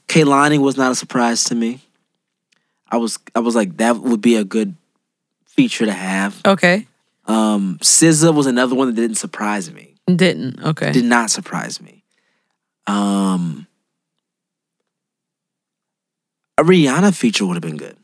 Kehlani 0.08 0.60
was 0.60 0.76
not 0.76 0.92
a 0.92 0.96
surprise 0.96 1.46
to 1.46 1.56
me. 1.56 1.80
I 2.90 2.98
was 2.98 3.18
I 3.34 3.40
was 3.40 3.56
like 3.56 3.78
that 3.78 3.98
would 3.98 4.20
be 4.22 4.36
a 4.36 4.44
good 4.44 4.76
feature 5.46 5.86
to 5.86 5.94
have. 5.94 6.42
Okay. 6.46 6.88
Um, 7.28 7.78
SZA 7.82 8.34
was 8.34 8.48
another 8.48 8.76
one 8.76 8.88
that 8.88 8.96
didn't 8.96 9.16
surprise 9.16 9.72
me. 9.72 9.96
Didn't. 10.14 10.62
Okay. 10.62 10.92
Did 10.92 11.06
not 11.06 11.30
surprise 11.30 11.80
me. 11.80 12.04
Um, 12.88 13.68
a 16.58 16.64
Rihanna 16.64 17.16
feature 17.16 17.46
would 17.46 17.54
have 17.54 17.62
been 17.62 17.78
good. 17.78 17.96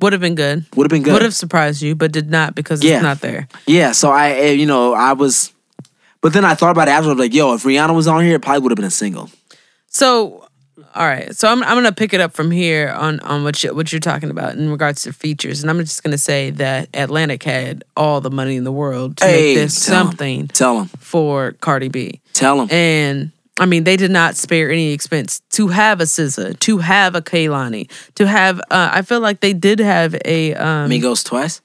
Would 0.00 0.12
have 0.12 0.20
been 0.22 0.34
good. 0.34 0.64
Would 0.76 0.84
have 0.84 0.90
been 0.90 1.02
good. 1.02 1.12
Would 1.14 1.22
have 1.22 1.34
surprised 1.34 1.82
you, 1.82 1.94
but 1.94 2.12
did 2.12 2.30
not 2.30 2.54
because 2.54 2.82
Yeah. 2.82 2.94
it's 2.96 3.02
not 3.02 3.20
there. 3.20 3.48
Yeah, 3.66 3.92
so 3.92 4.10
I, 4.10 4.30
eh, 4.32 4.50
you 4.52 4.66
know, 4.66 4.92
I 4.94 5.12
was, 5.14 5.52
but 6.20 6.32
then 6.32 6.44
I 6.44 6.54
thought 6.54 6.70
about 6.70 6.88
it 6.88 6.92
after. 6.92 7.08
I 7.08 7.12
was 7.12 7.18
like, 7.18 7.34
yo, 7.34 7.54
if 7.54 7.62
Rihanna 7.64 7.94
was 7.94 8.06
on 8.08 8.24
here, 8.24 8.36
it 8.36 8.42
probably 8.42 8.60
would 8.62 8.72
have 8.72 8.76
been 8.76 8.84
a 8.84 8.90
single. 8.90 9.30
So, 9.88 10.46
all 10.94 11.06
right. 11.06 11.34
So 11.34 11.48
I'm 11.48 11.62
I'm 11.62 11.76
gonna 11.76 11.92
pick 11.92 12.12
it 12.12 12.20
up 12.20 12.32
from 12.32 12.50
here 12.50 12.90
on 12.90 13.20
on 13.20 13.44
what 13.44 13.62
you, 13.62 13.74
what 13.74 13.92
you're 13.92 14.00
talking 14.00 14.30
about 14.30 14.54
in 14.56 14.70
regards 14.70 15.02
to 15.02 15.12
features, 15.12 15.62
and 15.62 15.70
I'm 15.70 15.78
just 15.80 16.02
gonna 16.02 16.18
say 16.18 16.50
that 16.50 16.88
Atlantic 16.94 17.42
had 17.42 17.84
all 17.96 18.20
the 18.20 18.30
money 18.30 18.56
in 18.56 18.64
the 18.64 18.72
world 18.72 19.16
to 19.18 19.24
Hey, 19.24 19.54
make 19.54 19.56
this 19.56 19.86
tell 19.86 20.04
something 20.06 20.48
Tell 20.48 20.80
him, 20.80 20.86
for 20.98 21.52
Cardi 21.60 21.88
B, 21.88 22.20
tell 22.32 22.58
them. 22.58 22.68
and 22.70 23.32
I 23.58 23.64
mean 23.66 23.84
they 23.84 23.96
did 23.96 24.10
not 24.10 24.36
spare 24.36 24.70
any 24.70 24.92
expense 24.92 25.40
to 25.50 25.68
have 25.68 26.00
a 26.00 26.04
SZA, 26.04 26.58
to 26.60 26.78
have 26.78 27.14
a 27.14 27.22
Kehlani, 27.22 27.90
to 28.16 28.26
have. 28.26 28.58
Uh, 28.70 28.90
I 28.92 29.02
feel 29.02 29.20
like 29.20 29.40
they 29.40 29.52
did 29.54 29.78
have 29.78 30.14
a 30.24 30.54
um, 30.54 30.90
Migos 30.90 31.24
twice. 31.24 31.60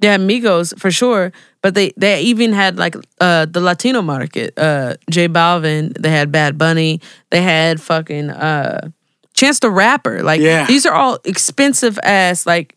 They 0.00 0.08
had 0.08 0.20
Migos 0.20 0.78
for 0.78 0.90
sure, 0.90 1.32
but 1.66 1.74
they 1.74 1.92
they 1.96 2.20
even 2.20 2.52
had 2.52 2.78
like 2.78 2.94
uh 3.20 3.44
the 3.46 3.60
Latino 3.60 4.00
market. 4.00 4.56
Uh 4.56 4.94
J 5.10 5.26
Balvin, 5.28 5.92
they 6.00 6.10
had 6.10 6.30
Bad 6.30 6.56
Bunny, 6.56 7.00
they 7.30 7.42
had 7.42 7.80
fucking 7.80 8.30
uh 8.30 8.90
Chance 9.34 9.58
the 9.58 9.70
Rapper. 9.70 10.22
Like 10.22 10.40
Yeah. 10.40 10.64
these 10.68 10.86
are 10.86 10.94
all 10.94 11.18
expensive 11.24 11.98
ass 12.04 12.46
like 12.46 12.76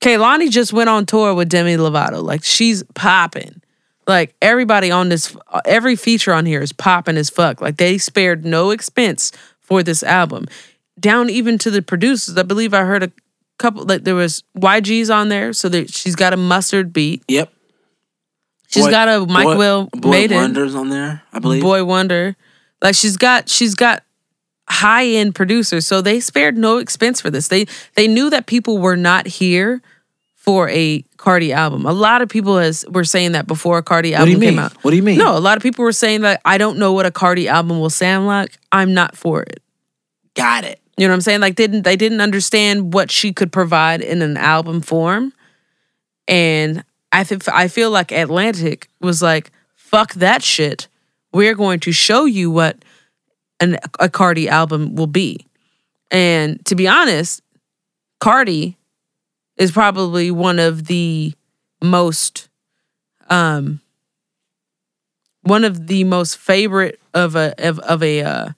Kehlani 0.00 0.50
just 0.50 0.72
went 0.72 0.88
on 0.88 1.04
tour 1.04 1.34
with 1.34 1.50
Demi 1.50 1.76
Lovato. 1.76 2.22
Like 2.22 2.42
she's 2.42 2.82
popping. 2.94 3.60
Like 4.06 4.34
everybody 4.40 4.90
on 4.90 5.10
this 5.10 5.36
every 5.66 5.94
feature 5.94 6.32
on 6.32 6.46
here 6.46 6.62
is 6.62 6.72
popping 6.72 7.18
as 7.18 7.28
fuck. 7.28 7.60
Like 7.60 7.76
they 7.76 7.98
spared 7.98 8.46
no 8.46 8.70
expense 8.70 9.30
for 9.60 9.82
this 9.82 10.02
album. 10.02 10.46
Down 10.98 11.28
even 11.28 11.58
to 11.58 11.70
the 11.70 11.82
producers. 11.82 12.38
I 12.38 12.44
believe 12.44 12.72
I 12.72 12.84
heard 12.84 13.02
a 13.02 13.12
couple 13.58 13.84
like 13.84 14.04
there 14.04 14.14
was 14.14 14.42
YG's 14.56 15.10
on 15.10 15.28
there, 15.28 15.52
so 15.52 15.68
that 15.68 15.90
she's 15.92 16.16
got 16.16 16.32
a 16.32 16.38
mustard 16.38 16.94
beat. 16.94 17.22
Yep. 17.28 17.52
She's 18.72 18.84
Boy- 18.84 18.90
got 18.90 19.08
a 19.08 19.26
Mike 19.26 19.44
Boy- 19.44 19.56
Will 19.58 19.88
Boy 19.92 20.10
Maiden, 20.10 20.36
Wonders 20.38 20.74
on 20.74 20.88
there, 20.88 21.22
I 21.32 21.38
believe. 21.38 21.62
Boy 21.62 21.84
Wonder. 21.84 22.36
Like 22.80 22.94
she's 22.94 23.16
got 23.16 23.48
she's 23.48 23.74
got 23.74 24.02
high 24.68 25.06
end 25.06 25.34
producers, 25.34 25.86
so 25.86 26.00
they 26.00 26.20
spared 26.20 26.56
no 26.56 26.78
expense 26.78 27.20
for 27.20 27.30
this. 27.30 27.48
They 27.48 27.66
they 27.94 28.08
knew 28.08 28.30
that 28.30 28.46
people 28.46 28.78
were 28.78 28.96
not 28.96 29.26
here 29.26 29.82
for 30.34 30.68
a 30.70 31.04
Cardi 31.18 31.52
album. 31.52 31.84
A 31.86 31.92
lot 31.92 32.22
of 32.22 32.28
people 32.28 32.56
has 32.58 32.84
were 32.88 33.04
saying 33.04 33.32
that 33.32 33.46
before 33.46 33.78
a 33.78 33.82
Cardi 33.82 34.12
what 34.12 34.20
album 34.20 34.28
do 34.28 34.32
you 34.32 34.38
mean? 34.38 34.50
came 34.50 34.58
out. 34.58 34.72
What 34.82 34.90
do 34.92 34.96
you 34.96 35.02
mean? 35.02 35.18
No, 35.18 35.36
a 35.36 35.38
lot 35.38 35.56
of 35.56 35.62
people 35.62 35.84
were 35.84 35.92
saying 35.92 36.22
that 36.22 36.40
I 36.44 36.56
don't 36.58 36.78
know 36.78 36.92
what 36.92 37.04
a 37.06 37.10
Cardi 37.12 37.48
album 37.48 37.78
will 37.78 37.90
sound 37.90 38.26
like. 38.26 38.56
I'm 38.72 38.94
not 38.94 39.16
for 39.16 39.42
it. 39.42 39.62
got 40.34 40.64
it. 40.64 40.80
You 40.96 41.06
know 41.06 41.12
what 41.12 41.16
I'm 41.16 41.20
saying? 41.20 41.40
Like 41.40 41.54
didn't 41.56 41.82
they 41.82 41.96
didn't 41.96 42.20
understand 42.22 42.92
what 42.94 43.10
she 43.10 43.32
could 43.34 43.52
provide 43.52 44.00
in 44.00 44.22
an 44.22 44.36
album 44.38 44.80
form. 44.80 45.32
And 46.26 46.84
I 47.12 47.24
think 47.24 47.46
I 47.48 47.68
feel 47.68 47.90
like 47.90 48.10
Atlantic 48.10 48.88
was 49.00 49.22
like, 49.22 49.50
fuck 49.74 50.14
that 50.14 50.42
shit. 50.42 50.88
We're 51.32 51.54
going 51.54 51.80
to 51.80 51.92
show 51.92 52.24
you 52.24 52.50
what 52.50 52.84
an 53.60 53.78
a 54.00 54.08
Cardi 54.08 54.48
album 54.48 54.94
will 54.94 55.06
be. 55.06 55.46
And 56.10 56.64
to 56.66 56.74
be 56.74 56.88
honest, 56.88 57.42
Cardi 58.20 58.76
is 59.56 59.70
probably 59.70 60.30
one 60.30 60.58
of 60.58 60.86
the 60.86 61.34
most 61.82 62.48
um 63.28 63.80
one 65.42 65.64
of 65.64 65.86
the 65.88 66.04
most 66.04 66.38
favorite 66.38 67.00
of 67.14 67.36
a 67.36 67.54
of, 67.58 67.78
of 67.80 68.02
a 68.02 68.22
uh, 68.22 68.48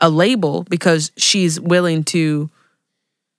a 0.00 0.10
label 0.10 0.62
because 0.64 1.10
she's 1.16 1.58
willing 1.60 2.04
to 2.04 2.50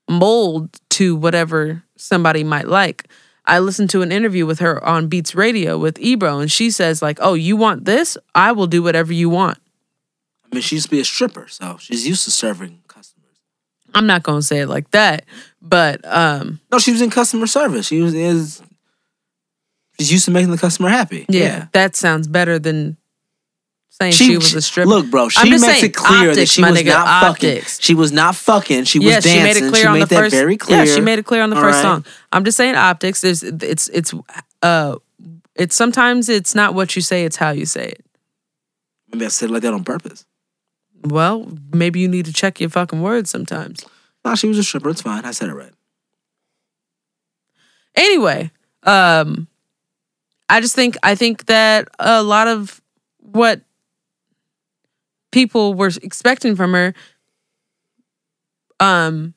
mold 0.09 0.79
to 0.89 1.15
whatever 1.15 1.83
somebody 1.97 2.43
might 2.43 2.67
like. 2.67 3.05
I 3.47 3.59
listened 3.59 3.89
to 3.91 4.01
an 4.01 4.11
interview 4.11 4.45
with 4.45 4.59
her 4.59 4.83
on 4.83 5.07
Beats 5.07 5.33
Radio 5.33 5.77
with 5.77 5.97
Ebro, 5.99 6.39
and 6.39 6.51
she 6.51 6.69
says 6.69 7.01
like, 7.01 7.17
"Oh, 7.21 7.33
you 7.33 7.55
want 7.55 7.85
this? 7.85 8.17
I 8.35 8.51
will 8.51 8.67
do 8.67 8.83
whatever 8.83 9.13
you 9.13 9.29
want." 9.29 9.57
I 10.51 10.55
mean, 10.55 10.61
she 10.61 10.75
used 10.75 10.85
to 10.87 10.91
be 10.91 10.99
a 10.99 11.05
stripper, 11.05 11.47
so 11.47 11.77
she's 11.79 12.07
used 12.07 12.25
to 12.25 12.31
serving 12.31 12.81
customers. 12.87 13.35
I'm 13.95 14.05
not 14.05 14.23
gonna 14.23 14.41
say 14.41 14.59
it 14.59 14.67
like 14.67 14.91
that, 14.91 15.25
but 15.61 16.05
um, 16.05 16.59
No, 16.71 16.79
she 16.79 16.91
was 16.91 17.01
in 17.01 17.09
customer 17.09 17.47
service. 17.47 17.87
She 17.87 18.01
was 18.01 18.13
is 18.13 18.61
she's 19.97 20.11
used 20.11 20.25
to 20.25 20.31
making 20.31 20.51
the 20.51 20.57
customer 20.57 20.89
happy. 20.89 21.25
yeah, 21.29 21.67
that 21.71 21.95
sounds 21.95 22.27
better 22.27 22.59
than 22.59 22.96
saying 23.99 24.13
She, 24.13 24.25
she, 24.27 24.35
was 24.37 24.53
a 24.53 24.61
stripper. 24.61 24.89
Look, 24.89 25.09
bro, 25.09 25.29
she 25.29 25.49
makes 25.49 25.63
saying, 25.63 25.85
it 25.85 25.93
clear 25.95 26.35
that 26.35 26.47
she 26.47 26.61
was 26.61 26.77
nigga, 26.77 26.87
not 26.87 27.07
optics. 27.23 27.75
fucking. 27.77 27.83
She 27.83 27.93
was 27.95 28.11
not 28.11 28.35
fucking. 28.35 28.83
She 28.85 28.99
was 28.99 29.07
yeah, 29.07 29.19
dancing. 29.19 29.31
she 29.31 29.43
made 29.43 29.57
it 29.57 29.69
clear 29.71 29.81
She 29.81 29.87
on 29.87 29.99
the 29.99 30.05
that 30.05 30.15
first. 30.15 30.35
very 30.35 30.57
clear. 30.57 30.83
Yeah, 30.83 30.93
she 30.95 31.01
made 31.01 31.19
it 31.19 31.25
clear 31.25 31.41
on 31.41 31.49
the 31.49 31.55
All 31.55 31.61
first 31.63 31.75
right. 31.77 31.81
song. 31.81 32.05
I'm 32.31 32.43
just 32.43 32.57
saying 32.57 32.75
optics. 32.75 33.21
There's 33.21 33.43
it's 33.43 33.87
it's 33.89 34.13
uh 34.61 34.95
it's 35.55 35.75
sometimes 35.75 36.29
it's 36.29 36.53
not 36.53 36.73
what 36.75 36.95
you 36.95 37.01
say, 37.01 37.25
it's 37.25 37.35
how 37.37 37.49
you 37.49 37.65
say 37.65 37.87
it. 37.87 38.05
Maybe 39.11 39.25
I 39.25 39.29
said 39.29 39.49
it 39.49 39.53
like 39.53 39.61
that 39.63 39.73
on 39.73 39.83
purpose. 39.83 40.25
Well, 41.03 41.51
maybe 41.73 41.99
you 41.99 42.07
need 42.07 42.25
to 42.25 42.33
check 42.33 42.59
your 42.59 42.69
fucking 42.69 43.01
words 43.01 43.29
sometimes. 43.29 43.85
No, 44.25 44.35
she 44.35 44.47
was 44.47 44.57
a 44.57 44.63
stripper. 44.63 44.89
It's 44.89 45.01
fine. 45.01 45.25
I 45.25 45.31
said 45.31 45.49
it 45.49 45.53
right. 45.53 45.71
Anyway, 47.95 48.51
um 48.83 49.47
I 50.49 50.61
just 50.61 50.75
think 50.75 50.95
I 51.03 51.15
think 51.15 51.45
that 51.47 51.87
a 51.99 52.21
lot 52.23 52.47
of 52.47 52.79
what 53.19 53.61
people 55.31 55.73
were 55.73 55.91
expecting 56.01 56.55
from 56.55 56.73
her 56.73 56.93
um 58.79 59.33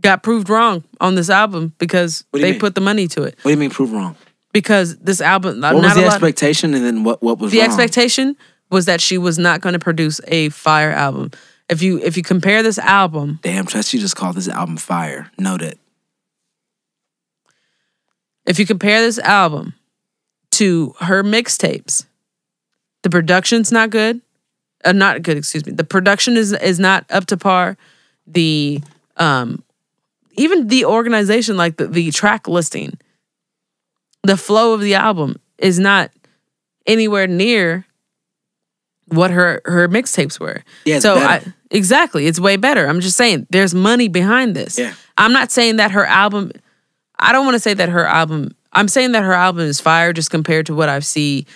got 0.00 0.22
proved 0.22 0.48
wrong 0.48 0.82
on 1.00 1.14
this 1.14 1.28
album 1.30 1.74
because 1.78 2.24
What 2.30 2.38
do 2.38 2.40
you 2.40 2.46
they 2.46 2.52
mean? 2.52 2.60
put 2.60 2.74
the 2.74 2.80
money 2.80 3.06
to 3.08 3.22
it. 3.22 3.36
What 3.42 3.50
do 3.50 3.50
you 3.50 3.56
mean 3.56 3.70
prove 3.70 3.92
wrong? 3.92 4.16
Because 4.52 4.96
this 4.98 5.20
album 5.20 5.60
What 5.60 5.72
not 5.72 5.74
was 5.84 5.94
the 5.94 6.04
expectation, 6.06 6.74
and 6.74 6.84
then 6.84 7.04
what? 7.04 7.22
What 7.22 7.38
was 7.38 7.52
the 7.52 7.58
wrong? 7.58 7.66
expectation 7.66 8.36
was 8.70 8.86
that 8.86 9.00
she 9.00 9.18
was 9.18 9.38
not 9.38 9.60
going 9.60 9.72
to 9.74 9.78
produce 9.78 10.20
a 10.26 10.48
fire 10.50 10.90
album. 10.90 11.30
If 11.68 11.82
you 11.82 11.98
if 11.98 12.16
you 12.16 12.22
compare 12.22 12.62
this 12.62 12.78
album, 12.78 13.38
Damn, 13.42 13.66
trust 13.66 13.92
you 13.94 14.00
just 14.00 14.16
called 14.16 14.36
this 14.36 14.48
album 14.48 14.76
fire. 14.76 15.30
Note 15.38 15.62
it. 15.62 15.78
if 18.46 18.58
you 18.58 18.66
compare 18.66 19.00
this 19.02 19.18
album 19.20 19.74
to 20.52 20.94
her 21.00 21.22
mixtapes, 21.22 22.06
the 23.02 23.10
production's 23.10 23.70
not 23.70 23.90
good. 23.90 24.20
Uh, 24.84 24.92
not 24.92 25.22
good, 25.22 25.36
excuse 25.36 25.66
me. 25.66 25.72
The 25.72 25.84
production 25.84 26.36
is 26.36 26.52
is 26.52 26.78
not 26.78 27.04
up 27.10 27.26
to 27.26 27.36
par. 27.36 27.76
The 28.26 28.80
um 29.16 29.62
even 30.34 30.68
the 30.68 30.84
organization, 30.84 31.56
like 31.56 31.76
the, 31.76 31.86
the 31.86 32.10
track 32.10 32.48
listing, 32.48 32.98
the 34.22 34.36
flow 34.36 34.72
of 34.72 34.80
the 34.80 34.94
album 34.94 35.40
is 35.58 35.78
not 35.78 36.10
anywhere 36.86 37.26
near 37.26 37.86
what 39.06 39.30
her 39.30 39.60
her 39.64 39.88
mixtapes 39.88 40.38
were. 40.40 40.62
Yeah, 40.84 41.00
so. 41.00 41.16
I 41.16 41.42
exactly, 41.70 42.26
it's 42.26 42.40
way 42.40 42.56
better. 42.56 42.86
I'm 42.86 43.00
just 43.00 43.16
saying 43.16 43.46
there's 43.50 43.74
money 43.74 44.08
behind 44.08 44.54
this. 44.54 44.78
Yeah. 44.78 44.94
I'm 45.16 45.32
not 45.32 45.50
saying 45.50 45.76
that 45.76 45.90
her 45.90 46.06
album 46.06 46.52
I 47.18 47.32
don't 47.32 47.44
want 47.44 47.54
to 47.54 47.60
say 47.60 47.74
that 47.74 47.88
her 47.88 48.06
album 48.06 48.54
I'm 48.72 48.88
saying 48.88 49.12
that 49.12 49.22
her 49.22 49.32
album 49.32 49.62
is 49.62 49.80
fire 49.80 50.12
just 50.12 50.30
compared 50.30 50.66
to 50.66 50.74
what 50.74 50.88
I've 50.88 51.04
see 51.04 51.46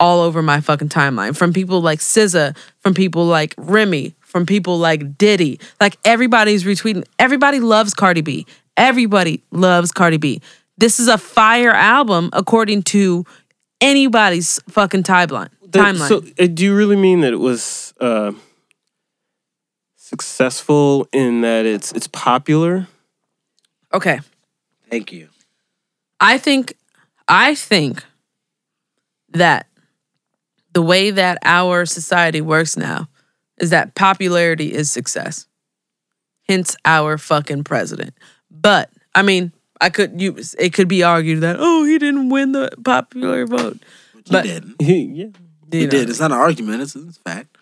all 0.00 0.20
over 0.20 0.42
my 0.42 0.60
fucking 0.60 0.88
timeline 0.88 1.36
from 1.36 1.52
people 1.52 1.80
like 1.80 2.00
SZA, 2.00 2.56
from 2.80 2.94
people 2.94 3.26
like 3.26 3.54
Remy, 3.58 4.14
from 4.20 4.46
people 4.46 4.78
like 4.78 5.16
Diddy. 5.18 5.60
Like 5.80 5.96
everybody's 6.04 6.64
retweeting. 6.64 7.04
Everybody 7.18 7.60
loves 7.60 7.94
Cardi 7.94 8.22
B. 8.22 8.46
Everybody 8.76 9.42
loves 9.52 9.92
Cardi 9.92 10.16
B. 10.16 10.40
This 10.78 10.98
is 10.98 11.08
a 11.08 11.18
fire 11.18 11.70
album 11.70 12.30
according 12.32 12.82
to 12.84 13.26
anybody's 13.80 14.58
fucking 14.68 15.02
timeline. 15.02 15.50
That- 15.68 15.94
Timeline. 15.94 16.08
So, 16.08 16.24
uh, 16.42 16.46
do 16.48 16.64
you 16.64 16.74
really 16.74 16.96
mean 16.96 17.20
that 17.20 17.32
it 17.32 17.38
was 17.38 17.94
uh, 18.00 18.32
successful 19.96 21.06
in 21.12 21.42
that 21.42 21.66
it's 21.66 21.92
it's 21.92 22.08
popular? 22.08 22.88
okay. 23.92 24.20
Thank 24.88 25.12
you. 25.12 25.28
I 26.18 26.38
think 26.38 26.74
I 27.28 27.54
think 27.54 28.04
that 29.30 29.66
the 30.72 30.82
way 30.82 31.10
that 31.10 31.38
our 31.42 31.84
society 31.86 32.40
works 32.40 32.76
now 32.76 33.08
is 33.58 33.70
that 33.70 33.94
popularity 33.94 34.72
is 34.72 34.90
success. 34.90 35.46
Hence 36.48 36.76
our 36.84 37.18
fucking 37.18 37.64
president. 37.64 38.14
But 38.50 38.90
I 39.14 39.22
mean, 39.22 39.52
I 39.80 39.90
could 39.90 40.20
you 40.20 40.36
it 40.58 40.72
could 40.72 40.88
be 40.88 41.02
argued 41.02 41.40
that 41.42 41.56
oh 41.58 41.84
he 41.84 41.98
didn't 41.98 42.28
win 42.30 42.52
the 42.52 42.70
popular 42.84 43.46
vote. 43.46 43.78
He 44.24 44.32
But- 44.32 44.42
did. 44.44 44.64
yeah, 44.80 44.86
You 44.94 45.32
He 45.72 45.84
know. 45.84 45.90
did. 45.90 46.10
It's 46.10 46.20
not 46.20 46.32
an 46.32 46.38
argument. 46.38 46.82
It's, 46.82 46.96
it's 46.96 47.18
a 47.18 47.20
fact. 47.20 47.56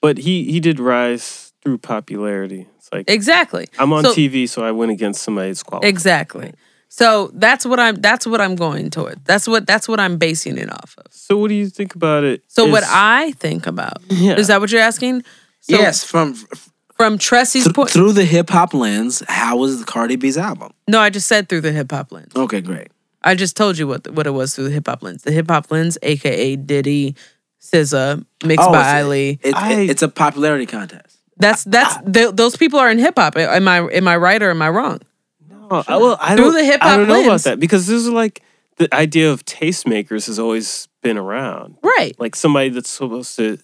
but 0.00 0.18
he 0.18 0.50
he 0.50 0.58
did 0.60 0.80
rise 0.80 1.52
through 1.62 1.78
popularity. 1.78 2.66
It's 2.78 2.88
like 2.92 3.08
Exactly. 3.08 3.68
I'm 3.78 3.92
on 3.92 4.04
So- 4.04 4.14
TV, 4.14 4.48
so 4.48 4.64
I 4.64 4.72
went 4.72 4.90
against 4.90 5.22
somebody 5.22 5.48
that's 5.50 5.62
qualified. 5.62 5.88
Exactly. 5.88 6.52
So 6.94 7.30
that's 7.32 7.64
what 7.64 7.80
I'm 7.80 7.94
that's 7.96 8.26
what 8.26 8.42
I'm 8.42 8.54
going 8.54 8.90
toward. 8.90 9.24
That's 9.24 9.48
what 9.48 9.66
that's 9.66 9.88
what 9.88 9.98
I'm 9.98 10.18
basing 10.18 10.58
it 10.58 10.70
off 10.70 10.94
of. 10.98 11.06
So, 11.10 11.38
what 11.38 11.48
do 11.48 11.54
you 11.54 11.70
think 11.70 11.94
about 11.94 12.22
it? 12.22 12.42
So 12.48 12.66
what 12.68 12.84
I 12.86 13.32
think 13.40 13.66
about 13.66 14.02
Yeah. 14.10 14.34
is 14.36 14.48
that 14.48 14.60
what 14.60 14.70
you're 14.70 14.82
asking? 14.82 15.22
So 15.60 15.78
yes, 15.78 16.04
from 16.04 16.34
from 16.98 17.16
Tressie's 17.16 17.64
th- 17.64 17.74
point. 17.74 17.88
through 17.90 18.12
the 18.12 18.26
hip 18.26 18.50
hop 18.50 18.74
lens, 18.74 19.22
how 19.26 19.56
was 19.56 19.82
Cardi 19.84 20.16
B's 20.16 20.36
album? 20.36 20.72
no, 20.86 21.00
I 21.00 21.08
just 21.08 21.26
said 21.28 21.48
through 21.48 21.62
the 21.62 21.72
hip 21.72 21.90
hop 21.90 22.12
lens. 22.12 22.30
Okay, 22.36 22.60
great. 22.60 22.88
I 23.22 23.36
just 23.36 23.56
told 23.56 23.78
you 23.78 23.86
what 23.88 24.06
what 24.12 24.26
it 24.26 24.32
was 24.32 24.54
through 24.54 24.64
the 24.64 24.74
hip 24.74 24.86
hop 24.86 25.02
lens. 25.02 25.22
The 25.22 25.32
hip 25.32 25.48
hop 25.50 25.70
lens, 25.70 25.96
aka 26.02 26.56
Diddy, 26.56 27.16
SZA, 27.62 28.22
mixed 28.44 28.68
Oh, 28.68 28.70
by 28.72 28.80
it's- 28.80 29.04
Ali. 29.04 29.38
It, 29.42 29.54
it- 29.56 29.90
it's 29.90 30.02
a 30.02 30.08
popularity 30.08 30.66
contest. 30.66 31.16
That's 31.38 31.64
that's 31.64 31.96
ah. 31.96 32.00
th- 32.12 32.34
those 32.34 32.54
people 32.56 32.78
are 32.78 32.90
in 32.90 32.98
hip 32.98 33.14
hop. 33.16 33.38
Am 33.38 33.66
I 33.66 33.78
am 33.78 34.06
I 34.06 34.16
right 34.18 34.42
or 34.42 34.50
am 34.50 34.60
I 34.60 34.68
wrong? 34.68 35.00
Oh, 35.72 35.84
I, 35.88 35.96
well, 35.96 36.18
I 36.20 36.36
Through 36.36 36.44
don't, 36.46 36.54
the 36.54 36.64
hip-hop 36.64 36.90
I 36.90 36.96
don't 36.96 37.08
know 37.08 37.24
about 37.24 37.40
that 37.42 37.58
because 37.58 37.86
this 37.86 38.02
is 38.02 38.08
like 38.08 38.42
the 38.76 38.92
idea 38.94 39.30
of 39.32 39.44
tastemakers 39.44 40.26
has 40.26 40.38
always 40.38 40.88
been 41.02 41.16
around. 41.18 41.76
Right. 41.82 42.14
Like 42.18 42.36
somebody 42.36 42.68
that's 42.68 42.90
supposed 42.90 43.36
to 43.36 43.58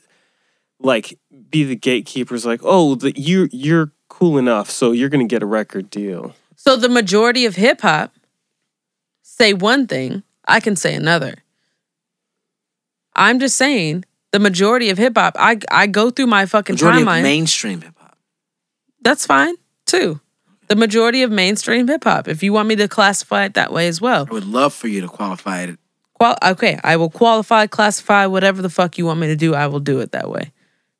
like 0.80 1.18
be 1.50 1.64
the 1.64 1.76
gatekeepers. 1.76 2.46
Like, 2.46 2.60
oh, 2.62 2.94
the, 2.94 3.12
you 3.18 3.48
you're 3.52 3.92
cool 4.08 4.38
enough, 4.38 4.70
so 4.70 4.92
you're 4.92 5.08
gonna 5.08 5.24
get 5.26 5.42
a 5.42 5.46
record 5.46 5.90
deal. 5.90 6.34
So 6.56 6.76
the 6.76 6.88
majority 6.88 7.44
of 7.46 7.56
hip 7.56 7.80
hop 7.82 8.12
say 9.22 9.52
one 9.52 9.86
thing, 9.86 10.22
I 10.46 10.60
can 10.60 10.76
say 10.76 10.94
another. 10.94 11.34
I'm 13.14 13.38
just 13.40 13.56
saying 13.56 14.04
the 14.32 14.38
majority 14.38 14.90
of 14.90 14.98
hip 14.98 15.16
hop, 15.16 15.34
I 15.38 15.58
I 15.70 15.86
go 15.86 16.10
through 16.10 16.26
my 16.28 16.46
fucking 16.46 16.74
Majority 16.74 17.00
timeline. 17.02 17.18
of 17.18 17.22
mainstream 17.24 17.80
hip 17.80 17.94
hop. 17.98 18.16
That's 19.02 19.26
fine 19.26 19.54
too. 19.86 20.20
The 20.68 20.76
majority 20.76 21.22
of 21.22 21.30
mainstream 21.30 21.88
hip 21.88 22.04
hop, 22.04 22.28
if 22.28 22.42
you 22.42 22.52
want 22.52 22.68
me 22.68 22.76
to 22.76 22.88
classify 22.88 23.44
it 23.44 23.54
that 23.54 23.72
way 23.72 23.88
as 23.88 24.00
well. 24.00 24.26
I 24.28 24.32
would 24.34 24.44
love 24.44 24.74
for 24.74 24.86
you 24.88 25.00
to 25.00 25.08
qualify 25.08 25.62
it. 25.62 25.78
Qual- 26.14 26.36
okay, 26.44 26.78
I 26.84 26.96
will 26.96 27.08
qualify, 27.10 27.66
classify, 27.66 28.26
whatever 28.26 28.60
the 28.60 28.68
fuck 28.68 28.98
you 28.98 29.06
want 29.06 29.20
me 29.20 29.28
to 29.28 29.36
do, 29.36 29.54
I 29.54 29.66
will 29.66 29.80
do 29.80 30.00
it 30.00 30.12
that 30.12 30.28
way. 30.30 30.52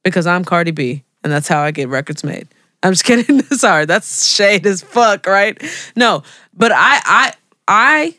Because 0.04 0.26
I'm 0.26 0.44
Cardi 0.44 0.70
B, 0.70 1.04
and 1.22 1.32
that's 1.32 1.48
how 1.48 1.60
I 1.60 1.70
get 1.70 1.88
records 1.88 2.24
made. 2.24 2.48
I'm 2.82 2.92
just 2.92 3.04
kidding. 3.04 3.42
Sorry, 3.42 3.84
that's 3.84 4.26
shade 4.26 4.64
as 4.66 4.80
fuck, 4.80 5.26
right? 5.26 5.60
No, 5.96 6.22
but 6.54 6.72
I, 6.72 7.34
I, 7.68 8.14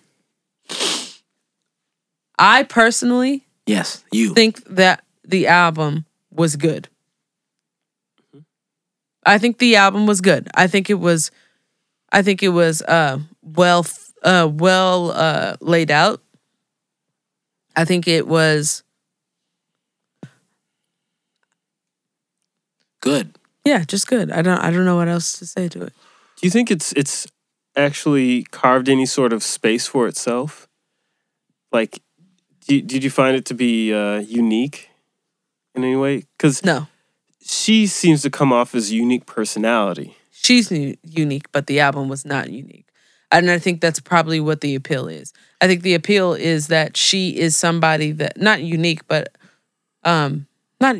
I, 0.77 0.99
I 2.37 2.63
personally 2.63 3.45
Yes, 3.65 4.03
you. 4.11 4.33
think 4.33 4.63
that 4.65 5.03
the 5.23 5.47
album 5.47 6.05
was 6.31 6.55
good. 6.57 6.89
I 9.25 9.37
think 9.37 9.57
the 9.57 9.75
album 9.75 10.07
was 10.07 10.21
good. 10.21 10.49
I 10.55 10.67
think 10.67 10.89
it 10.89 10.99
was 10.99 11.31
I 12.11 12.21
think 12.21 12.41
it 12.43 12.49
was 12.49 12.81
uh 12.83 13.19
well 13.43 13.85
uh 14.23 14.49
well 14.51 15.11
uh 15.11 15.55
laid 15.61 15.91
out. 15.91 16.21
I 17.75 17.85
think 17.85 18.07
it 18.07 18.27
was 18.27 18.83
Good. 23.01 23.37
yeah, 23.65 23.83
just 23.85 24.07
good. 24.07 24.31
I 24.31 24.41
don't 24.41 24.59
I 24.59 24.71
don't 24.71 24.85
know 24.85 24.97
what 24.97 25.07
else 25.07 25.39
to 25.39 25.45
say 25.45 25.69
to 25.69 25.83
it. 25.83 25.93
Do 26.37 26.47
you 26.47 26.51
think 26.51 26.69
it's 26.71 26.91
it's 26.93 27.27
actually 27.75 28.43
carved 28.51 28.89
any 28.89 29.05
sort 29.05 29.31
of 29.31 29.43
space 29.43 29.87
for 29.87 30.07
itself? 30.07 30.67
Like, 31.71 32.01
do, 32.67 32.81
did 32.81 33.03
you 33.03 33.09
find 33.09 33.37
it 33.37 33.45
to 33.45 33.53
be 33.53 33.93
uh, 33.93 34.19
unique 34.19 34.89
in 35.75 35.83
any 35.83 35.95
way? 35.95 36.23
Because 36.37 36.63
No. 36.63 36.87
She 37.51 37.87
seems 37.87 38.21
to 38.21 38.29
come 38.29 38.53
off 38.53 38.75
as 38.75 38.91
a 38.91 38.95
unique 38.95 39.25
personality. 39.25 40.15
She's 40.31 40.71
unique, 40.71 41.51
but 41.51 41.65
the 41.65 41.79
album 41.79 42.07
was 42.07 42.23
not 42.23 42.51
unique. 42.51 42.85
And 43.31 43.49
I 43.49 43.57
think 43.57 43.81
that's 43.81 43.99
probably 43.99 44.39
what 44.39 44.61
the 44.61 44.75
appeal 44.75 45.07
is. 45.07 45.33
I 45.59 45.65
think 45.65 45.81
the 45.81 45.95
appeal 45.95 46.33
is 46.33 46.67
that 46.67 46.95
she 46.95 47.39
is 47.39 47.57
somebody 47.57 48.11
that 48.13 48.39
not 48.39 48.61
unique, 48.61 49.07
but 49.07 49.35
um 50.03 50.45
not 50.79 50.95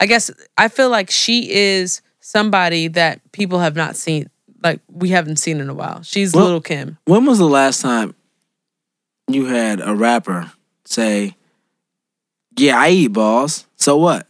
I 0.00 0.06
guess 0.06 0.32
I 0.58 0.66
feel 0.66 0.90
like 0.90 1.10
she 1.10 1.52
is 1.52 2.02
somebody 2.18 2.88
that 2.88 3.20
people 3.30 3.60
have 3.60 3.76
not 3.76 3.94
seen 3.94 4.28
like 4.64 4.80
we 4.90 5.10
haven't 5.10 5.36
seen 5.36 5.60
in 5.60 5.68
a 5.68 5.74
while. 5.74 6.02
She's 6.02 6.34
Well- 6.34 6.46
Lil 6.46 6.60
Kim. 6.60 6.98
When 7.04 7.24
was 7.24 7.38
the 7.38 7.44
last 7.44 7.80
time 7.82 8.16
you 9.28 9.46
had 9.46 9.80
a 9.80 9.94
rapper 9.94 10.50
say, 10.84 11.36
"Yeah, 12.56 12.80
I 12.80 12.90
eat 12.90 13.12
balls. 13.12 13.66
So 13.76 13.96
what?" 13.96 14.26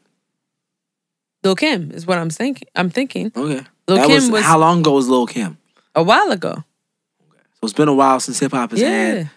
Lil 1.44 1.54
Kim 1.54 1.90
is 1.90 2.06
what 2.06 2.18
I'm 2.18 2.30
thinking. 2.30 2.66
I'm 2.74 2.90
thinking 2.90 3.26
Okay. 3.36 3.64
Lil 3.86 3.98
That 3.98 4.06
Kim 4.06 4.14
was, 4.14 4.30
was- 4.30 4.42
how 4.44 4.58
long 4.58 4.80
ago 4.80 4.92
was 4.92 5.08
Lil 5.08 5.26
Kim? 5.26 5.58
a 5.94 6.02
while 6.02 6.30
ago. 6.32 6.64
So 7.54 7.58
it's 7.64 7.72
been 7.72 7.88
a 7.88 7.94
while 7.94 8.18
since 8.20 8.38
hip 8.40 8.52
hop 8.52 8.70
has 8.72 8.80
Yeah. 8.80 8.88
had 9.14 9.30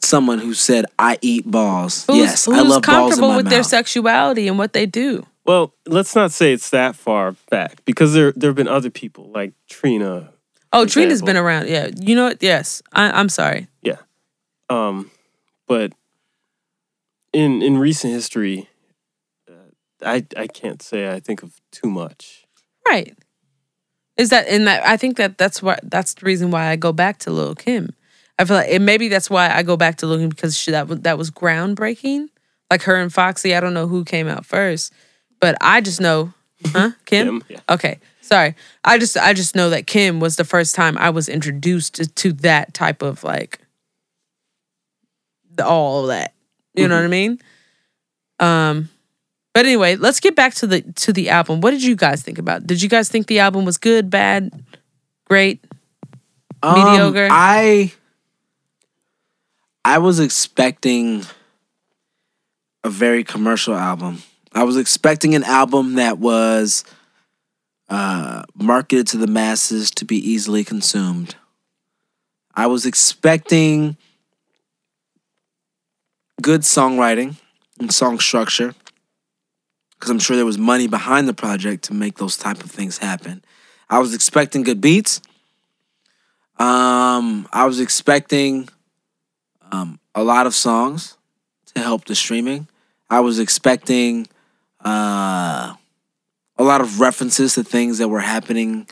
someone 0.00 0.38
who 0.38 0.54
said, 0.54 0.86
"I 0.98 1.18
eat 1.20 1.50
balls." 1.50 2.04
Who's, 2.06 2.16
yes, 2.16 2.44
who's 2.44 2.54
I 2.54 2.58
love 2.60 2.68
balls 2.68 2.76
in 2.76 2.82
comfortable 2.82 3.28
my 3.30 3.36
with 3.38 3.44
mouth. 3.46 3.50
their 3.52 3.62
sexuality 3.64 4.46
and 4.48 4.56
what 4.58 4.72
they 4.72 4.86
do. 4.86 5.26
Well, 5.44 5.74
let's 5.86 6.14
not 6.14 6.32
say 6.32 6.52
it's 6.52 6.70
that 6.70 6.94
far 6.96 7.34
back 7.50 7.84
because 7.84 8.14
there 8.14 8.32
there 8.36 8.50
have 8.50 8.56
been 8.56 8.68
other 8.68 8.90
people 8.90 9.30
like 9.34 9.52
Trina. 9.68 10.30
Oh, 10.72 10.84
For 10.84 10.90
Trina's 10.92 11.20
example. 11.20 11.26
been 11.26 11.36
around. 11.36 11.68
Yeah. 11.68 11.88
You 11.98 12.14
know 12.14 12.24
what? 12.24 12.42
Yes. 12.42 12.82
I, 12.92 13.10
I'm 13.10 13.28
sorry. 13.28 13.68
Yeah, 13.82 13.96
um, 14.68 15.10
but 15.66 15.92
in 17.32 17.62
in 17.62 17.78
recent 17.78 18.12
history, 18.12 18.68
I 20.04 20.24
I 20.36 20.46
can't 20.46 20.82
say 20.82 21.10
I 21.10 21.20
think 21.20 21.42
of 21.42 21.60
too 21.70 21.88
much. 21.88 22.44
Right. 22.86 23.16
Is 24.16 24.30
that 24.30 24.48
and 24.48 24.66
that 24.66 24.86
I 24.86 24.96
think 24.96 25.16
that 25.16 25.38
that's 25.38 25.62
what 25.62 25.80
that's 25.84 26.14
the 26.14 26.24
reason 26.26 26.50
why 26.50 26.68
I 26.68 26.76
go 26.76 26.92
back 26.92 27.18
to 27.20 27.30
Lil 27.30 27.54
Kim. 27.54 27.94
I 28.38 28.44
feel 28.44 28.56
like 28.56 28.70
and 28.70 28.86
maybe 28.86 29.08
that's 29.08 29.30
why 29.30 29.50
I 29.50 29.62
go 29.62 29.76
back 29.76 29.96
to 29.98 30.06
Lil 30.06 30.18
Kim 30.18 30.28
because 30.28 30.58
she, 30.58 30.70
that 30.70 30.88
was 30.88 31.00
that 31.00 31.18
was 31.18 31.30
groundbreaking. 31.30 32.28
Like 32.70 32.82
her 32.82 32.96
and 32.96 33.12
Foxy, 33.12 33.54
I 33.54 33.60
don't 33.60 33.74
know 33.74 33.86
who 33.86 34.04
came 34.04 34.26
out 34.26 34.44
first, 34.44 34.92
but 35.40 35.56
I 35.60 35.80
just 35.80 36.00
know, 36.00 36.32
huh? 36.66 36.92
Kim. 37.04 37.40
Kim, 37.40 37.44
yeah. 37.48 37.60
Okay, 37.68 38.00
sorry. 38.20 38.56
I 38.84 38.98
just 38.98 39.16
I 39.16 39.34
just 39.34 39.54
know 39.54 39.70
that 39.70 39.86
Kim 39.86 40.18
was 40.18 40.36
the 40.36 40.44
first 40.44 40.74
time 40.74 40.98
I 40.98 41.10
was 41.10 41.28
introduced 41.28 41.94
to, 41.94 42.06
to 42.06 42.32
that 42.34 42.74
type 42.74 43.02
of 43.02 43.22
like 43.22 43.60
all 45.62 46.02
of 46.02 46.08
that. 46.08 46.32
You 46.74 46.88
know 46.88 46.96
what 46.96 47.04
I 47.04 47.08
mean? 47.08 47.40
Um, 48.38 48.90
but 49.56 49.64
anyway, 49.64 49.96
let's 49.96 50.20
get 50.20 50.36
back 50.36 50.52
to 50.56 50.66
the 50.66 50.82
to 50.82 51.14
the 51.14 51.30
album. 51.30 51.62
What 51.62 51.70
did 51.70 51.82
you 51.82 51.96
guys 51.96 52.22
think 52.22 52.36
about? 52.36 52.66
Did 52.66 52.82
you 52.82 52.90
guys 52.90 53.08
think 53.08 53.26
the 53.26 53.38
album 53.38 53.64
was 53.64 53.78
good, 53.78 54.10
bad, 54.10 54.52
great? 55.24 55.64
Um, 56.62 56.74
Mediocre? 56.74 57.28
I 57.30 57.90
I 59.82 59.96
was 59.96 60.20
expecting 60.20 61.24
a 62.84 62.90
very 62.90 63.24
commercial 63.24 63.74
album. 63.74 64.22
I 64.52 64.64
was 64.64 64.76
expecting 64.76 65.34
an 65.34 65.42
album 65.42 65.94
that 65.94 66.18
was 66.18 66.84
uh, 67.88 68.42
marketed 68.54 69.06
to 69.06 69.16
the 69.16 69.26
masses 69.26 69.90
to 69.92 70.04
be 70.04 70.18
easily 70.18 70.64
consumed. 70.64 71.34
I 72.54 72.66
was 72.66 72.84
expecting 72.84 73.96
good 76.42 76.60
songwriting 76.60 77.36
and 77.80 77.90
song 77.90 78.20
structure 78.20 78.74
because 79.98 80.10
I'm 80.10 80.18
sure 80.18 80.36
there 80.36 80.46
was 80.46 80.58
money 80.58 80.88
behind 80.88 81.28
the 81.28 81.34
project 81.34 81.84
to 81.84 81.94
make 81.94 82.16
those 82.16 82.36
type 82.36 82.62
of 82.62 82.70
things 82.70 82.98
happen. 82.98 83.44
I 83.88 83.98
was 83.98 84.14
expecting 84.14 84.62
good 84.62 84.80
beats. 84.80 85.20
Um, 86.58 87.48
I 87.52 87.66
was 87.66 87.80
expecting 87.80 88.68
um, 89.72 89.98
a 90.14 90.22
lot 90.22 90.46
of 90.46 90.54
songs 90.54 91.16
to 91.74 91.82
help 91.82 92.04
the 92.04 92.14
streaming. 92.14 92.68
I 93.08 93.20
was 93.20 93.38
expecting 93.38 94.26
uh, 94.84 95.74
a 96.56 96.64
lot 96.64 96.80
of 96.80 97.00
references 97.00 97.54
to 97.54 97.64
things 97.64 97.98
that 97.98 98.08
were 98.08 98.20
happening 98.20 98.88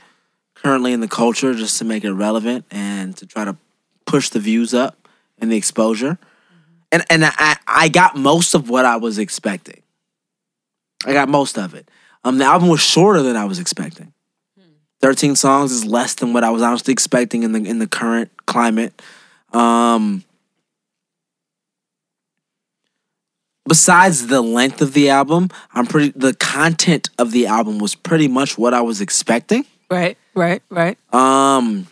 currently 0.54 0.92
in 0.92 1.00
the 1.00 1.08
culture 1.08 1.54
just 1.54 1.78
to 1.78 1.84
make 1.84 2.04
it 2.04 2.12
relevant 2.12 2.64
and 2.70 3.16
to 3.16 3.26
try 3.26 3.44
to 3.44 3.56
push 4.06 4.28
the 4.28 4.40
views 4.40 4.74
up 4.74 5.08
and 5.38 5.50
the 5.50 5.56
exposure. 5.56 6.18
And 6.92 7.04
and 7.10 7.24
I, 7.24 7.56
I 7.66 7.88
got 7.88 8.16
most 8.16 8.54
of 8.54 8.68
what 8.68 8.84
I 8.84 8.96
was 8.96 9.18
expecting. 9.18 9.82
I 11.04 11.12
got 11.12 11.28
most 11.28 11.58
of 11.58 11.74
it. 11.74 11.88
Um, 12.24 12.38
the 12.38 12.44
album 12.44 12.68
was 12.68 12.80
shorter 12.80 13.22
than 13.22 13.36
I 13.36 13.44
was 13.44 13.58
expecting. 13.58 14.12
13 15.04 15.36
songs 15.36 15.70
is 15.70 15.84
less 15.84 16.14
than 16.14 16.32
what 16.32 16.44
I 16.44 16.50
was 16.50 16.62
honestly 16.62 16.92
expecting 16.92 17.42
in 17.42 17.52
the 17.52 17.62
in 17.62 17.78
the 17.78 17.86
current 17.86 18.30
climate. 18.46 19.02
Um 19.52 20.24
Besides 23.66 24.26
the 24.26 24.42
length 24.42 24.80
of 24.82 24.94
the 24.94 25.10
album, 25.10 25.48
I'm 25.74 25.86
pretty 25.86 26.12
the 26.16 26.32
content 26.32 27.10
of 27.18 27.32
the 27.32 27.46
album 27.46 27.78
was 27.78 27.94
pretty 27.94 28.28
much 28.28 28.56
what 28.56 28.72
I 28.72 28.80
was 28.80 29.02
expecting. 29.02 29.66
Right, 29.90 30.16
right, 30.34 30.62
right. 30.70 30.96
Um 31.12 31.86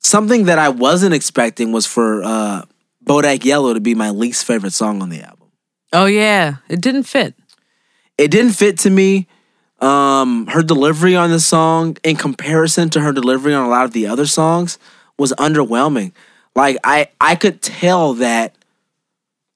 something 0.00 0.44
that 0.44 0.58
I 0.58 0.68
wasn't 0.68 1.14
expecting 1.14 1.72
was 1.72 1.86
for 1.86 2.22
uh 2.22 2.62
Bodak 3.02 3.46
Yellow 3.46 3.72
to 3.72 3.80
be 3.80 3.94
my 3.94 4.10
least 4.10 4.44
favorite 4.44 4.74
song 4.74 5.00
on 5.00 5.08
the 5.08 5.22
album. 5.22 5.41
Oh 5.92 6.06
yeah, 6.06 6.56
it 6.68 6.80
didn't 6.80 7.04
fit. 7.04 7.34
it 8.18 8.30
didn't 8.30 8.52
fit 8.52 8.78
to 8.80 8.90
me. 8.90 9.26
Um, 9.80 10.46
her 10.46 10.62
delivery 10.62 11.16
on 11.16 11.30
the 11.30 11.40
song, 11.40 11.96
in 12.04 12.16
comparison 12.16 12.88
to 12.90 13.00
her 13.00 13.12
delivery 13.12 13.52
on 13.52 13.66
a 13.66 13.68
lot 13.68 13.84
of 13.84 13.92
the 13.92 14.06
other 14.06 14.26
songs, 14.26 14.78
was 15.18 15.32
underwhelming. 15.34 16.12
Like 16.54 16.76
I, 16.84 17.08
I 17.20 17.34
could 17.34 17.60
tell 17.62 18.14
that 18.14 18.54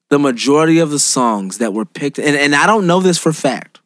the 0.09 0.19
majority 0.19 0.79
of 0.79 0.89
the 0.91 0.99
songs 0.99 1.59
that 1.59 1.73
were 1.73 1.85
picked, 1.85 2.19
and, 2.19 2.35
and 2.35 2.53
I 2.55 2.67
don't 2.67 2.87
know 2.87 2.99
this 2.99 3.17
for 3.17 3.31
fact, 3.31 3.79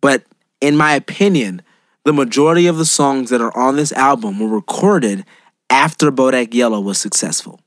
but 0.00 0.24
in 0.60 0.76
my 0.76 0.94
opinion, 0.94 1.62
the 2.04 2.12
majority 2.12 2.66
of 2.66 2.76
the 2.76 2.86
songs 2.86 3.30
that 3.30 3.40
are 3.40 3.56
on 3.56 3.76
this 3.76 3.92
album 3.92 4.38
were 4.38 4.48
recorded 4.48 5.24
after 5.70 6.10
Bodak 6.12 6.54
Yellow 6.54 6.80
was 6.80 6.98
successful. 6.98 7.60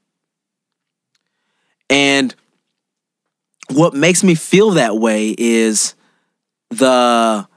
And 1.90 2.36
what 3.72 3.94
makes 3.94 4.24
me 4.24 4.36
feel 4.36 4.72
that 4.72 4.98
way 4.98 5.36
is 5.38 5.96
the 6.70 7.48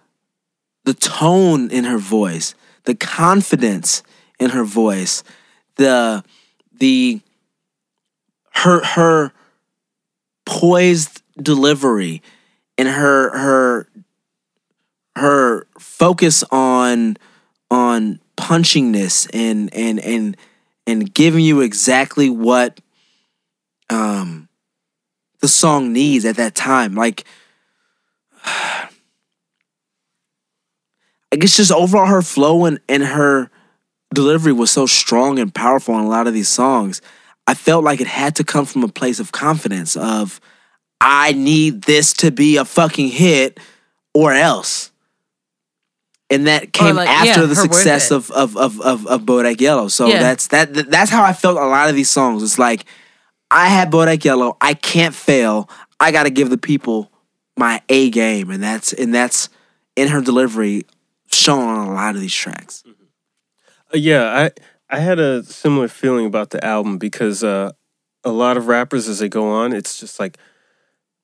the 0.84 0.94
tone 0.94 1.70
in 1.70 1.84
her 1.84 1.98
voice, 1.98 2.54
the 2.84 2.94
confidence 2.94 4.02
in 4.38 4.50
her 4.50 4.64
voice, 4.64 5.22
the 5.76 6.24
the 6.72 7.20
her 8.54 8.84
her 8.84 9.32
poised 10.44 11.22
delivery 11.40 12.22
and 12.76 12.88
her 12.88 13.36
her 13.36 13.88
her 15.16 15.66
focus 15.78 16.44
on 16.50 17.16
on 17.70 18.20
punchingness 18.36 19.28
and 19.32 19.72
and 19.74 20.00
and 20.00 20.36
and 20.86 21.14
giving 21.14 21.44
you 21.44 21.60
exactly 21.60 22.28
what 22.28 22.80
um 23.88 24.41
the 25.43 25.49
song 25.49 25.93
needs 25.93 26.24
at 26.24 26.36
that 26.36 26.55
time. 26.55 26.95
Like, 26.95 27.24
I 28.45 28.88
guess 31.38 31.57
just 31.57 31.72
overall 31.72 32.07
her 32.07 32.22
flow 32.22 32.64
and, 32.64 32.80
and 32.88 33.03
her 33.03 33.51
delivery 34.14 34.53
was 34.53 34.70
so 34.70 34.86
strong 34.86 35.38
and 35.38 35.55
powerful 35.55 35.95
in 35.99 36.05
a 36.05 36.09
lot 36.09 36.26
of 36.26 36.34
these 36.34 36.49
songs. 36.49 37.03
I 37.47 37.55
felt 37.55 37.84
like 37.84 38.01
it 38.01 38.07
had 38.07 38.36
to 38.36 38.45
come 38.45 38.64
from 38.66 38.84
a 38.84 38.88
place 38.88 39.18
of 39.18 39.32
confidence 39.32 39.97
of 39.97 40.40
I 41.01 41.32
need 41.32 41.82
this 41.82 42.12
to 42.14 42.30
be 42.30 42.57
a 42.57 42.64
fucking 42.64 43.09
hit 43.09 43.59
or 44.14 44.32
else. 44.32 44.90
And 46.30 46.47
that 46.47 46.72
came 46.72 46.97
like, 46.97 47.09
after 47.09 47.40
yeah, 47.40 47.47
the 47.47 47.57
success 47.57 48.11
of 48.11 48.30
of 48.30 48.57
of 48.57 48.80
of, 48.80 49.07
of 49.07 49.22
Bodak 49.22 49.61
Yellow. 49.61 49.88
So 49.88 50.07
Yeah. 50.07 50.20
that's 50.20 50.47
that 50.49 50.72
that's 50.90 51.11
how 51.11 51.24
I 51.24 51.32
felt 51.32 51.59
a 51.59 51.66
lot 51.66 51.88
of 51.88 51.97
these 51.97 52.09
songs. 52.09 52.43
It's 52.43 52.59
like 52.59 52.84
I 53.53 53.68
had 53.68 53.90
Bodak 53.90 54.24
Yellow. 54.24 54.57
I 54.62 54.72
can't 54.72 55.14
fail. 55.14 55.68
I 56.00 56.11
got 56.11 56.22
to 56.22 56.30
give 56.30 56.48
the 56.48 56.57
people 56.57 57.12
my 57.57 57.82
A 57.90 58.09
game, 58.09 58.50
and 58.50 58.62
that's 58.62 58.94
and 58.94 59.14
that's 59.14 59.50
in 59.94 60.09
her 60.09 60.22
delivery 60.22 60.86
shown 61.30 61.68
on 61.68 61.88
a 61.88 61.92
lot 61.92 62.14
of 62.14 62.20
these 62.22 62.34
tracks. 62.34 62.82
Uh, 63.92 63.98
yeah, 63.98 64.24
I 64.24 64.96
I 64.96 65.00
had 65.00 65.20
a 65.20 65.42
similar 65.42 65.88
feeling 65.88 66.24
about 66.24 66.50
the 66.50 66.64
album 66.64 66.96
because 66.96 67.44
uh, 67.44 67.72
a 68.24 68.30
lot 68.32 68.57
of 68.57 68.68
rappers 68.68 69.07
as 69.07 69.18
they 69.18 69.28
go 69.28 69.46
on, 69.50 69.74
it's 69.74 70.00
just 70.00 70.18
like 70.18 70.38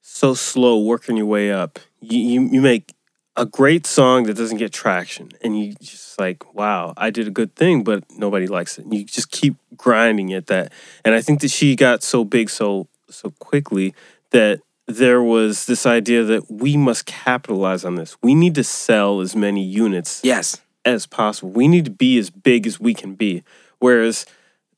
so 0.03 0.35
slow 0.35 0.79
working 0.81 1.16
your 1.16 1.26
way 1.26 1.51
up. 1.51 1.79
You 2.01 2.18
you, 2.18 2.49
you 2.53 2.61
make 2.61 2.93
a 3.39 3.47
great 3.47 3.86
song 3.86 4.24
that 4.24 4.34
doesn't 4.34 4.59
get 4.59 4.72
traction, 4.72 5.30
and 5.43 5.59
you 5.59 5.74
just 5.80 6.18
like, 6.18 6.55
wow, 6.55 6.93
I 6.97 7.11
did 7.11 7.28
a 7.28 7.30
good 7.30 7.55
thing, 7.55 7.84
but 7.84 8.05
nobody 8.16 8.49
likes 8.49 8.78
it. 8.78 8.84
And 8.84 8.93
you 8.93 9.05
just 9.05 9.30
keep 9.30 9.57
grinding 9.76 10.32
at 10.34 10.49
that. 10.49 10.72
And 11.05 11.14
I 11.14 11.20
think 11.22 11.41
that 11.41 11.51
she 11.51 11.76
got 11.76 12.03
so 12.03 12.24
big 12.24 12.51
so 12.51 12.89
so 13.09 13.30
quickly 13.39 13.95
that 14.30 14.61
there 14.86 15.22
was 15.22 15.66
this 15.66 15.86
idea 15.86 16.24
that 16.24 16.51
we 16.51 16.76
must 16.76 17.07
capitalize 17.07 17.84
on 17.84 17.95
this. 17.95 18.16
We 18.22 18.34
need 18.34 18.55
to 18.57 18.64
sell 18.64 19.20
as 19.20 19.36
many 19.36 19.62
units 19.62 20.20
Yes, 20.24 20.61
as 20.84 21.07
possible. 21.07 21.51
We 21.51 21.68
need 21.68 21.84
to 21.84 21.91
be 21.91 22.18
as 22.18 22.30
big 22.30 22.66
as 22.66 22.80
we 22.80 22.93
can 22.93 23.14
be. 23.14 23.45
Whereas 23.78 24.26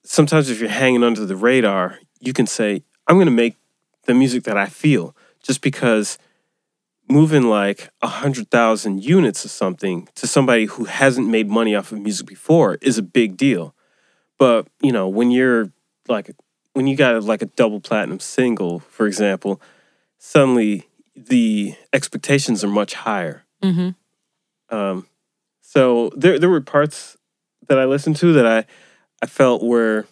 sometimes 0.04 0.50
if 0.50 0.60
you're 0.60 0.68
hanging 0.68 1.02
under 1.02 1.24
the 1.24 1.36
radar, 1.36 1.98
you 2.20 2.32
can 2.32 2.46
say, 2.46 2.82
I'm 3.06 3.16
going 3.16 3.26
to 3.26 3.32
make 3.32 3.56
the 4.04 4.14
music 4.14 4.44
that 4.44 4.56
I 4.56 4.66
feel 4.66 5.16
just 5.42 5.62
because 5.62 6.18
moving 7.10 7.44
like 7.44 7.90
a 8.02 8.06
hundred 8.06 8.50
thousand 8.50 9.04
units 9.04 9.44
of 9.44 9.50
something 9.50 10.08
to 10.14 10.26
somebody 10.26 10.66
who 10.66 10.84
hasn't 10.84 11.28
made 11.28 11.48
money 11.48 11.74
off 11.74 11.92
of 11.92 12.00
music 12.00 12.26
before 12.26 12.78
is 12.80 12.98
a 12.98 13.02
big 13.02 13.36
deal. 13.36 13.74
But, 14.38 14.68
you 14.80 14.92
know, 14.92 15.08
when 15.08 15.30
you're 15.30 15.72
like, 16.08 16.30
when 16.72 16.86
you 16.86 16.96
got 16.96 17.22
like 17.24 17.42
a 17.42 17.46
double 17.46 17.80
platinum 17.80 18.20
single, 18.20 18.80
for 18.80 19.06
example, 19.06 19.60
suddenly 20.18 20.88
the 21.16 21.74
expectations 21.92 22.64
are 22.64 22.68
much 22.68 22.94
higher. 22.94 23.44
Mm-hmm. 23.62 23.90
Um, 24.74 25.06
so 25.60 26.10
there 26.16 26.38
there 26.38 26.48
were 26.48 26.60
parts 26.60 27.16
that 27.68 27.78
I 27.78 27.84
listened 27.84 28.16
to 28.16 28.32
that 28.34 28.46
I 28.46 28.64
I 29.22 29.26
felt 29.26 29.62
were 29.62 30.06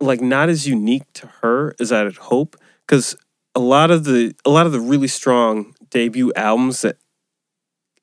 like 0.00 0.20
not 0.20 0.48
as 0.48 0.66
unique 0.66 1.04
to 1.14 1.26
her 1.42 1.74
as 1.78 1.92
I'd 1.92 2.16
hope 2.16 2.56
because 2.86 3.16
a 3.54 3.60
lot 3.60 3.90
of 3.90 4.04
the 4.04 4.34
a 4.44 4.50
lot 4.50 4.66
of 4.66 4.72
the 4.72 4.80
really 4.80 5.08
strong 5.08 5.74
debut 5.90 6.32
albums 6.36 6.82
that 6.82 6.96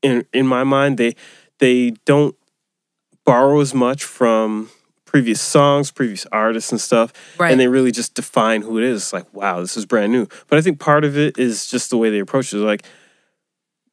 in 0.02 0.26
in 0.34 0.46
my 0.48 0.64
mind 0.64 0.98
they 0.98 1.16
they 1.60 1.92
don't 2.06 2.36
borrow 3.26 3.60
as 3.60 3.74
much 3.74 4.04
from 4.04 4.70
previous 5.06 5.42
songs, 5.42 5.90
previous 5.92 6.26
artists 6.32 6.72
and 6.72 6.80
stuff 6.80 7.12
Right. 7.40 7.52
and 7.52 7.60
they 7.60 7.68
really 7.68 7.92
just 7.92 8.14
define 8.14 8.62
who 8.62 8.78
it 8.78 8.84
is. 8.84 9.02
It's 9.02 9.14
like, 9.14 9.32
wow, 9.34 9.60
this 9.60 9.76
is 9.76 9.86
brand 9.88 10.12
new. 10.12 10.28
But 10.48 10.60
I 10.60 10.62
think 10.62 10.80
part 10.80 11.04
of 11.04 11.18
it 11.18 11.38
is 11.40 11.66
just 11.68 11.90
the 11.90 11.98
way 11.98 12.12
they 12.12 12.20
approach 12.20 12.54
it. 12.54 12.58
Like, 12.58 12.86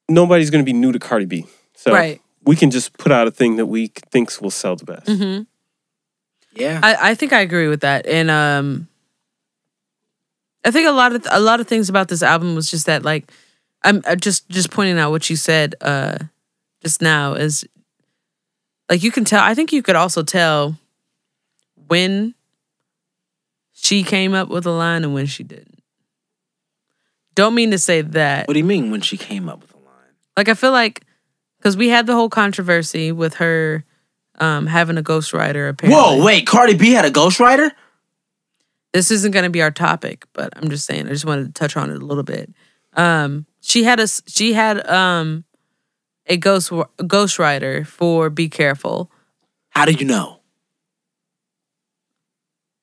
nobody's 0.07 0.49
going 0.51 0.63
to 0.63 0.65
be 0.71 0.77
new 0.77 0.91
to 0.91 0.99
Cardi 0.99 1.25
B, 1.25 1.45
so 1.75 1.91
Right. 1.91 2.21
we 2.43 2.55
can 2.55 2.69
just 2.71 2.97
put 2.97 3.11
out 3.11 3.27
a 3.27 3.31
thing 3.31 3.55
that 3.57 3.65
we 3.65 3.87
thinks 4.11 4.39
will 4.39 4.51
sell 4.51 4.75
the 4.75 4.85
best. 4.85 5.07
Mm-hmm. 5.07 5.43
Yeah. 6.53 6.79
I, 6.83 7.11
I 7.11 7.15
think 7.15 7.33
I 7.33 7.41
agree 7.41 7.67
with 7.67 7.81
that, 7.81 8.05
and 8.05 8.29
um, 8.31 8.87
I 10.67 10.71
think 10.71 10.85
a 10.85 10.91
lot 10.91 11.15
of 11.15 11.25
a 11.31 11.39
lot 11.39 11.61
of 11.61 11.67
things 11.67 11.87
about 11.87 12.09
this 12.09 12.21
album 12.21 12.53
was 12.53 12.69
just 12.69 12.87
that 12.87 13.05
like 13.05 13.31
I'm 13.83 14.03
uh, 14.05 14.17
just 14.17 14.49
just 14.49 14.69
pointing 14.69 14.99
out 14.99 15.11
what 15.11 15.29
you 15.29 15.37
said 15.37 15.75
uh 15.79 16.17
just 16.83 17.01
now 17.01 17.35
is 17.35 17.65
like 18.89 19.01
you 19.01 19.09
can 19.11 19.23
tell. 19.23 19.41
I 19.41 19.53
think 19.53 19.71
you 19.71 19.81
could 19.81 19.95
also 19.95 20.23
tell 20.23 20.77
when 21.87 22.35
she 23.71 24.03
came 24.03 24.33
up 24.33 24.49
with 24.49 24.65
a 24.65 24.71
line 24.71 25.05
and 25.05 25.13
when 25.13 25.25
she 25.25 25.43
didn't. 25.43 25.81
Don't 27.33 27.55
mean 27.55 27.71
to 27.71 27.77
say 27.77 28.01
that. 28.01 28.45
what 28.49 28.53
do 28.53 28.59
you 28.59 28.65
mean 28.65 28.91
when 28.91 28.99
she 28.99 29.15
came 29.15 29.47
up 29.47 29.61
with 29.61 29.73
a 29.73 29.77
line? 29.77 30.15
Like 30.35 30.49
I 30.49 30.53
feel 30.53 30.73
like 30.73 31.05
because 31.59 31.77
we 31.77 31.87
had 31.87 32.07
the 32.07 32.13
whole 32.13 32.29
controversy 32.29 33.13
with 33.13 33.35
her 33.35 33.85
um 34.39 34.67
having 34.67 34.97
a 34.97 35.03
ghostwriter 35.03 35.69
apparently. 35.69 35.95
Whoa, 35.97 36.25
wait, 36.25 36.45
Cardi 36.45 36.75
B 36.75 36.91
had 36.91 37.05
a 37.05 37.11
ghostwriter? 37.11 37.71
This 38.93 39.11
isn't 39.11 39.31
going 39.31 39.43
to 39.43 39.49
be 39.49 39.61
our 39.61 39.71
topic, 39.71 40.25
but 40.33 40.53
I'm 40.55 40.69
just 40.69 40.85
saying 40.85 41.07
I 41.07 41.09
just 41.09 41.25
wanted 41.25 41.47
to 41.47 41.53
touch 41.53 41.77
on 41.77 41.89
it 41.89 42.01
a 42.01 42.05
little 42.05 42.23
bit. 42.23 42.51
Um, 42.93 43.45
she 43.61 43.83
had 43.83 43.99
a 43.99 44.07
she 44.07 44.53
had 44.53 44.87
um 44.89 45.43
a 46.25 46.37
ghost 46.37 46.71
a 46.71 47.03
ghostwriter 47.03 47.85
for 47.85 48.29
Be 48.29 48.49
Careful. 48.49 49.11
How 49.69 49.85
do 49.85 49.91
you 49.91 50.05
know? 50.05 50.39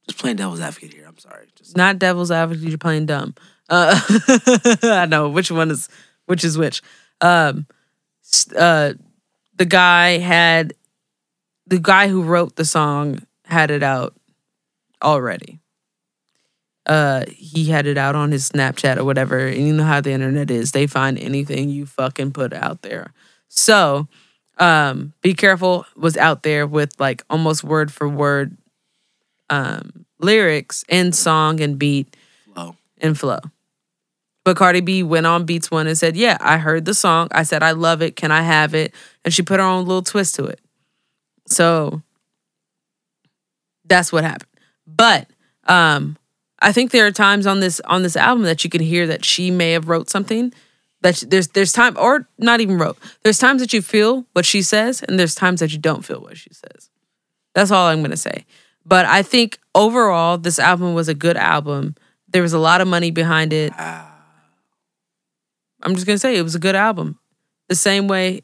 Just 0.09 0.21
playing 0.21 0.37
devil's 0.37 0.61
advocate 0.61 0.93
here. 0.93 1.07
I'm 1.07 1.19
sorry. 1.19 1.47
Just 1.57 1.77
Not 1.77 1.99
Devil's 1.99 2.31
Advocate. 2.31 2.69
You're 2.69 2.79
playing 2.79 3.07
dumb. 3.07 3.35
Uh, 3.71 3.99
I 4.83 5.07
know 5.07 5.31
which 5.31 5.51
one 5.51 5.71
is 5.71 5.89
which 6.27 6.45
is 6.45 6.59
which. 6.59 6.83
Um, 7.21 7.67
uh, 8.57 8.95
the 9.57 9.65
guy 9.65 10.19
had 10.19 10.75
the 11.67 11.79
guy 11.79 12.09
who 12.09 12.23
wrote 12.23 12.57
the 12.57 12.65
song 12.65 13.27
had 13.45 13.71
it 13.71 13.83
out 13.83 14.15
already. 15.03 15.61
Uh, 16.87 17.25
he 17.29 17.67
had 17.67 17.87
it 17.87 17.97
out 17.97 18.15
on 18.15 18.31
his 18.31 18.51
Snapchat 18.51 18.99
or 18.99 19.05
whatever, 19.05 19.39
and 19.39 19.67
you 19.67 19.73
know 19.73 19.85
how 19.85 20.01
the 20.01 20.13
internet 20.13 20.51
is. 20.51 20.73
They 20.73 20.87
find 20.87 21.19
anything 21.19 21.71
you 21.71 21.87
fucking 21.87 22.33
put 22.33 22.53
out 22.53 22.83
there. 22.83 23.13
So, 23.49 24.07
um, 24.59 25.15
be 25.23 25.35
careful 25.35 25.87
was 25.97 26.17
out 26.17 26.43
there 26.43 26.67
with 26.67 26.99
like 27.01 27.23
almost 27.31 27.65
word 27.65 27.93
for 27.93 28.09
word 28.09 28.57
um 29.51 30.05
lyrics 30.19 30.85
and 30.89 31.15
song 31.15 31.61
and 31.61 31.79
beat 31.79 32.17
flow. 32.53 32.77
and 32.99 33.19
flow. 33.19 33.41
But 34.45 34.57
Cardi 34.59 34.81
B 34.81 35.03
went 35.03 35.27
on 35.27 35.45
Beats 35.45 35.71
One 35.71 35.87
and 35.87 35.97
said, 35.97 36.17
Yeah, 36.17 36.37
I 36.41 36.59
heard 36.59 36.85
the 36.85 36.95
song. 36.95 37.29
I 37.33 37.45
said, 37.45 37.63
I 37.63 37.73
love 37.73 38.03
it. 38.03 38.15
Can 38.15 38.31
I 38.31 38.43
have 38.43 38.75
it? 38.75 38.95
And 39.25 39.33
she 39.33 39.43
put 39.43 39.59
her 39.59 39.67
own 39.67 39.87
little 39.87 40.03
twist 40.03 40.35
to 40.37 40.45
it. 40.45 40.61
So 41.47 42.03
that's 43.87 44.13
what 44.13 44.25
happened. 44.25 44.51
But 44.87 45.29
um 45.67 46.17
I 46.61 46.73
think 46.73 46.91
there 46.91 47.07
are 47.07 47.11
times 47.13 47.47
on 47.47 47.61
this 47.61 47.81
on 47.81 48.03
this 48.03 48.17
album 48.17 48.45
that 48.45 48.65
you 48.65 48.71
can 48.71 48.81
hear 48.81 49.07
that 49.07 49.25
she 49.25 49.51
may 49.51 49.73
have 49.73 49.89
wrote 49.89 50.09
something 50.11 50.53
that 51.03 51.17
she- 51.17 51.27
there's 51.27 51.49
there's 51.49 51.73
time 51.73 51.97
or 51.99 52.29
not 52.39 52.61
even 52.61 52.79
wrote. 52.79 52.97
There's 53.23 53.39
times 53.39 53.61
that 53.61 53.73
you 53.73 53.83
feel 53.83 54.27
what 54.33 54.47
she 54.47 54.63
says 54.63 55.03
and 55.03 55.19
there's 55.19 55.35
times 55.35 55.61
that 55.61 55.73
you 55.73 55.79
don't 55.79 56.05
feel 56.05 56.21
what 56.21 56.37
she 56.39 56.51
says. 56.53 56.91
That's 57.55 57.71
all 57.71 57.87
I'm 57.87 58.01
going 58.01 58.11
to 58.11 58.17
say. 58.17 58.47
But 58.87 59.07
I 59.07 59.23
think 59.23 59.59
overall 59.75 60.39
this 60.39 60.59
album 60.59 60.95
was 60.95 61.09
a 61.09 61.15
good 61.15 61.37
album. 61.37 61.95
There 62.29 62.43
was 62.43 62.53
a 62.53 62.59
lot 62.59 62.81
of 62.81 62.89
money 62.89 63.11
behind 63.11 63.53
it. 63.53 63.73
I'm 65.83 65.95
just 65.95 66.07
going 66.07 66.15
to 66.17 66.21
say 66.21 66.37
it 66.37 66.43
was 66.43 66.55
a 66.55 66.59
good 66.61 66.75
album. 66.75 67.19
The 67.69 67.75
same 67.75 68.09
way 68.09 68.43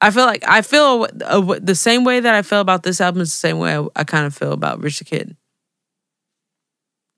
I 0.00 0.10
feel 0.10 0.24
like 0.24 0.44
I 0.46 0.62
feel 0.62 1.06
uh, 1.24 1.58
the 1.60 1.74
same 1.74 2.04
way 2.04 2.20
that 2.20 2.34
I 2.34 2.42
feel 2.42 2.60
about 2.60 2.82
this 2.82 3.00
album 3.00 3.22
is 3.22 3.30
the 3.30 3.36
same 3.36 3.58
way 3.58 3.76
I, 3.76 3.86
I 3.94 4.04
kind 4.04 4.26
of 4.26 4.34
feel 4.34 4.52
about 4.52 4.80
Rich 4.80 4.98
the 4.98 5.04
Kid. 5.04 5.36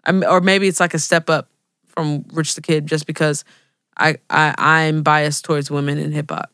I'm, 0.06 0.22
or 0.24 0.40
maybe 0.40 0.68
it's 0.68 0.80
like 0.80 0.94
a 0.94 0.98
step 0.98 1.30
up 1.30 1.48
from 1.86 2.24
Rich 2.32 2.54
the 2.54 2.60
Kid 2.60 2.86
just 2.86 3.06
because 3.06 3.44
I, 3.96 4.16
I 4.28 4.54
I'm 4.58 5.02
biased 5.02 5.44
towards 5.44 5.70
women 5.70 5.98
in 5.98 6.12
hip 6.12 6.30
hop. 6.30 6.50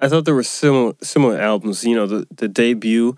I 0.00 0.08
thought 0.08 0.24
there 0.24 0.34
were 0.34 0.42
similar 0.44 0.94
similar 1.02 1.40
albums. 1.40 1.84
You 1.84 1.96
know, 1.96 2.06
the 2.06 2.26
the 2.36 2.48
debut, 2.48 3.16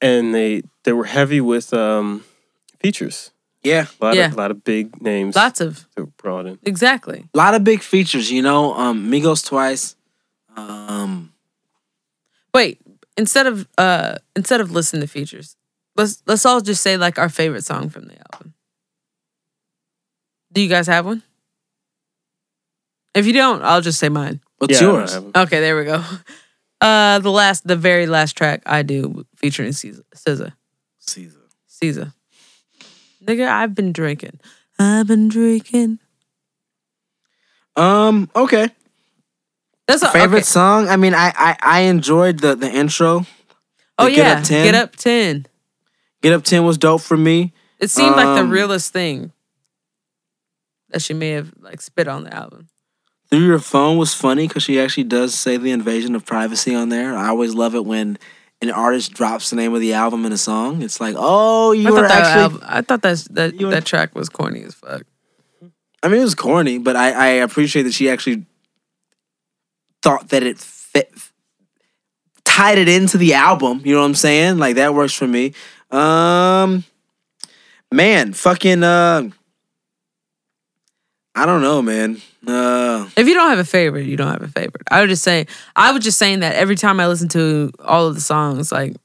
and 0.00 0.34
they 0.34 0.62
they 0.84 0.92
were 0.92 1.04
heavy 1.06 1.40
with 1.40 1.72
um 1.72 2.24
features. 2.80 3.30
Yeah. 3.62 3.86
A 4.00 4.04
lot 4.04 4.16
Yeah. 4.16 4.26
of 4.26 4.36
lot 4.36 4.50
of 4.50 4.62
big 4.64 5.00
names 5.02 5.34
Lots 5.36 5.60
of 5.60 5.86
that 5.96 6.02
were 6.02 6.12
brought 6.16 6.46
in. 6.46 6.58
exactly. 6.64 7.24
A 7.34 7.36
lot 7.38 7.54
of 7.54 7.64
big 7.64 7.82
features, 7.82 8.30
you 8.30 8.42
know. 8.42 8.74
Um 8.74 9.10
Migos 9.10 9.44
twice. 9.46 9.96
Um 10.56 11.32
Wait, 12.54 12.80
instead 13.16 13.46
of 13.46 13.66
uh 13.78 14.16
instead 14.36 14.60
of 14.60 14.70
listening 14.70 15.02
to 15.02 15.08
features, 15.08 15.56
let's 15.96 16.22
let's 16.26 16.44
all 16.46 16.60
just 16.60 16.82
say 16.82 16.96
like 16.96 17.18
our 17.18 17.28
favorite 17.28 17.64
song 17.64 17.88
from 17.88 18.04
the 18.06 18.16
album. 18.32 18.54
Do 20.58 20.62
you 20.64 20.68
guys 20.68 20.88
have 20.88 21.06
one? 21.06 21.22
If 23.14 23.26
you 23.26 23.32
don't, 23.32 23.62
I'll 23.62 23.80
just 23.80 24.00
say 24.00 24.08
mine. 24.08 24.40
what's 24.58 24.72
Yeah, 24.80 24.88
I 24.88 24.90
yours? 24.90 25.14
have 25.14 25.24
'em. 25.26 25.30
Okay, 25.36 25.60
there 25.60 25.76
we 25.78 25.84
go. 25.84 26.02
Uh 26.80 27.18
the 27.20 27.30
last 27.30 27.64
the 27.66 27.76
very 27.76 28.06
last 28.06 28.36
track 28.36 28.62
I 28.66 28.82
do 28.82 29.24
featuring 29.36 29.70
SZA. 29.70 30.02
SZA. 30.16 30.52
Caesar. 30.98 31.38
SZA. 31.80 32.12
Nigga, 33.24 33.46
I've 33.48 33.74
been 33.74 33.92
drinking. 33.92 34.40
I've 34.80 35.06
been 35.06 35.28
drinking. 35.28 36.00
Um, 37.76 38.28
okay. 38.34 38.70
That's 39.86 40.02
a 40.02 40.10
Favorite 40.10 40.38
okay. 40.38 40.42
song? 40.58 40.88
I 40.88 40.96
mean, 40.96 41.14
I 41.14 41.32
I, 41.36 41.56
I 41.62 41.80
enjoyed 41.82 42.40
the 42.40 42.54
the 42.56 42.70
intro. 42.70 43.26
Oh 43.98 44.04
the 44.06 44.12
yeah, 44.12 44.16
Get 44.16 44.36
Up 44.38 44.44
10? 44.44 44.64
Get 44.64 44.74
up 44.74 44.96
ten. 44.96 45.46
Get 46.22 46.32
Up 46.32 46.42
10 46.44 46.64
was 46.64 46.78
dope 46.78 47.00
for 47.02 47.16
me. 47.16 47.52
It 47.80 47.90
seemed 47.90 48.16
like 48.16 48.34
the 48.34 48.42
Um, 48.42 48.50
realest 48.50 48.92
thing 48.92 49.30
that 50.90 51.02
she 51.02 51.14
may 51.14 51.30
have 51.30 51.52
like 51.60 51.80
spit 51.80 52.08
on 52.08 52.24
the 52.24 52.34
album. 52.34 52.68
Through 53.30 53.46
Your 53.46 53.58
Phone 53.58 53.98
was 53.98 54.14
funny 54.14 54.48
because 54.48 54.62
she 54.62 54.80
actually 54.80 55.04
does 55.04 55.34
say 55.34 55.56
the 55.58 55.70
invasion 55.70 56.14
of 56.14 56.24
privacy 56.24 56.74
on 56.74 56.88
there. 56.88 57.14
I 57.16 57.28
always 57.28 57.54
love 57.54 57.74
it 57.74 57.84
when 57.84 58.18
an 58.62 58.70
artist 58.70 59.12
drops 59.12 59.50
the 59.50 59.56
name 59.56 59.74
of 59.74 59.80
the 59.80 59.92
album 59.92 60.24
in 60.24 60.32
a 60.32 60.38
song. 60.38 60.80
It's 60.82 61.00
like, 61.00 61.14
oh, 61.18 61.72
you 61.72 61.88
I 61.88 61.90
were 61.90 62.04
actually. 62.06 62.42
album, 62.42 62.60
I 62.64 62.80
thought 62.80 63.02
that 63.02 63.28
were- 63.60 63.70
that 63.70 63.84
track 63.84 64.14
was 64.14 64.28
corny 64.28 64.62
as 64.62 64.74
fuck. 64.74 65.02
I 66.02 66.08
mean, 66.08 66.20
it 66.20 66.24
was 66.24 66.34
corny, 66.34 66.78
but 66.78 66.96
I, 66.96 67.10
I 67.10 67.26
appreciate 67.28 67.82
that 67.82 67.92
she 67.92 68.08
actually 68.08 68.46
thought 70.00 70.28
that 70.30 70.42
it 70.44 70.58
fit, 70.58 71.12
tied 72.44 72.78
it 72.78 72.88
into 72.88 73.18
the 73.18 73.34
album. 73.34 73.82
You 73.84 73.94
know 73.94 74.00
what 74.00 74.06
I'm 74.06 74.14
saying? 74.14 74.58
Like 74.58 74.76
that 74.76 74.94
works 74.94 75.12
for 75.12 75.26
me. 75.26 75.54
Um, 75.90 76.84
man, 77.92 78.32
fucking. 78.32 78.82
Uh, 78.84 79.30
I 81.38 81.46
don't 81.46 81.60
know, 81.62 81.80
man. 81.82 82.20
Uh, 82.46 83.08
If 83.16 83.26
you 83.28 83.34
don't 83.34 83.50
have 83.50 83.58
a 83.58 83.64
favorite, 83.64 84.06
you 84.06 84.16
don't 84.16 84.30
have 84.32 84.42
a 84.42 84.48
favorite. 84.48 84.82
I 84.90 85.00
would 85.00 85.08
just 85.10 85.22
say 85.22 85.46
I 85.76 85.92
was 85.92 86.02
just 86.04 86.18
saying 86.18 86.40
that 86.40 86.54
every 86.56 86.76
time 86.76 87.00
I 87.00 87.06
listen 87.06 87.28
to 87.30 87.72
all 87.84 88.06
of 88.06 88.14
the 88.14 88.20
songs, 88.20 88.72
like 88.72 88.96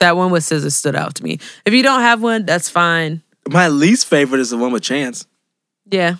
that 0.00 0.16
one 0.16 0.30
with 0.30 0.44
Scissors 0.44 0.74
stood 0.74 0.94
out 0.96 1.14
to 1.16 1.24
me. 1.24 1.38
If 1.64 1.74
you 1.74 1.82
don't 1.82 2.00
have 2.00 2.22
one, 2.22 2.46
that's 2.46 2.68
fine. 2.70 3.22
my 3.48 3.68
least 3.68 4.06
favorite 4.06 4.40
is 4.40 4.50
the 4.50 4.56
one 4.58 4.72
with 4.72 4.82
Chance. 4.82 5.26
Yeah, 5.90 6.16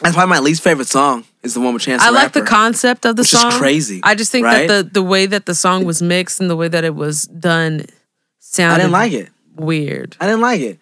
That's 0.00 0.14
probably 0.16 0.30
my 0.30 0.40
least 0.40 0.62
favorite 0.62 0.88
song. 0.88 1.24
Is 1.42 1.54
the 1.54 1.60
one 1.60 1.74
with 1.74 1.82
Chance. 1.82 2.02
I 2.02 2.10
like 2.10 2.32
the 2.32 2.42
concept 2.42 3.04
of 3.04 3.16
the 3.16 3.22
Which 3.22 3.32
is 3.34 3.40
song. 3.40 3.52
crazy, 3.52 4.00
I 4.02 4.14
just 4.14 4.30
think 4.32 4.46
right? 4.46 4.66
that 4.68 4.84
the 4.86 4.90
the 5.00 5.02
way 5.02 5.26
that 5.26 5.46
the 5.46 5.54
song 5.54 5.84
was 5.84 6.00
mixed 6.02 6.40
and 6.40 6.48
the 6.50 6.56
way 6.56 6.68
that 6.68 6.84
it 6.84 6.94
was 6.94 7.24
done 7.24 7.86
sounded 8.38 8.74
I 8.74 8.78
didn't 8.78 8.92
like 8.92 9.12
it. 9.12 9.28
weird. 9.56 10.16
I 10.20 10.26
didn't 10.26 10.40
like 10.40 10.60
it. 10.60 10.78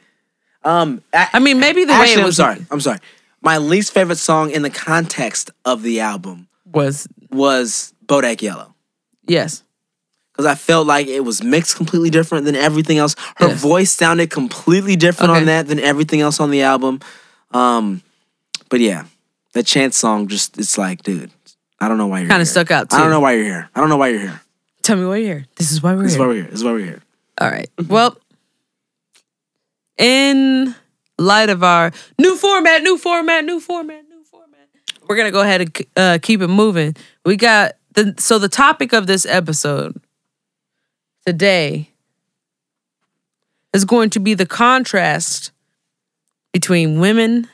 Um, 0.65 1.03
a- 1.15 1.29
I 1.37 1.39
mean, 1.39 1.59
maybe 1.61 1.85
the 1.87 1.93
actually, 1.95 2.17
way 2.17 2.23
it 2.23 2.27
I'm 2.27 2.33
sorry. 2.33 2.67
I'm 2.71 2.81
sorry. 2.81 2.99
My 3.43 3.59
least 3.59 3.93
favorite 3.93 4.19
song 4.19 4.51
in 4.51 4.63
the 4.63 4.71
context 4.71 5.51
of 5.65 5.83
the 5.83 6.01
album 6.01 6.49
was 6.65 7.07
was 7.31 7.95
Bodak 8.07 8.43
Yellow. 8.43 8.75
yes. 9.27 9.63
because 10.33 10.47
I 10.47 10.55
felt 10.55 10.87
like 10.87 11.07
it 11.07 11.21
was 11.21 11.43
mixed 11.43 11.77
completely 11.77 12.09
different 12.09 12.45
than 12.47 12.57
everything 12.57 12.97
else. 12.99 13.15
Her 13.37 13.49
Yes. 13.49 13.61
voice 13.61 13.93
sounded 13.93 14.31
completely 14.31 14.97
different 14.97 15.31
Okay. 15.33 15.41
on 15.41 15.47
that 15.47 15.69
than 15.69 15.79
everything 15.79 16.21
else 16.23 16.41
on 16.41 16.51
the 16.51 16.63
album. 16.63 17.01
Um, 17.53 18.03
But 18.71 18.81
yeah, 18.81 19.05
that 19.53 19.67
chance 19.67 19.97
song 19.99 20.29
just 20.29 20.57
it's 20.59 20.79
like, 20.79 21.03
dude, 21.03 21.31
I 21.81 21.89
don't 21.89 21.99
know 21.99 22.07
why 22.07 22.21
you're 22.21 22.29
Kinda 22.29 22.39
here. 22.39 22.45
stuck 22.47 22.71
out, 22.71 22.93
I 22.95 22.99
don't 23.01 23.11
know 23.11 23.21
why 23.21 23.33
you're 23.33 23.45
here. 23.45 23.69
I 23.75 23.81
don't 23.81 23.89
know 23.91 23.97
why 23.99 24.09
you're 24.09 24.21
here. 24.21 24.41
Tell 24.83 24.97
me 24.97 25.05
why 25.05 25.17
you're 25.17 25.35
here. 25.35 25.47
This 25.57 25.73
is 25.73 25.83
why 25.83 25.95
we're 25.95 26.05
This 26.05 26.13
is 26.13 26.19
why 26.19 26.27
we're 26.29 26.35
here. 26.35 26.45
This 26.45 26.55
is 26.61 26.65
why 26.65 26.73
we're 26.73 26.85
here. 26.87 27.03
All 27.41 27.51
right. 27.51 27.69
Well, 27.89 28.17
in 29.99 30.75
light 31.21 31.51
of 31.51 31.63
our 31.63 31.93
new 32.19 32.37
format, 32.37 32.83
new 32.83 32.97
format, 32.99 33.45
new 33.45 33.61
format, 33.61 34.05
new 34.09 34.25
format, 34.25 34.69
we're 35.09 35.17
gonna 35.17 35.31
go 35.31 35.43
ahead 35.43 35.61
and 35.61 35.87
uh, 35.97 36.19
keep 36.21 36.41
it 36.41 36.49
moving. 36.49 36.97
We 37.25 37.37
got 37.37 37.73
the 37.95 38.15
so 38.19 38.39
the 38.39 38.49
topic 38.49 38.93
of 38.93 39.07
this 39.07 39.27
episode 39.27 40.01
today 41.27 41.91
is 43.73 43.85
going 43.85 44.11
to 44.11 44.21
be 44.21 44.35
the 44.35 44.47
contrast 44.47 45.53
between 46.53 46.99
women 46.99 47.49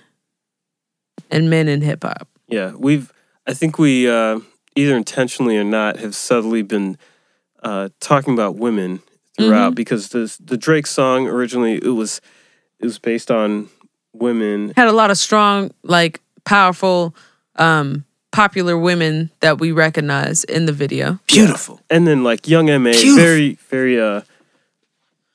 and 1.31 1.51
men 1.51 1.69
in 1.69 1.83
hip 1.83 2.05
hop. 2.05 2.29
Yeah, 2.49 2.73
we've. 2.77 3.13
I 3.49 3.55
think 3.55 3.79
we 3.79 4.09
uh, 4.09 4.41
either 4.75 4.97
intentionally 4.97 5.57
or 5.57 5.65
not 5.65 5.99
have 5.99 6.15
subtly 6.15 6.63
been 6.63 6.99
uh, 7.63 7.91
talking 8.01 8.35
about 8.35 8.57
women 8.57 9.01
throughout 9.37 9.75
because 9.75 10.09
the 10.09 10.35
the 10.43 10.57
Drake 10.57 10.87
song 10.87 11.27
originally 11.27 11.75
it 11.75 11.95
was 11.95 12.21
it 12.81 12.85
was 12.85 12.99
based 12.99 13.31
on 13.31 13.69
women. 14.13 14.73
Had 14.77 14.89
a 14.89 14.93
lot 14.93 15.11
of 15.11 15.19
strong, 15.19 15.71
like 15.83 16.21
powerful, 16.45 17.15
um, 17.57 18.05
popular 18.33 18.77
women 18.77 19.31
that 19.41 19.59
we 19.59 19.73
recognize 19.73 20.45
in 20.45 20.67
the 20.67 20.73
video. 20.73 21.19
Beautiful. 21.27 21.81
and 21.89 22.07
then 22.07 22.23
like 22.23 22.47
Young 22.49 22.69
M.A 22.69 22.93
Beautiful. 22.93 23.17
very 23.17 23.55
very 23.71 23.99
uh 24.01 24.21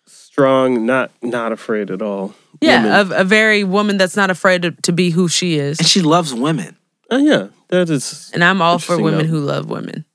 strong 0.05 0.85
not 0.85 1.11
not 1.21 1.51
afraid 1.51 1.89
at 1.91 2.01
all. 2.01 2.33
Yeah, 2.61 3.01
a, 3.01 3.21
a 3.21 3.23
very 3.23 3.63
woman 3.63 3.97
that's 3.97 4.15
not 4.15 4.29
afraid 4.29 4.61
to, 4.61 4.71
to 4.71 4.91
be 4.91 5.09
who 5.09 5.27
she 5.27 5.57
is. 5.57 5.79
And 5.79 5.87
she 5.87 6.01
loves 6.01 6.31
women. 6.33 6.75
Uh, 7.11 7.17
yeah 7.17 7.47
that 7.69 7.89
is 7.89 8.29
And 8.33 8.43
I'm 8.43 8.61
all 8.61 8.77
for 8.77 8.97
women 9.01 9.21
note. 9.21 9.29
who 9.29 9.39
love 9.39 9.67
women. 9.69 10.05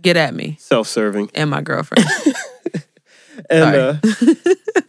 Get 0.00 0.16
at 0.16 0.34
me 0.34 0.56
self-serving 0.58 1.30
and 1.34 1.50
my 1.50 1.60
girlfriend. 1.60 2.04
and 3.50 4.00
Sorry. 4.10 4.34
uh 4.34 4.34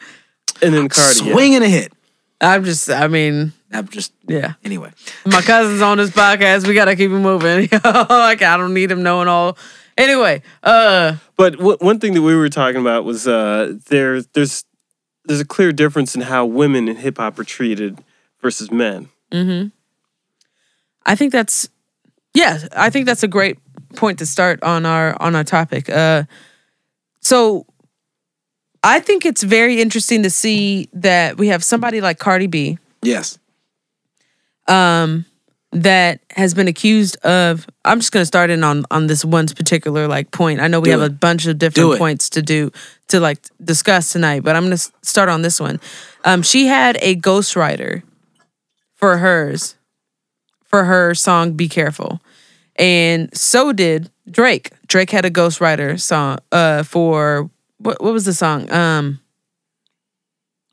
and 0.62 0.74
then 0.74 0.90
Cardi 0.90 1.26
yeah. 1.26 1.34
Swing 1.34 1.56
and 1.56 1.64
a 1.64 1.70
hit. 1.70 1.94
I'm 2.40 2.64
just, 2.64 2.90
I 2.90 3.08
mean, 3.08 3.54
I'm 3.72 3.88
just 3.88 4.14
yeah. 4.28 4.54
anyway. 4.64 4.92
My 5.26 5.42
cousin's 5.42 5.82
on 5.82 5.98
this 5.98 6.12
podcast. 6.12 6.68
We 6.68 6.74
gotta 6.74 6.96
keep 6.96 7.12
him 7.12 7.22
moving. 7.22 7.70
like 7.84 8.42
I 8.42 8.58
don't 8.58 8.74
need 8.74 8.92
him 8.92 9.04
knowing 9.04 9.28
all. 9.28 9.58
Anyway, 9.98 10.44
uh, 10.64 11.16
but 11.36 11.58
w- 11.58 11.78
one 11.82 12.00
thing 12.00 12.14
that 12.14 12.22
we 12.22 12.36
were 12.36 12.50
talking 12.50 12.80
about 12.80 13.04
was 13.04 13.28
uh 13.28 13.74
there 13.90 14.22
there's 14.22 14.64
there's 15.26 15.40
a 15.42 15.46
clear 15.46 15.72
difference 15.72 16.16
in 16.16 16.22
how 16.22 16.46
women 16.46 16.88
in 16.88 16.98
hip 16.98 17.18
hop 17.18 17.40
are 17.40 17.44
treated 17.44 18.00
versus 18.42 18.72
men 18.72 19.10
I 21.06 21.16
think 21.16 21.32
that's 21.32 21.68
yeah, 22.34 22.60
I 22.76 22.90
think 22.90 23.06
that's 23.08 23.24
a 23.24 23.28
great 23.28 23.58
point 23.96 24.20
to 24.20 24.26
start 24.26 24.62
on 24.64 24.86
our 24.86 25.20
on 25.22 25.36
our 25.36 25.44
topic. 25.44 25.90
Uh 25.90 26.24
so 27.22 27.66
I 28.84 29.00
think 29.00 29.26
it's 29.26 29.44
very 29.44 29.82
interesting 29.82 30.24
to 30.24 30.30
see 30.30 30.88
that 30.94 31.38
we 31.38 31.48
have 31.50 31.64
somebody 31.64 32.02
like 32.02 32.20
Cardi 32.20 32.48
B 32.48 32.78
Yes. 33.02 33.38
um 34.68 35.26
that 35.74 36.22
has 36.32 36.54
been 36.54 36.68
accused 36.70 37.18
of 37.26 37.68
I'm 37.84 38.00
just 38.00 38.12
going 38.14 38.22
to 38.22 38.26
start 38.26 38.50
in 38.50 38.64
on 38.64 38.86
on 38.90 39.08
this 39.08 39.26
one 39.26 39.48
particular 39.48 40.08
like 40.08 40.32
point. 40.32 40.60
I 40.62 40.68
know 40.68 40.80
we 40.80 40.86
Do 40.86 40.92
have 40.92 41.02
it. 41.02 41.06
a 41.12 41.16
bunch 41.16 41.46
of 41.46 41.58
different 41.58 41.98
points 41.98 42.30
to 42.32 42.42
do 42.42 42.72
to 43.10 43.20
like 43.20 43.40
discuss 43.64 44.12
tonight, 44.14 44.44
but 44.44 44.56
I'm 44.56 44.64
going 44.66 44.78
to 44.78 44.92
start 45.04 45.28
on 45.30 45.42
this 45.42 45.60
one. 45.60 45.80
Um 46.24 46.42
she 46.42 46.68
had 46.68 46.98
a 47.02 47.16
ghostwriter 47.16 48.04
for 48.94 49.18
hers 49.18 49.76
for 50.64 50.86
her 50.86 51.14
song 51.14 51.54
Be 51.54 51.68
Careful. 51.70 52.22
And 52.78 53.36
so 53.38 53.74
did 53.74 54.10
Drake. 54.30 54.72
Drake 54.88 55.10
had 55.12 55.26
a 55.26 55.32
ghostwriter 55.32 56.00
song 56.00 56.38
uh 56.52 56.84
for 56.84 57.50
what 57.80 58.02
what 58.02 58.14
was 58.14 58.26
the 58.26 58.34
song? 58.34 58.70
Um 58.72 59.20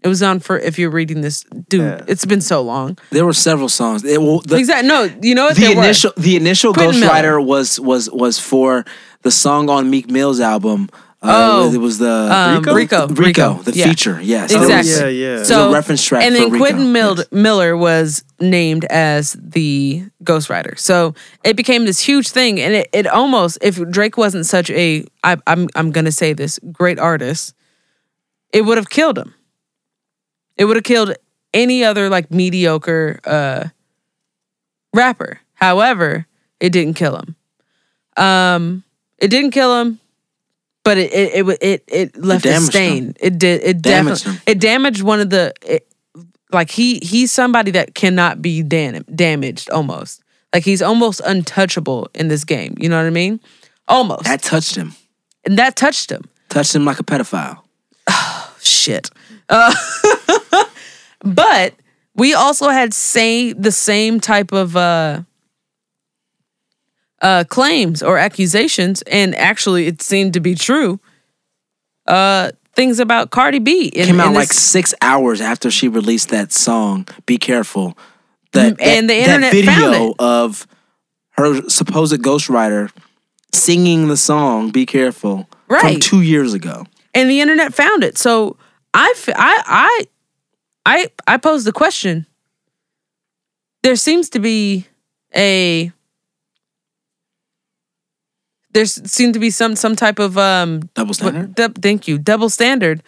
it 0.03 0.09
was 0.09 0.23
on 0.23 0.39
for 0.39 0.59
if 0.59 0.79
you're 0.79 0.91
reading 0.91 1.23
this 1.23 1.45
dude, 1.69 1.81
Yeah. 1.81 2.05
it's 2.07 2.27
been 2.27 2.43
so 2.43 2.61
long. 2.61 2.99
There 3.11 3.25
were 3.25 3.33
several 3.33 3.71
songs. 3.71 4.05
It, 4.05 4.21
well, 4.21 4.41
the, 4.41 4.57
Exactly. 4.57 4.87
No, 4.89 5.05
you 5.23 5.35
know 5.35 5.47
what? 5.47 5.55
the 5.57 5.63
There 5.63 5.77
were. 5.77 5.83
initial 5.85 6.13
the 6.19 6.37
initial 6.37 6.75
ghostwriter 6.75 7.43
was 7.45 7.81
was 7.81 8.11
was 8.11 8.39
for 8.39 8.85
the 9.23 9.31
song 9.31 9.71
on 9.71 9.89
Meek 9.89 10.11
Mill's 10.11 10.41
album. 10.41 10.91
Uh, 11.25 11.51
Oh, 11.65 11.73
it 11.73 11.79
was 11.79 11.99
the 11.99 12.11
um, 12.11 12.59
Rico? 12.63 12.75
Rico. 12.75 13.07
Rico, 13.09 13.55
the 13.63 13.73
yeah. 13.73 13.89
feature. 13.89 14.21
Yes, 14.21 14.53
Exactly. 14.53 14.93
yeah 14.93 15.09
yeah 15.09 15.35
There's 15.37 15.49
So 15.49 15.71
a 15.71 15.73
reference 15.73 16.05
track 16.05 16.23
and 16.23 16.35
then 16.35 16.51
Quentin 16.57 16.93
Mil- 16.93 17.17
yes. 17.17 17.33
Miller 17.33 17.77
was 17.77 18.25
named 18.41 18.85
as 18.87 19.33
the 19.41 20.05
ghostwriter. 20.23 20.79
So 20.79 21.15
it 21.43 21.57
became 21.57 21.87
this 21.87 22.01
huge 22.01 22.29
thing, 22.29 22.61
and 22.61 22.75
it, 22.75 22.89
it 22.93 23.07
almost 23.07 23.59
if 23.63 23.81
Drake 23.91 24.17
wasn't 24.19 24.45
such 24.47 24.69
a 24.71 25.05
I, 25.25 25.37
I'm 25.47 25.69
I'm 25.75 25.91
gonna 25.93 26.13
say 26.13 26.35
this 26.35 26.59
great 26.73 26.99
artist, 26.99 27.55
it 28.53 28.63
would 28.67 28.77
have 28.77 28.91
killed 28.91 29.17
him. 29.19 29.35
It 30.57 30.67
would 30.67 30.77
have 30.77 30.85
killed 30.85 31.15
any 31.55 31.85
other 31.85 32.09
like 32.11 32.31
mediocre 32.31 33.19
uh, 33.25 33.69
rapper. 34.93 35.41
However, 35.55 36.27
it 36.61 36.71
didn't 36.71 36.95
kill 36.95 37.17
him. 37.17 37.37
Um, 38.17 38.85
it 39.19 39.29
didn't 39.29 39.51
kill 39.53 39.81
him, 39.81 39.99
but 40.85 40.99
it 40.99 41.13
it 41.13 41.49
it 41.49 41.59
it, 41.61 41.85
it 41.89 42.17
left 42.17 42.47
a 42.47 42.61
stain. 42.61 43.07
him. 43.07 43.15
It 43.21 43.39
did. 43.39 43.63
It 43.63 43.83
Damaged 43.83 44.25
definitely 44.25 44.53
it 44.53 44.61
damaged 44.61 45.03
one 45.03 45.21
of 45.21 45.31
the. 45.31 45.53
It, 45.63 45.89
like 46.53 46.71
he 46.71 47.01
he's 47.03 47.33
somebody 47.33 47.73
that 47.73 47.95
cannot 47.95 48.41
be 48.41 48.63
dam- 48.63 49.05
damaged 49.15 49.71
almost. 49.71 50.23
Like 50.53 50.63
he's 50.65 50.83
almost 50.83 51.21
untouchable 51.25 52.09
in 52.15 52.29
this 52.29 52.45
game. 52.45 52.75
You 52.79 52.89
know 52.89 52.97
what 52.97 53.07
I 53.07 53.11
mean? 53.11 53.41
Almost, 53.89 54.25
that 54.25 54.41
touched 54.43 54.77
him. 54.77 54.95
and 55.45 55.59
that 55.59 55.75
touched 55.75 56.11
him. 56.13 56.23
Touched 56.49 56.75
him 56.75 56.85
like 56.85 57.01
a 57.01 57.03
pedophile. 57.03 57.59
Shit. 58.63 59.11
Uh, 59.49 59.75
but 61.25 61.75
we 62.15 62.35
also 62.35 62.69
had 62.69 62.95
say 62.95 63.53
the 63.53 63.73
same 63.73 64.21
type 64.21 64.53
of 64.53 64.77
uh, 64.77 65.23
uh, 67.25 67.43
claims 67.49 68.03
or 68.03 68.19
accusations, 68.19 69.03
and 69.03 69.35
actually, 69.35 69.87
it 69.89 70.01
seemed 70.03 70.35
to 70.35 70.41
be 70.41 70.55
true. 70.55 71.01
Uh, 72.07 72.51
things 72.77 73.01
about 73.01 73.31
Cardi 73.31 73.59
B 73.59 73.87
in, 73.89 74.07
Came 74.07 74.21
out 74.21 74.35
like 74.35 74.53
six 74.53 74.95
hours 75.01 75.41
after 75.41 75.71
she 75.71 75.89
released 75.89 76.29
that 76.29 76.53
song. 76.53 77.09
Be 77.27 77.39
careful. 77.39 77.97
That, 78.53 78.75
Mm, 78.77 78.83
and 78.83 79.09
that- 79.11 79.15
the 79.15 79.21
internet 79.21 79.53
video 79.53 80.15
of 80.19 80.67
her 81.33 81.69
supposed 81.69 82.13
ghostwriter 82.23 82.91
singing 83.53 84.09
the 84.09 84.17
song 84.17 84.71
"Be 84.71 84.85
Careful" 84.87 85.49
from 85.69 85.99
two 86.01 86.21
years 86.21 86.53
ago. 86.55 86.85
and 87.15 87.31
the 87.31 87.41
internet 87.41 87.73
found 87.75 88.05
it. 88.05 88.19
So 88.19 88.57
I 88.93 89.13
I 89.35 90.05
I 90.87 91.11
I 91.27 91.37
posed 91.39 91.67
the 91.67 91.73
question. 91.73 92.27
There 93.83 93.97
seems 93.97 94.29
to 94.31 94.39
be 94.39 94.87
a 95.35 95.91
there 98.75 98.85
seemed 98.85 99.33
to 99.35 99.41
be 99.41 99.51
some 99.51 99.75
some 99.77 99.97
type 99.97 100.19
of 100.19 100.37
um 100.37 100.81
Double 100.95 101.15
standard. 101.15 101.55
dub- 101.55 101.81
thank 101.81 102.07
you 102.07 102.19
double 102.19 102.51
standard 102.51 103.03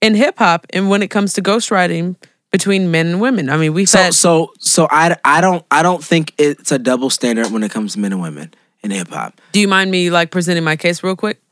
in 0.00 0.14
hip 0.14 0.38
hop 0.38 0.66
and 0.70 0.88
when 0.88 1.02
it 1.02 1.08
comes 1.08 1.34
to 1.34 1.42
ghostwriting 1.42 2.16
between 2.50 2.90
men 2.90 3.08
and 3.08 3.20
women. 3.20 3.50
I 3.50 3.58
mean, 3.58 3.74
we've 3.74 3.88
So 3.88 3.98
had 3.98 4.14
so 4.14 4.52
so 4.58 4.88
I 4.90 5.14
I 5.24 5.40
don't 5.42 5.64
I 5.70 5.82
don't 5.82 6.02
think 6.02 6.32
it's 6.38 6.72
a 6.72 6.78
double 6.78 7.10
standard 7.10 7.50
when 7.50 7.62
it 7.62 7.70
comes 7.70 7.92
to 7.94 7.98
men 8.00 8.12
and 8.12 8.22
women 8.22 8.54
in 8.82 8.90
hip 8.90 9.08
hop. 9.08 9.38
Do 9.52 9.60
you 9.60 9.68
mind 9.68 9.90
me 9.90 10.08
like 10.10 10.30
presenting 10.30 10.64
my 10.64 10.76
case 10.76 11.02
real 11.02 11.16
quick? 11.16 11.42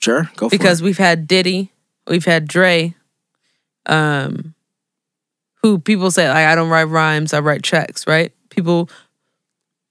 Sure, 0.00 0.28
go 0.36 0.48
for 0.48 0.50
because 0.50 0.80
it. 0.80 0.84
we've 0.84 0.98
had 0.98 1.28
Diddy, 1.28 1.70
we've 2.08 2.24
had 2.24 2.48
Dre, 2.48 2.94
um, 3.86 4.54
who 5.62 5.78
people 5.78 6.10
say 6.10 6.26
like 6.28 6.46
I 6.46 6.54
don't 6.54 6.70
write 6.70 6.84
rhymes, 6.84 7.34
I 7.34 7.40
write 7.40 7.62
checks, 7.62 8.06
right? 8.06 8.32
People 8.48 8.88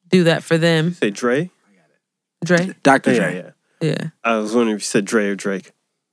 do 0.09 0.23
that 0.23 0.43
for 0.43 0.57
them. 0.57 0.93
say 0.93 1.11
Dre 1.11 1.51
Dre, 2.43 2.73
Dr. 2.83 3.11
yeah 3.13 3.19
Dre. 3.19 3.35
yeah 3.35 3.51
yeah, 3.81 4.09
I 4.23 4.37
was 4.37 4.53
wondering 4.53 4.75
if 4.75 4.81
you 4.81 4.85
said 4.85 5.05
Dre 5.05 5.27
or 5.29 5.35
Drake 5.35 5.71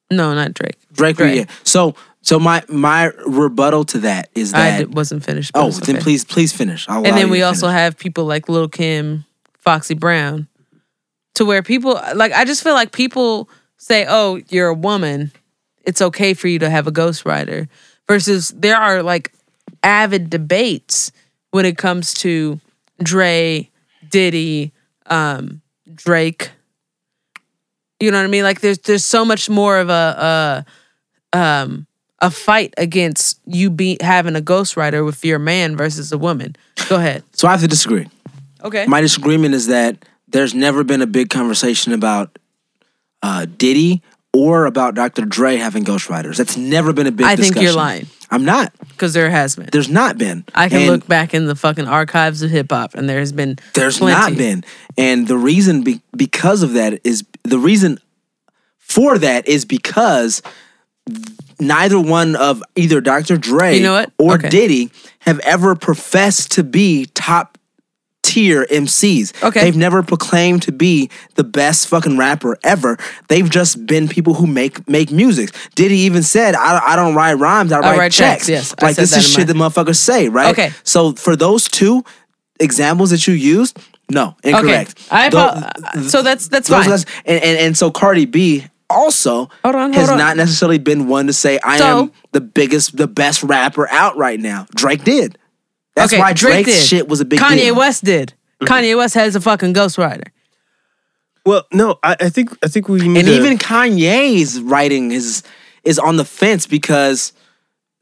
no, 0.08 0.34
not 0.34 0.54
Drake. 0.54 0.76
Drake. 0.92 1.16
Dre. 1.16 1.34
Yeah. 1.38 1.44
So 1.64 1.96
so 2.22 2.38
my 2.38 2.62
my 2.68 3.06
rebuttal 3.26 3.84
to 3.86 3.98
that 3.98 4.28
is 4.36 4.52
that 4.52 4.78
d- 4.78 4.84
wasn't 4.84 5.24
finished. 5.24 5.52
but 5.52 5.64
oh 5.64 5.66
it's 5.68 5.80
then 5.80 5.96
okay. 5.96 6.02
please 6.02 6.24
please 6.24 6.52
finish. 6.52 6.88
I'll 6.88 7.04
And 7.04 7.16
then 7.16 7.28
we 7.28 7.42
also 7.42 7.66
finish. 7.66 7.78
have 7.80 7.98
people 7.98 8.24
like 8.24 8.48
Lil 8.48 8.68
Kim, 8.68 9.24
Foxy 9.58 9.94
Brown, 9.94 10.46
to 11.34 11.44
where 11.44 11.60
people 11.62 12.00
like 12.14 12.32
I 12.32 12.44
just 12.44 12.62
feel 12.62 12.74
like 12.74 12.92
people 12.92 13.48
say, 13.78 14.06
"Oh, 14.08 14.40
you're 14.48 14.68
a 14.68 14.74
woman, 14.74 15.32
it's 15.84 16.00
okay 16.00 16.34
for 16.34 16.46
you 16.46 16.60
to 16.60 16.70
have 16.70 16.86
a 16.86 16.92
ghostwriter," 16.92 17.66
versus 18.06 18.50
there 18.56 18.76
are 18.76 19.02
like 19.02 19.32
avid 19.82 20.30
debates 20.30 21.10
when 21.50 21.64
it 21.66 21.76
comes 21.76 22.14
to 22.14 22.60
Dre, 23.02 23.68
Diddy, 24.08 24.72
um, 25.06 25.62
Drake. 25.96 26.50
You 28.00 28.10
know 28.10 28.18
what 28.18 28.24
I 28.24 28.28
mean? 28.28 28.44
Like 28.44 28.60
there's 28.60 28.78
there's 28.78 29.04
so 29.04 29.24
much 29.24 29.48
more 29.48 29.78
of 29.78 29.88
a, 29.88 30.64
a 31.32 31.38
um 31.38 31.86
a 32.20 32.30
fight 32.30 32.74
against 32.78 33.40
you 33.46 33.70
be 33.70 33.98
having 34.00 34.36
a 34.36 34.40
ghostwriter 34.40 35.04
with 35.04 35.24
you're 35.24 35.38
man 35.38 35.76
versus 35.76 36.12
a 36.12 36.18
woman. 36.18 36.56
Go 36.88 36.96
ahead. 36.96 37.22
So 37.32 37.48
I 37.48 37.52
have 37.52 37.60
to 37.60 37.68
disagree. 37.68 38.08
Okay. 38.62 38.86
My 38.86 39.00
disagreement 39.00 39.54
is 39.54 39.66
that 39.66 40.04
there's 40.28 40.54
never 40.54 40.82
been 40.84 41.02
a 41.02 41.06
big 41.06 41.30
conversation 41.30 41.92
about 41.92 42.38
uh, 43.22 43.46
Diddy 43.46 44.02
or 44.32 44.66
about 44.66 44.94
Dr. 44.94 45.24
Dre 45.24 45.56
having 45.56 45.84
ghostwriters. 45.84 46.36
That's 46.36 46.56
never 46.56 46.92
been 46.92 47.06
a 47.06 47.12
big 47.12 47.26
I 47.26 47.36
think 47.36 47.54
discussion. 47.54 47.62
you're 47.64 47.74
lying 47.74 48.06
I'm 48.30 48.44
not. 48.44 48.72
because 48.88 49.12
there 49.14 49.30
has 49.30 49.56
been. 49.56 49.68
There's 49.72 49.88
not 49.88 50.18
been. 50.18 50.44
I 50.54 50.68
can 50.68 50.80
And 50.82 50.90
look 50.90 51.06
back 51.06 51.32
in 51.34 51.46
the 51.46 51.54
fucking 51.54 51.86
archives 51.86 52.42
of 52.42 52.50
hip 52.50 52.70
hop, 52.70 52.94
and 52.94 53.08
there 53.08 53.20
has 53.20 53.32
been. 53.32 53.58
There's 53.74 53.98
plenty. 53.98 54.18
not 54.18 54.36
been. 54.36 54.64
And 54.98 55.28
the 55.28 55.36
reason 55.38 55.82
be- 55.82 56.00
because 56.16 56.62
of 56.62 56.72
that 56.72 57.00
is 57.04 57.24
the 57.44 57.58
reason 57.58 57.98
for 58.78 59.18
that 59.18 59.46
is 59.46 59.64
because 59.64 60.42
neither 61.60 62.00
one 62.00 62.36
of 62.36 62.62
either 62.74 63.00
Dr. 63.00 63.36
Dre 63.36 63.76
You 63.76 63.82
know 63.82 63.92
what? 63.94 64.12
or 64.18 64.34
Okay. 64.34 64.48
Diddy 64.48 64.90
have 65.20 65.38
ever 65.40 65.74
professed 65.74 66.50
to 66.52 66.62
be 66.64 67.06
top 67.14 67.55
tier 68.26 68.66
MCs. 68.70 69.42
Okay. 69.42 69.60
They've 69.60 69.76
never 69.76 70.02
proclaimed 70.02 70.62
to 70.62 70.72
be 70.72 71.08
the 71.36 71.44
best 71.44 71.88
fucking 71.88 72.16
rapper 72.18 72.56
ever. 72.62 72.98
They've 73.28 73.48
just 73.48 73.86
been 73.86 74.08
people 74.08 74.34
who 74.34 74.46
make 74.46 74.88
make 74.88 75.10
music. 75.10 75.50
Diddy 75.74 75.98
even 75.98 76.22
said, 76.22 76.54
I, 76.54 76.80
I 76.92 76.96
don't 76.96 77.14
write 77.14 77.34
rhymes, 77.34 77.72
I 77.72 77.80
write, 77.80 77.98
write 77.98 78.12
checks, 78.12 78.46
checks. 78.46 78.48
yes. 78.48 78.74
I 78.80 78.86
Like 78.86 78.96
this 78.96 79.16
is 79.16 79.26
shit 79.26 79.46
my- 79.48 79.52
that 79.52 79.56
motherfuckers 79.56 79.96
say, 79.96 80.28
right? 80.28 80.50
Okay. 80.50 80.72
So 80.84 81.12
for 81.14 81.36
those 81.36 81.68
two 81.68 82.04
examples 82.60 83.10
that 83.10 83.26
you 83.26 83.34
used, 83.34 83.78
no, 84.10 84.36
incorrect. 84.44 84.98
I 85.10 85.28
Tho- 85.28 85.38
apo- 85.38 86.00
so 86.02 86.22
that's 86.22 86.48
that's 86.48 86.68
fine. 86.68 86.88
guys- 86.88 87.06
and, 87.24 87.42
and 87.42 87.58
and 87.58 87.76
so 87.76 87.90
Cardi 87.90 88.24
B 88.24 88.66
also 88.88 89.50
Hold 89.64 89.74
on, 89.74 89.92
has 89.92 90.08
hold 90.08 90.10
on. 90.12 90.18
not 90.26 90.36
necessarily 90.36 90.78
been 90.78 91.08
one 91.08 91.26
to 91.26 91.32
say 91.32 91.58
I 91.64 91.78
So- 91.78 92.02
am 92.04 92.12
the 92.32 92.40
biggest, 92.40 92.96
the 92.96 93.08
best 93.08 93.42
rapper 93.42 93.88
out 93.90 94.16
right 94.16 94.38
now. 94.38 94.66
Drake 94.74 95.02
did. 95.04 95.38
That's 95.96 96.12
okay, 96.12 96.20
why 96.20 96.32
Drake 96.32 96.64
Drake's 96.66 96.78
did. 96.78 96.86
shit 96.86 97.08
was 97.08 97.20
a 97.20 97.24
big 97.24 97.40
thing. 97.40 97.48
Kanye 97.48 97.56
deal. 97.62 97.76
West 97.76 98.04
did. 98.04 98.34
Mm-hmm. 98.60 98.72
Kanye 98.72 98.96
West 98.96 99.14
has 99.14 99.34
a 99.34 99.40
fucking 99.40 99.74
ghostwriter. 99.74 100.28
Well, 101.44 101.64
no, 101.72 101.98
I, 102.02 102.16
I 102.20 102.28
think 102.28 102.56
I 102.62 102.68
think 102.68 102.88
we 102.88 103.00
need 103.08 103.18
And 103.18 103.26
to, 103.28 103.34
even 103.34 103.58
Kanye's 103.58 104.60
writing 104.60 105.10
is 105.10 105.42
is 105.84 105.98
on 105.98 106.16
the 106.16 106.24
fence 106.24 106.66
because 106.66 107.32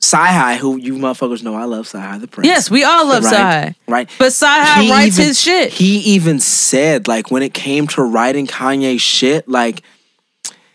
CyHi, 0.03 0.57
who 0.59 0.77
you 0.79 0.95
motherfuckers 0.95 1.43
know 1.43 1.55
I 1.55 1.65
love 1.65 1.87
CyHi 1.87 2.21
the 2.21 2.27
Prynce. 2.27 2.47
Yes, 2.47 2.71
we 2.71 2.85
all 2.85 3.07
love 3.07 3.25
right, 3.25 3.75
CyHi. 3.75 3.75
Right. 3.87 4.11
But 4.19 4.29
CyHi 4.33 4.83
He 4.83 4.91
writes 4.91 5.17
even- 5.19 5.27
his 5.29 5.41
shit. 5.41 5.73
He 5.73 5.99
even 5.99 6.41
said, 6.41 7.07
like, 7.09 7.31
when 7.31 7.43
it 7.43 7.55
came 7.55 7.87
to 7.89 8.03
writing 8.03 8.47
Kanye's 8.47 9.01
shit, 9.03 9.49
like, 9.49 9.83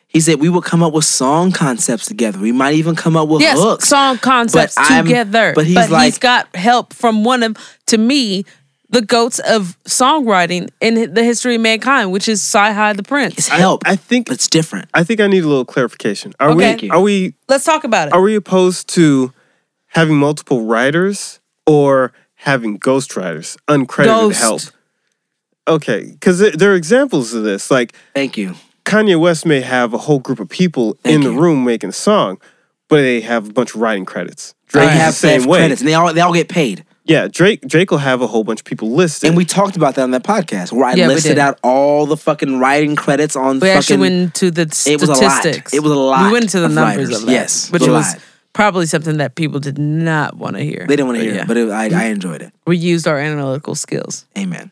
he 0.10 0.20
said 0.20 0.41
we 0.41 0.49
would 0.49 0.64
come 0.66 0.84
up 0.84 0.91
with 0.91 1.05
song 1.05 1.51
concepts 1.51 2.07
together. 2.07 2.39
We 2.39 2.51
might 2.51 2.74
even 2.74 2.95
come 2.95 3.16
up 3.16 3.30
with 3.30 3.41
yes, 3.41 3.57
hooks. 3.60 3.88
song 3.88 4.18
concepts 4.18 4.76
But 4.76 4.91
I'm- 4.91 5.05
together. 5.05 5.53
but 5.55 5.66
he's 5.66 5.89
like- 5.89 6.20
got 6.20 6.53
help 6.55 6.93
from 6.93 7.24
one 7.24 7.43
of, 7.43 7.55
to 7.88 7.97
me, 7.97 8.43
the 8.89 9.01
goats 9.03 9.38
of 9.39 9.78
songwriting 9.88 10.68
in 10.82 11.14
the 11.14 11.24
history 11.24 11.53
of 11.53 11.62
mankind, 11.62 12.12
which 12.12 12.28
is 12.28 12.41
CyHi 12.41 12.97
the 12.97 13.03
Prynce. 13.03 13.36
It's 13.38 13.47
help. 13.47 13.84
I 13.86 13.95
think 13.95 14.26
but 14.26 14.34
it's 14.34 14.47
different. 14.47 14.89
I 14.95 15.03
think 15.03 15.20
I 15.20 15.28
need 15.28 15.43
a 15.43 15.47
little 15.47 15.64
clarification. 15.64 16.34
Are 16.39 16.49
Okay. 16.49 16.76
we 16.82 16.89
are 16.89 16.99
we 16.99 17.34
Let's 17.47 17.64
talk 17.64 17.84
about 17.84 18.07
it. 18.07 18.14
are 18.16 18.22
we 18.22 18.34
opposed 18.34 18.88
to 18.95 19.32
having 19.89 20.18
multiple 20.18 20.66
writers 20.66 21.39
or 21.68 22.14
having 22.34 22.80
ghostwriters, 22.80 23.57
uncredited 23.68 24.05
Ghost. 24.05 24.39
help? 24.41 24.62
Okay, 25.68 26.10
because 26.14 26.39
there, 26.39 26.51
there 26.51 26.72
are 26.72 26.76
examples 26.76 27.32
of 27.36 27.43
this. 27.43 27.70
Like 27.70 27.93
Thank 28.16 28.38
you. 28.38 28.55
Kanye 28.89 29.19
West 29.19 29.45
may 29.45 29.61
have 29.61 29.93
a 29.93 29.97
whole 29.99 30.19
group 30.19 30.39
of 30.39 30.49
people 30.49 30.97
Thank 31.03 31.15
in 31.15 31.21
the 31.21 31.31
you. 31.31 31.39
room 31.39 31.63
making 31.63 31.89
a 31.89 31.93
song, 31.93 32.39
but 32.87 32.97
they 33.01 33.21
have 33.21 33.49
a 33.49 33.53
bunch 33.53 33.75
of 33.75 33.81
writing 33.81 34.05
credits. 34.05 34.55
Drake 34.67 34.89
They 34.89 34.95
have, 34.95 35.13
the 35.13 35.17
same 35.19 35.43
way. 35.45 35.59
credits, 35.59 35.81
and 35.81 35.87
they 35.87 35.93
all 35.93 36.13
they 36.13 36.21
all 36.21 36.33
get 36.33 36.49
paid. 36.49 36.85
Yeah, 37.05 37.27
Drake 37.27 37.61
Drake 37.67 37.89
will 37.89 37.97
have 37.99 38.21
a 38.21 38.27
whole 38.27 38.43
bunch 38.43 38.59
of 38.61 38.65
people 38.65 38.91
listed. 38.91 39.27
And 39.29 39.37
we 39.37 39.43
talked 39.45 39.75
about 39.75 39.95
that 39.95 40.03
on 40.03 40.11
that 40.11 40.23
podcast 40.23 40.71
where 40.71 40.85
I 40.85 40.93
Yeah, 40.93 41.07
we 41.07 41.15
listed 41.15 41.31
did. 41.31 41.39
out 41.39 41.57
all 41.63 42.05
the 42.05 42.17
fucking 42.17 42.59
writing 42.59 42.95
credits 42.95 43.35
on 43.35 43.55
we 43.55 43.61
fucking. 43.61 43.77
actually 43.77 43.97
went 43.97 44.13
into 44.13 44.51
the 44.51 44.61
It 44.85 44.99
was 45.01 45.09
a 45.09 45.13
lot. 45.13 45.17
statistics. 45.41 45.73
It 45.73 45.81
was 45.81 45.91
a 45.91 45.95
lot 45.95 46.25
We 46.27 46.31
went 46.33 46.43
into 46.45 46.59
the 46.59 46.65
of 46.65 46.71
numbers 46.73 46.97
writers. 47.07 47.19
of 47.21 47.25
that. 47.25 47.31
Yes, 47.31 47.71
which 47.71 47.81
it 47.81 47.85
was 47.85 47.89
a 47.89 47.97
was 47.97 48.13
lot. 48.13 48.21
probably 48.53 48.85
something 48.85 49.17
that 49.17 49.33
people 49.33 49.59
did 49.59 49.79
not 49.79 50.37
want 50.37 50.55
to 50.57 50.63
hear. 50.63 50.85
they 50.87 50.95
didn't 50.95 51.07
want 51.07 51.17
to 51.17 51.21
But 51.21 51.25
hear 51.25 51.35
yeah. 51.35 51.41
it, 51.43 51.47
but 51.47 51.57
it, 51.57 51.69
I, 51.71 51.85
I 51.85 52.05
enjoyed 52.09 52.43
it. 52.43 52.53
we 52.67 52.77
used 52.77 53.07
our 53.07 53.17
analytical 53.17 53.73
skills. 53.73 54.25
Amen. 54.37 54.71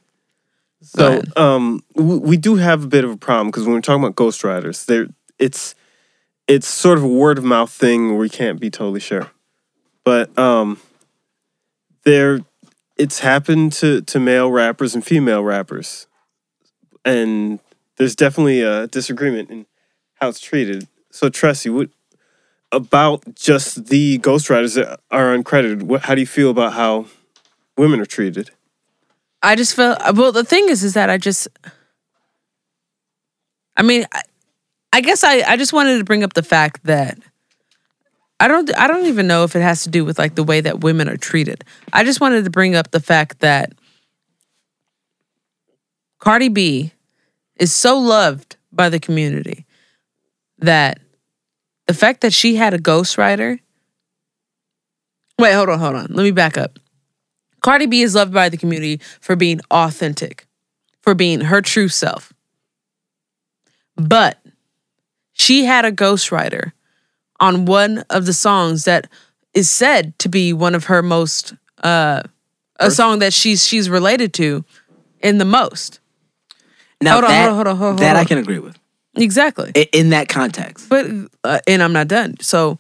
So 0.88 1.22
um, 1.36 1.84
we, 1.96 2.18
we 2.18 2.38
do 2.38 2.56
have 2.56 2.84
a 2.84 2.88
bit 2.88 3.04
of 3.04 3.12
a 3.12 3.18
problem 3.18 3.48
because 3.48 3.64
when 3.64 3.74
we're 3.74 3.82
talking 3.82 4.04
about 4.04 4.16
ghostwriters, 4.16 4.86
there 4.86 5.08
it's 5.38 5.76
it's 6.48 6.68
sort 6.68 6.98
of 6.98 7.04
a 7.04 7.08
word 7.08 7.38
of 7.38 7.44
mouth 7.44 7.70
thing 7.72 8.10
where 8.10 8.18
we 8.18 8.30
can't 8.30 8.60
be 8.60 8.70
totally 8.70 9.02
sure. 9.02 9.32
But 10.06 10.38
um, 10.40 10.80
there, 12.06 12.40
it's 12.96 13.20
happened 13.20 13.74
to 13.74 14.02
to 14.02 14.20
male 14.20 14.50
rappers 14.50 14.96
and 14.96 15.06
female 15.06 15.44
rappers, 15.44 16.08
and 17.04 17.60
there's 17.98 18.16
definitely 18.16 18.62
a 18.62 18.88
disagreement 18.88 19.50
in 19.50 19.66
how 20.16 20.30
it's 20.30 20.40
treated. 20.40 20.88
So 21.12 21.30
Tressie, 21.30 21.74
what 21.74 21.90
about 22.72 23.36
just 23.36 23.88
the 23.88 24.20
ghostwriters 24.20 24.76
that 24.76 25.00
are 25.12 25.36
uncredited? 25.36 25.84
What, 25.84 26.04
how 26.04 26.16
do 26.16 26.22
you 26.22 26.28
feel 26.28 26.50
about 26.50 26.74
how 26.74 27.08
women 27.78 28.00
are 28.00 28.06
treated? 28.06 28.52
I 29.48 29.56
just 29.56 29.76
felt 29.76 29.98
well. 30.14 30.34
The 30.34 30.44
thing 30.44 30.68
is, 30.68 30.84
is 30.84 30.96
that 30.96 31.10
I 31.10 31.18
just, 31.18 31.48
I 33.78 33.82
mean, 33.82 34.06
I, 34.12 34.22
I 34.92 35.00
guess 35.00 35.24
I 35.24 35.40
I 35.48 35.56
just 35.56 35.72
wanted 35.72 36.00
to 36.00 36.04
bring 36.04 36.22
up 36.22 36.34
the 36.34 36.44
fact 36.44 36.84
that 36.84 37.18
I 38.42 38.50
don't 38.50 38.78
I 38.78 38.88
don't 38.88 39.06
even 39.06 39.26
know 39.26 39.46
if 39.46 39.56
it 39.56 39.62
has 39.62 39.84
to 39.84 39.90
do 39.90 40.04
with 40.04 40.20
like 40.20 40.36
the 40.36 40.44
way 40.44 40.60
that 40.60 40.82
women 40.82 41.08
are 41.08 41.16
treated. 41.16 41.64
I 41.94 42.04
just 42.04 42.20
wanted 42.20 42.44
to 42.44 42.50
bring 42.50 42.76
up 42.76 42.92
the 42.92 43.00
fact 43.00 43.40
that 43.40 43.72
Cardi 46.20 46.50
B 46.50 46.92
is 47.56 47.74
so 47.74 47.98
loved 47.98 48.58
by 48.74 48.90
the 48.90 49.00
community 49.00 49.66
that 50.60 51.00
the 51.86 51.94
fact 51.94 52.20
that 52.20 52.34
she 52.34 52.56
had 52.56 52.74
a 52.74 52.80
ghostwriter. 52.80 53.60
Wait, 55.40 55.54
hold 55.54 55.70
on, 55.70 55.80
hold 55.80 55.96
on. 55.96 56.08
Let 56.10 56.24
me 56.24 56.32
back 56.32 56.58
up. 56.58 56.80
Cardi 57.62 57.86
B 57.86 58.02
is 58.02 58.16
loved 58.16 58.34
by 58.34 58.50
the 58.50 58.58
community 58.58 59.00
for 59.20 59.36
being 59.36 59.60
authentic, 59.72 60.46
for 61.02 61.14
being 61.14 61.42
her 61.42 61.62
true 61.62 61.88
self. 61.88 62.34
But 63.96 64.38
she 65.34 65.66
had 65.66 65.86
a 65.86 65.92
ghostwriter 65.92 66.72
on 67.40 67.66
one 67.66 68.00
of 68.10 68.26
the 68.26 68.34
songs 68.34 68.86
that 68.86 69.08
is 69.54 69.70
said 69.70 70.18
to 70.20 70.30
be 70.30 70.54
one 70.54 70.76
of 70.76 70.86
her 70.86 71.02
most 71.02 71.54
uh 71.84 72.24
a 72.80 72.92
song 72.92 73.20
that 73.20 73.34
she's 73.34 73.66
she's 73.66 73.90
related 73.90 74.34
to 74.36 74.64
in 75.22 75.38
the 75.40 75.46
most. 75.46 76.00
Now 77.02 77.14
Hold 77.14 77.26
on, 77.26 77.30
that, 77.30 77.40
hold 77.42 77.50
on, 77.50 77.56
hold 77.56 77.68
on, 77.68 77.78
hold 77.78 77.92
on, 77.92 77.98
that 77.98 78.16
I 78.16 78.24
can 78.24 78.38
agree 78.38 78.60
with 78.60 78.78
Exactly. 79.16 79.72
I- 79.76 79.90
in 79.94 80.10
that 80.10 80.30
context. 80.30 80.90
But 80.90 81.08
uh, 81.44 81.60
and 81.68 81.82
I'm 81.82 81.94
not 81.94 82.08
done. 82.08 82.36
So 82.40 82.80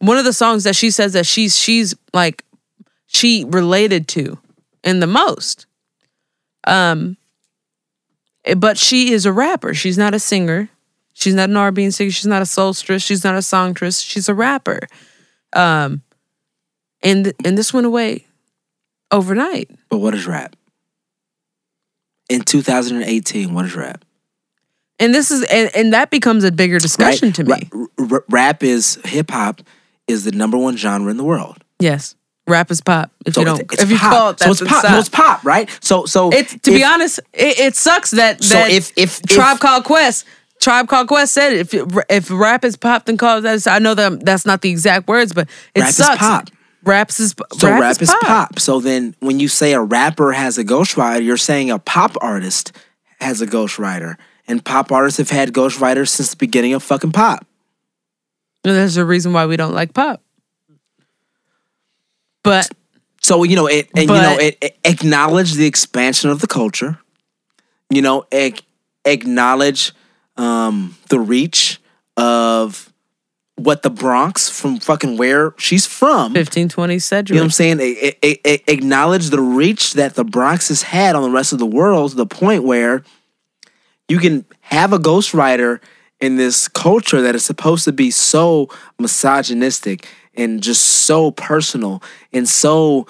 one 0.00 0.18
of 0.18 0.24
the 0.24 0.32
songs 0.32 0.64
that 0.64 0.74
she 0.74 0.90
says 0.90 1.12
that 1.12 1.26
she's 1.26 1.56
she's 1.56 1.94
like 2.12 2.44
she 3.12 3.44
related 3.46 4.08
to 4.08 4.38
in 4.82 5.00
the 5.00 5.06
most. 5.06 5.66
Um 6.64 7.16
eh, 8.44 8.54
but 8.54 8.78
she 8.78 9.12
is 9.12 9.26
a 9.26 9.32
rapper. 9.32 9.74
She's 9.74 9.98
not 9.98 10.14
a 10.14 10.18
singer. 10.18 10.68
She's 11.14 11.34
not 11.34 11.50
an 11.50 11.56
R&B 11.56 11.90
singer. 11.90 12.10
She's 12.10 12.26
not 12.26 12.40
a 12.42 12.46
soulstress. 12.46 13.04
She's 13.04 13.22
not 13.22 13.34
a 13.36 13.42
songstress. 13.42 14.00
She's 14.00 14.28
a 14.28 14.34
rapper. 14.34 14.80
Um 15.52 16.02
and 17.02 17.32
and 17.44 17.58
this 17.58 17.72
went 17.74 17.86
away 17.86 18.26
overnight. 19.10 19.70
But 19.88 19.98
what 19.98 20.14
is 20.14 20.26
rap? 20.26 20.56
In 22.28 22.40
2018, 22.42 23.52
what 23.52 23.66
is 23.66 23.74
rap? 23.76 24.04
And 24.98 25.14
this 25.14 25.30
is 25.30 25.42
and, 25.44 25.70
and 25.74 25.92
that 25.92 26.10
becomes 26.10 26.44
a 26.44 26.52
bigger 26.52 26.78
discussion 26.78 27.28
Right? 27.28 27.34
to 27.34 27.44
me. 27.44 27.68
Ra- 27.98 28.06
r- 28.16 28.24
rap 28.30 28.62
is 28.62 28.98
hip 29.04 29.30
hop 29.30 29.60
is 30.06 30.24
the 30.24 30.32
number 30.32 30.56
one 30.56 30.76
genre 30.76 31.10
in 31.10 31.16
the 31.16 31.24
world. 31.24 31.58
Yes. 31.78 32.14
Rap 32.48 32.70
is 32.70 32.80
pop. 32.80 33.10
If 33.24 33.36
you 33.36 33.42
it's- 33.42 33.58
don't 33.58 33.72
if 33.80 33.90
you 33.90 33.96
pop. 33.98 34.12
call 34.12 34.30
it 34.30 34.38
that, 34.38 34.44
so 34.44 34.50
it's 34.50 34.60
pop. 34.72 34.82
So 34.86 34.98
it's 34.98 35.08
pop, 35.08 35.44
right? 35.44 35.68
So 35.80 36.06
so 36.06 36.30
It's 36.30 36.52
to 36.62 36.70
be 36.72 36.82
honest, 36.82 37.20
it, 37.32 37.58
it 37.58 37.76
sucks 37.76 38.10
that 38.12 38.42
So 38.42 38.54
that 38.54 38.70
if- 38.70 38.92
if- 38.96 39.22
Tribe 39.22 39.54
if- 39.54 39.60
Called 39.60 39.84
Quest, 39.84 40.24
Tribe 40.60 40.88
Called 40.88 41.06
Quest 41.08 41.32
said 41.34 41.52
it, 41.52 41.72
if 41.74 41.96
if 42.08 42.30
rap 42.30 42.64
is 42.64 42.76
pop, 42.76 43.04
then 43.06 43.16
call 43.16 43.38
it 43.38 43.40
that. 43.42 43.66
I 43.68 43.78
know 43.78 43.94
that 43.94 44.24
that's 44.24 44.44
not 44.44 44.60
the 44.62 44.70
exact 44.70 45.06
words, 45.08 45.32
but 45.32 45.48
it 45.74 45.80
Rap 45.80 45.88
is 45.90 45.96
sucks. 45.96 46.18
pop. 46.18 46.50
Raps 46.84 47.20
is 47.20 47.32
So 47.56 47.70
rap, 47.70 48.02
is 48.02 48.12
pop. 48.22 48.58
So 48.58 48.80
then 48.80 49.14
when 49.20 49.38
you 49.38 49.46
say 49.46 49.72
a 49.72 49.80
rapper 49.80 50.32
has 50.32 50.58
a 50.58 50.64
ghostwriter, 50.64 51.22
you're 51.24 51.36
saying 51.36 51.70
a 51.70 51.78
pop 51.78 52.16
artist 52.20 52.72
has 53.20 53.40
a 53.40 53.46
ghostwriter. 53.46 54.16
And 54.48 54.64
pop 54.64 54.90
artists 54.90 55.18
have 55.18 55.30
had 55.30 55.52
ghostwriters 55.52 56.08
since 56.08 56.30
the 56.30 56.36
beginning 56.36 56.74
of 56.74 56.82
fucking 56.82 57.12
pop. 57.12 57.46
And 58.64 58.74
There's 58.74 58.96
a 58.96 59.04
reason 59.04 59.32
why 59.32 59.46
we 59.46 59.56
don't 59.56 59.74
like 59.74 59.94
pop. 59.94 60.20
But 62.42 62.70
So 63.20 63.44
you 63.44 63.56
know 63.56 63.66
it, 63.66 63.88
and 63.94 64.08
you 64.08 64.14
know 64.14 64.36
it, 64.38 64.58
it 64.60 64.76
acknowledge 64.84 65.54
the 65.54 65.66
expansion 65.66 66.30
of 66.30 66.40
the 66.40 66.46
culture. 66.46 66.98
You 67.90 68.02
know, 68.02 68.24
ac- 68.32 68.64
acknowledge 69.04 69.92
um, 70.36 70.96
the 71.08 71.20
reach 71.20 71.80
of 72.16 72.92
what 73.56 73.82
the 73.82 73.90
Bronx 73.90 74.48
from 74.48 74.78
fucking 74.80 75.18
where 75.18 75.54
she's 75.58 75.86
from. 75.86 76.32
1520 76.32 76.98
Sedgwick. 76.98 77.28
You 77.28 77.34
know 77.36 77.42
what 77.42 77.44
I'm 77.46 77.50
saying? 77.50 77.80
A- 77.80 78.16
a- 78.26 78.40
a- 78.44 78.72
acknowledge 78.72 79.28
the 79.30 79.40
reach 79.40 79.92
that 79.92 80.14
the 80.14 80.24
Bronx 80.24 80.68
has 80.68 80.82
had 80.82 81.14
on 81.14 81.22
the 81.22 81.30
rest 81.30 81.52
of 81.52 81.58
the 81.58 81.66
world 81.66 82.10
to 82.10 82.16
the 82.16 82.26
point 82.26 82.64
where 82.64 83.04
you 84.08 84.18
can 84.18 84.44
have 84.62 84.92
a 84.92 84.98
ghostwriter 84.98 85.80
in 86.20 86.36
this 86.36 86.66
culture 86.68 87.20
that 87.20 87.34
is 87.34 87.44
supposed 87.44 87.84
to 87.84 87.92
be 87.92 88.10
so 88.10 88.68
misogynistic 88.98 90.08
and 90.34 90.62
just 90.62 90.82
so 90.82 91.30
personal 91.30 92.02
and 92.32 92.48
so 92.48 93.06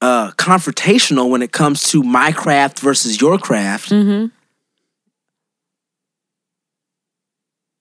uh, 0.00 0.30
confrontational 0.32 1.28
when 1.28 1.42
it 1.42 1.52
comes 1.52 1.90
to 1.90 2.02
my 2.02 2.32
craft 2.32 2.80
versus 2.80 3.20
your 3.20 3.38
craft. 3.38 3.90
Mm-hmm. 3.90 4.26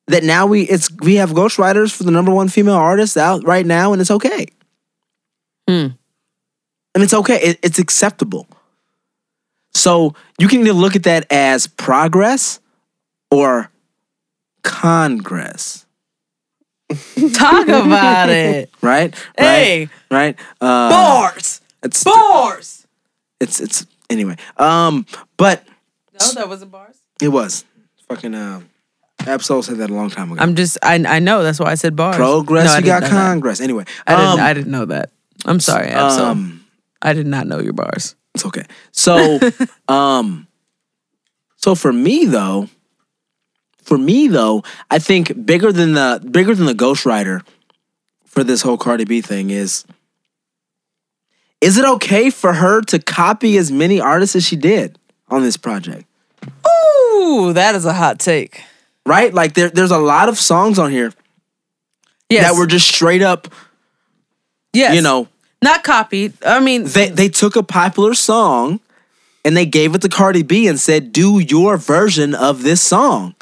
That 0.08 0.24
now 0.24 0.48
we 0.48 0.64
it's 0.64 0.92
we 0.92 1.16
have 1.16 1.32
ghostwriters 1.32 1.96
for 1.96 2.04
the 2.04 2.12
number 2.12 2.34
one 2.34 2.50
female 2.50 2.76
artist 2.76 3.16
out 3.16 3.46
right 3.46 3.66
now, 3.66 3.94
and 3.94 4.02
it's 4.02 4.10
okay. 4.12 4.48
Hmm. 5.68 5.88
And 6.96 7.04
it's 7.04 7.14
okay. 7.14 7.40
It, 7.42 7.60
it's 7.62 7.78
acceptable. 7.78 8.48
So 9.74 10.16
you 10.40 10.48
can 10.48 10.62
either 10.62 10.74
look 10.74 10.96
at 10.96 11.04
that 11.04 11.32
as 11.32 11.68
progress 11.68 12.60
or 13.30 13.72
congress, 14.64 15.86
Talk 17.34 17.68
about 17.68 18.30
it. 18.30 18.72
right? 18.82 19.14
Hey. 19.38 19.90
right, 20.10 20.36
right. 20.38 20.40
Uh, 20.60 20.90
Bars. 20.90 21.62
It's 21.84 22.04
Bars. 22.04 22.88
it's 23.40 23.60
it's 23.62 23.86
anyway. 24.10 24.36
Um, 24.58 25.06
but 25.38 25.64
No, 26.20 26.32
that 26.34 26.50
wasn't 26.50 26.72
bars. 26.72 26.98
it 27.22 27.30
was 27.30 27.64
fucking. 28.08 28.34
Uh, 28.36 28.62
Absol 29.20 29.64
said 29.66 29.78
that 29.80 29.90
a 29.90 29.94
long 29.94 30.10
time 30.10 30.32
ago. 30.32 30.42
I'm 30.42 30.56
just 30.56 30.78
I 30.82 30.96
I 31.06 31.20
know 31.20 31.44
that's 31.44 31.60
why 31.60 31.72
I 31.72 31.76
said 31.76 31.96
bars. 31.96 32.16
Progress. 32.16 32.66
No, 32.66 32.78
you 32.78 32.86
got 32.86 33.02
know 33.04 33.10
that. 33.10 33.14
Congress. 33.16 33.60
Anyway, 33.60 33.84
I 34.08 34.16
didn't 34.16 34.32
um, 34.32 34.40
I 34.40 34.54
didn't 34.54 34.72
know 34.72 34.86
that. 34.86 35.12
I'm 35.46 35.60
sorry, 35.60 35.88
Absol. 35.88 36.20
um, 36.20 36.66
I 37.02 37.14
did 37.14 37.28
not 37.28 37.46
know 37.46 37.60
your 37.60 37.74
bars. 37.74 38.16
It's 38.34 38.46
okay. 38.46 38.64
So, 38.92 39.40
um, 39.88 40.48
so 41.58 41.76
for 41.76 41.92
me 41.92 42.26
though, 42.26 42.70
for 43.82 43.98
me 43.98 44.28
though, 44.28 44.64
I 44.92 45.00
think 45.00 45.46
bigger 45.46 45.72
than 45.72 45.94
the 45.94 46.22
bigger 46.32 46.54
than 46.56 46.66
the 46.66 46.74
ghostwriter 46.74 47.42
for 48.26 48.44
this 48.44 48.62
whole 48.62 48.78
Cardi 48.78 49.06
B 49.06 49.22
thing 49.22 49.50
is. 49.50 49.86
Is 51.62 51.78
it 51.78 51.84
okay 51.86 52.30
for 52.30 52.54
her 52.54 52.82
to 52.84 53.00
copy 53.00 53.58
as 53.58 53.72
many 53.72 54.00
artists 54.00 54.36
as 54.36 54.46
she 54.46 54.56
did 54.56 54.98
on 55.28 55.42
this 55.44 55.58
project? 55.58 56.06
Ooh, 56.66 57.52
that 57.54 57.76
is 57.76 57.86
a 57.86 57.94
hot 57.94 58.20
take. 58.20 58.64
Right? 59.06 59.34
Like 59.34 59.56
there, 59.56 59.70
there's 59.70 59.92
a 59.92 59.98
lot 59.98 60.30
of 60.30 60.38
songs 60.40 60.80
on 60.80 60.92
here 60.92 61.12
Yes. 62.30 62.44
that 62.52 62.58
were 62.60 62.68
just 62.68 62.88
straight 62.88 63.24
up, 63.24 63.48
yes. 64.72 64.94
you 64.94 65.02
know, 65.02 65.28
not 65.64 65.84
copied. 65.84 66.34
I 66.46 66.60
mean, 66.60 66.84
they 66.84 67.10
they 67.10 67.28
took 67.28 67.56
a 67.56 67.64
popular 67.64 68.14
song 68.14 68.80
and 69.44 69.58
they 69.58 69.66
gave 69.66 69.96
it 69.96 70.02
to 70.04 70.10
Cardi 70.10 70.44
B 70.44 70.68
and 70.68 70.80
said, 70.80 71.12
"Do 71.12 71.40
your 71.40 71.76
version 71.78 72.36
of 72.36 72.62
this 72.62 72.82
song." 72.82 73.34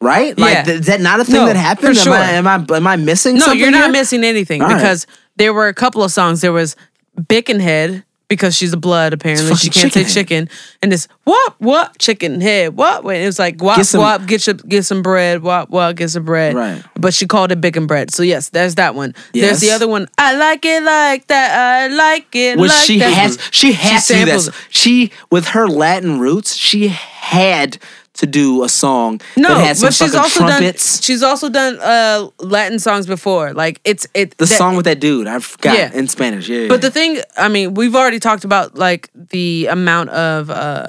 Right? 0.00 0.38
Like 0.38 0.66
Yeah. 0.66 0.70
is 0.74 0.86
that 0.86 1.00
not 1.00 1.18
a 1.20 1.24
thing 1.24 1.34
No, 1.34 1.46
that 1.46 1.56
happened? 1.56 1.96
for 1.96 2.02
sure. 2.04 2.14
Am 2.14 2.46
I 2.46 2.54
am 2.54 2.66
I 2.70 2.76
am 2.76 2.86
I 2.86 2.96
missing 2.96 3.34
no, 3.34 3.40
something? 3.40 3.58
you're 3.60 3.70
not 3.72 3.84
here? 3.84 3.92
missing 3.92 4.22
anything 4.24 4.62
All 4.62 4.68
right. 4.68 4.76
because 4.76 5.06
there 5.36 5.52
were 5.52 5.66
a 5.68 5.74
couple 5.74 6.02
of 6.04 6.12
songs. 6.12 6.40
There 6.40 6.52
was 6.52 6.76
Bickenhead 7.20 8.04
because 8.28 8.54
she's 8.54 8.72
a 8.72 8.76
blood. 8.76 9.12
Apparently, 9.12 9.54
she 9.56 9.70
can't 9.70 9.92
say 9.92 10.04
chicken 10.04 10.46
chicken. 10.46 10.50
And 10.82 10.92
this 10.92 11.08
what 11.24 11.54
what 11.58 11.98
chicken 11.98 12.40
head 12.40 12.76
what? 12.76 13.04
It 13.06 13.26
was 13.26 13.38
like 13.40 13.60
wop 13.60 13.78
Get 13.78 13.86
some- 13.86 14.00
wop 14.00 14.26
get 14.26 14.46
your, 14.46 14.54
get 14.54 14.84
some 14.84 15.02
bread 15.02 15.42
wop 15.42 15.70
wop 15.70 15.96
get 15.96 16.10
some 16.10 16.24
bread. 16.24 16.54
Right. 16.54 16.82
But 16.94 17.12
she 17.12 17.26
called 17.26 17.50
it 17.50 17.60
bacon 17.60 17.86
bread. 17.88 18.12
So 18.12 18.22
yes, 18.22 18.50
there's 18.50 18.76
that 18.76 18.94
one. 18.94 19.14
There's 19.32 19.60
the 19.60 19.72
other 19.72 19.88
one. 19.88 20.06
I 20.16 20.36
like 20.36 20.64
it 20.64 20.82
like 20.84 21.26
that. 21.26 21.58
I 21.58 21.88
like 21.88 22.34
it 22.36 22.56
Which 22.58 22.70
like 22.70 22.84
she 22.86 22.98
that. 23.00 23.12
has 23.12 23.38
she 23.50 23.72
had 23.72 24.00
to 24.02 24.12
do 24.12 24.18
samples- 24.20 24.46
this. 24.46 24.54
She 24.70 25.10
with 25.30 25.46
her 25.48 25.66
Latin 25.66 26.20
roots, 26.20 26.54
she 26.54 26.88
had 26.88 27.78
to 28.18 28.26
do 28.26 28.64
a 28.64 28.68
song 28.68 29.20
No, 29.36 29.48
that 29.48 29.64
had 29.66 29.76
some 29.76 29.86
but 29.88 29.94
she's 29.94 30.14
also 30.14 30.40
trumpets. 30.46 30.96
done. 30.98 31.02
She's 31.02 31.22
also 31.22 31.48
done 31.48 31.78
uh 31.80 32.28
Latin 32.40 32.78
songs 32.78 33.06
before. 33.06 33.52
Like 33.54 33.80
it's 33.84 34.06
it 34.14 34.36
the 34.38 34.44
that- 34.46 34.58
song 34.58 34.76
with 34.76 34.84
that 34.86 35.00
dude, 35.00 35.26
I 35.26 35.38
forgot 35.38 35.76
Yeah. 35.78 35.92
in 35.94 36.08
Spanish. 36.08 36.48
Yeah, 36.48 36.68
But 36.68 36.82
the 36.82 36.90
thing, 36.90 37.20
I 37.36 37.48
mean, 37.48 37.74
we've 37.74 37.94
already 37.94 38.18
talked 38.18 38.44
about 38.44 38.74
like 38.76 39.08
the 39.14 39.66
amount 39.70 40.10
of 40.10 40.50
uh 40.50 40.86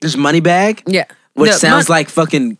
there's 0.00 0.16
Moneybag, 0.16 0.82
yeah, 0.86 1.04
which 1.34 1.52
The 1.52 1.58
sounds 1.58 1.88
mon- 1.88 1.96
like 1.98 2.08
fucking 2.10 2.58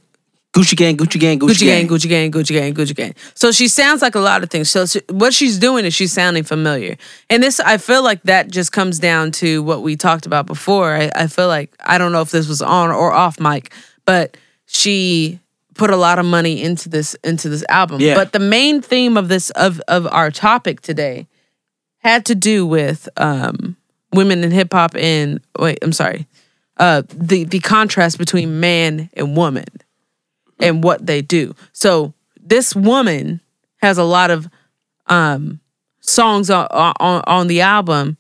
Gucci 0.55 0.75
Gang, 0.75 0.97
Gucci 0.97 1.21
Gang, 1.21 1.39
Gucci, 1.39 1.49
Gucci 1.51 1.67
gang, 1.67 1.87
Gang. 1.87 1.99
Gucci 1.99 2.09
gang, 2.09 2.33
Gucci 2.33 2.53
gang, 2.55 2.75
Gucci 2.75 2.95
gang. 2.97 3.15
So 3.35 3.53
she 3.53 3.69
sounds 3.69 4.01
like 4.01 4.15
a 4.15 4.21
lot 4.21 4.43
of 4.43 4.49
things. 4.49 4.71
So 4.71 4.87
she, 4.87 5.01
what 5.11 5.35
she's 5.35 5.59
doing 5.59 5.85
is 5.85 5.93
she's 5.93 6.13
sounding 6.15 6.45
familiar, 6.45 6.97
and 7.29 7.43
this 7.43 7.61
I 7.61 7.77
feel 7.77 8.03
like 8.03 8.23
that 8.23 8.51
just 8.51 8.73
comes 8.73 8.99
down 8.99 9.33
to 9.33 9.63
what 9.63 9.83
we 9.83 9.97
talked 9.97 10.25
about 10.25 10.47
before. 10.47 10.95
I, 10.95 11.11
I 11.15 11.27
feel 11.27 11.49
like 11.49 11.75
I 11.85 11.99
don't 11.99 12.11
know 12.13 12.23
if 12.23 12.31
this 12.31 12.49
was 12.49 12.63
on 12.63 12.91
or 12.91 13.13
off 13.13 13.39
mic, 13.39 13.71
but 14.07 14.37
she 14.65 15.41
put 15.75 15.91
a 15.91 15.97
lot 15.97 16.19
of 16.19 16.25
money 16.27 16.63
into 16.63 16.89
this 16.89 17.15
into 17.23 17.49
this 17.49 17.65
album. 17.69 18.01
Yeah. 18.01 18.15
But 18.15 18.33
the 18.33 18.39
main 18.39 18.81
theme 18.81 19.17
of 19.17 19.29
this 19.29 19.51
of 19.51 19.81
of 19.89 20.07
our 20.07 20.31
topic 20.31 20.81
today 20.81 21.27
had 21.99 22.25
to 22.27 22.35
do 22.35 22.67
with 22.67 23.09
um 23.17 23.77
women 24.13 24.43
in 24.43 24.51
hip 24.51 24.73
hop 24.73 24.97
and 24.97 25.41
wait, 25.59 25.79
I'm 25.83 25.93
sorry. 25.93 26.27
Uh 26.79 27.03
the 27.09 27.45
the 27.45 27.61
contrast 27.61 28.19
between 28.19 28.61
man 28.61 29.11
and 29.15 29.37
woman 29.37 29.67
and 30.59 30.83
what 30.83 31.07
they 31.07 31.21
do. 31.21 31.55
So 31.73 32.15
this 32.41 32.75
woman 32.75 33.41
has 33.79 33.99
a 33.99 34.05
lot 34.05 34.31
of 34.31 34.49
um 35.09 35.61
songs 36.01 36.51
on 36.51 36.67
on, 36.73 37.23
on 37.27 37.47
the 37.49 37.61
album 37.61 38.17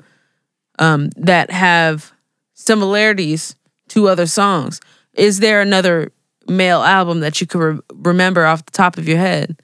um 0.78 1.10
that 1.16 1.50
have 1.50 2.12
similarities 2.54 3.54
to 3.88 4.08
other 4.08 4.26
songs. 4.26 4.80
Is 5.16 5.40
there 5.40 5.60
another 5.60 6.12
male 6.48 6.82
album 6.82 7.20
that 7.20 7.40
you 7.40 7.46
could 7.46 7.60
re- 7.60 7.80
remember 7.94 8.46
off 8.46 8.64
the 8.64 8.72
top 8.72 8.98
of 8.98 9.08
your 9.08 9.18
head 9.18 9.60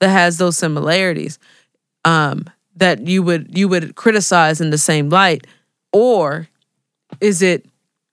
that 0.00 0.08
has 0.08 0.38
those 0.38 0.56
similarities 0.56 1.38
um 2.06 2.44
that 2.76 3.06
you 3.06 3.22
would 3.22 3.56
you 3.56 3.68
would 3.68 3.94
criticize 3.94 4.60
in 4.60 4.70
the 4.70 4.78
same 4.78 5.10
light 5.10 5.46
or 5.92 6.48
is 7.20 7.42
it 7.42 7.66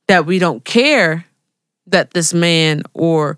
that 0.07 0.25
we 0.25 0.39
don't 0.39 0.65
care 0.65 1.25
that 1.88 2.11
this 2.11 2.34
man 2.34 2.84
or 2.93 3.38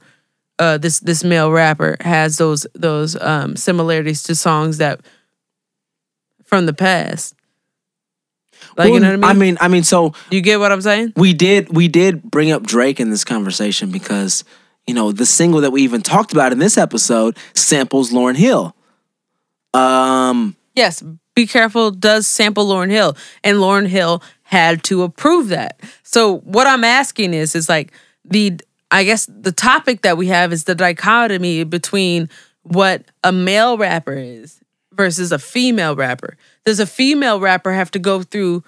uh, 0.60 0.78
this 0.78 1.00
this 1.00 1.24
male 1.24 1.52
rapper 1.52 1.98
has 2.02 2.38
those 2.38 2.66
those 2.74 3.20
um, 3.22 3.56
similarities 3.56 4.24
to 4.24 4.36
songs 4.36 4.78
that 4.78 5.02
from 6.44 6.66
the 6.66 6.74
past. 6.74 7.36
Like 8.78 8.92
you 8.92 9.00
know 9.00 9.18
what 9.18 9.26
I 9.30 9.34
mean? 9.34 9.38
I 9.38 9.40
mean, 9.40 9.58
I 9.62 9.68
mean, 9.68 9.84
so 9.84 10.14
you 10.30 10.42
get 10.42 10.60
what 10.60 10.72
I'm 10.72 10.82
saying? 10.82 11.14
we 11.16 11.34
did 11.34 11.76
we 11.76 11.88
did 11.88 12.24
bring 12.24 12.52
up 12.52 12.64
Drake 12.64 13.00
in 13.00 13.10
this 13.10 13.24
conversation 13.24 13.92
because 13.92 14.44
you 14.88 14.94
know 14.94 15.12
the 15.12 15.26
single 15.26 15.62
that 15.62 15.72
we 15.72 15.82
even 15.84 16.02
talked 16.02 16.34
about 16.34 16.52
in 16.52 16.60
this 16.60 16.78
episode 16.78 17.38
samples 17.54 18.12
Lauryn 18.12 18.36
Hill. 18.36 18.76
Um, 19.74 20.56
Yes. 20.76 21.04
Be 21.36 21.48
careful 21.48 21.90
does 21.90 22.28
sample 22.28 22.68
Lauryn 22.68 22.92
Hill, 22.92 23.18
and 23.44 23.58
Lauryn 23.58 23.88
Hill 23.88 24.22
had 24.44 24.84
to 24.84 25.02
approve 25.02 25.50
that. 25.50 25.80
So 26.04 26.38
what 26.40 26.68
I'm 26.68 26.84
asking 26.84 27.34
is, 27.34 27.56
is 27.56 27.68
like 27.70 27.92
the 28.24 28.60
I 28.92 29.04
guess 29.04 29.26
the 29.26 29.52
topic 29.52 30.04
that 30.04 30.18
we 30.18 30.28
have 30.28 30.54
is 30.54 30.66
the 30.66 30.76
dichotomy 30.76 31.64
between 31.64 32.30
what 32.62 33.06
a 33.24 33.32
male 33.32 33.78
rapper 33.78 34.14
is 34.14 34.60
versus 34.94 35.32
a 35.32 35.40
female 35.40 35.96
rapper. 35.96 36.38
Does 36.66 36.80
a 36.80 36.86
female 36.86 37.40
rapper 37.40 37.72
have 37.74 37.92
to 37.92 38.00
go 38.00 38.24
through 38.24 38.64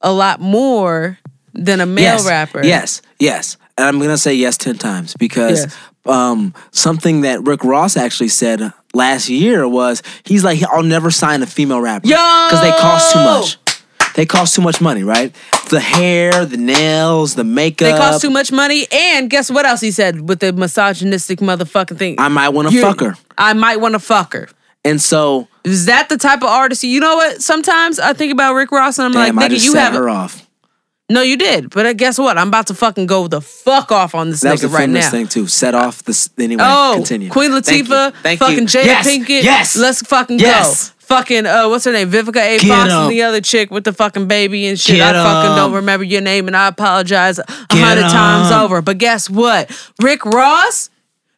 a 0.00 0.12
lot 0.12 0.40
more 0.40 1.18
than 1.52 1.80
a 1.80 1.86
male 1.86 2.04
yes, 2.04 2.26
rapper? 2.26 2.64
Yes, 2.64 3.02
yes, 3.18 3.56
and 3.76 3.86
I'm 3.88 3.98
gonna 3.98 4.18
say 4.18 4.34
yes 4.34 4.56
ten 4.56 4.78
times 4.78 5.14
because 5.18 5.60
Yes. 5.64 5.76
um, 6.06 6.54
something 6.70 7.22
that 7.22 7.42
Rick 7.42 7.64
Ross 7.64 7.96
actually 7.96 8.28
said 8.28 8.72
last 8.94 9.28
year 9.28 9.66
was 9.66 10.02
he's 10.24 10.44
like 10.44 10.62
I'll 10.72 10.82
never 10.82 11.10
sign 11.10 11.42
a 11.42 11.46
female 11.46 11.80
rapper 11.80 12.06
because 12.06 12.60
they 12.60 12.70
cost 12.70 13.12
too 13.12 13.18
much. 13.18 13.56
They 14.16 14.26
cost 14.26 14.54
too 14.56 14.62
much 14.62 14.80
money, 14.80 15.04
right? 15.04 15.34
The 15.70 15.78
hair, 15.80 16.44
the 16.44 16.56
nails, 16.56 17.36
the 17.36 17.44
makeup. 17.44 17.86
They 17.86 17.96
cost 17.96 18.20
too 18.20 18.30
much 18.30 18.50
money, 18.50 18.86
and 18.92 19.30
guess 19.30 19.50
what 19.50 19.64
else 19.66 19.80
he 19.80 19.92
said 19.92 20.28
with 20.28 20.40
the 20.40 20.52
misogynistic 20.52 21.38
motherfucking 21.38 21.96
thing? 21.96 22.16
I 22.18 22.28
might 22.28 22.48
want 22.50 22.70
to 22.70 22.80
fuck 22.80 23.00
her, 23.00 23.14
I 23.38 23.52
might 23.54 23.76
want 23.76 23.94
to 23.94 24.00
fuck 24.00 24.32
her. 24.34 24.48
And 24.84 25.00
so 25.00 25.48
Is 25.64 25.86
that 25.86 26.08
the 26.08 26.16
type 26.16 26.38
of 26.42 26.48
artist? 26.48 26.82
You 26.84 27.00
know 27.00 27.16
what? 27.16 27.42
Sometimes 27.42 27.98
I 27.98 28.12
think 28.12 28.32
about 28.32 28.54
Rick 28.54 28.70
Ross 28.72 28.98
and 28.98 29.06
I'm 29.06 29.12
damn, 29.12 29.36
like, 29.36 29.46
nigga, 29.50 29.54
just 29.54 29.66
you 29.66 29.72
set 29.72 29.92
have. 29.92 29.94
her 29.94 30.08
off. 30.08 30.46
No, 31.08 31.22
you 31.22 31.36
did. 31.36 31.70
But 31.70 31.96
guess 31.96 32.18
what? 32.20 32.38
I'm 32.38 32.46
about 32.48 32.68
to 32.68 32.74
fucking 32.74 33.06
go 33.06 33.26
the 33.26 33.40
fuck 33.40 33.90
off 33.90 34.14
on 34.14 34.30
this 34.30 34.42
That 34.42 34.52
was 34.52 34.60
nigga 34.60 34.70
the 34.70 34.76
right 34.78 34.88
now. 34.88 35.10
thing 35.10 35.26
too. 35.26 35.48
Set 35.48 35.74
off 35.74 36.04
this 36.04 36.30
anyway. 36.38 36.62
Oh, 36.64 36.92
continue. 36.94 37.30
Queen 37.30 37.50
Thank 37.50 37.88
you. 37.88 37.94
Latifah, 37.94 38.14
Thank 38.22 38.38
fucking 38.38 38.58
you. 38.58 38.64
Jada 38.66 38.84
yes. 38.84 39.08
Pinkett. 39.08 39.42
Yes. 39.42 39.76
Let's 39.76 40.02
fucking 40.02 40.38
Yes. 40.38 40.90
go. 40.90 40.94
Fucking 41.16 41.44
uh, 41.46 41.68
what's 41.68 41.84
her 41.86 41.92
name? 41.92 42.08
Vivica 42.12 42.36
A. 42.36 42.58
Get 42.60 42.68
Fox 42.68 42.92
em. 42.92 43.02
and 43.02 43.10
the 43.10 43.22
other 43.22 43.40
chick 43.40 43.72
with 43.72 43.82
the 43.82 43.92
fucking 43.92 44.28
baby 44.28 44.68
and 44.68 44.78
shit. 44.78 44.96
Get 44.98 45.16
I 45.16 45.24
fucking 45.24 45.50
em. 45.50 45.56
don't 45.56 45.72
remember 45.72 46.04
your 46.04 46.20
name 46.20 46.46
and 46.46 46.56
I 46.56 46.68
apologize 46.68 47.40
a 47.40 47.44
hundred 47.48 48.02
times 48.02 48.52
over. 48.52 48.80
But 48.80 48.98
guess 48.98 49.28
what? 49.28 49.68
Rick 50.00 50.24
Ross, 50.24 50.88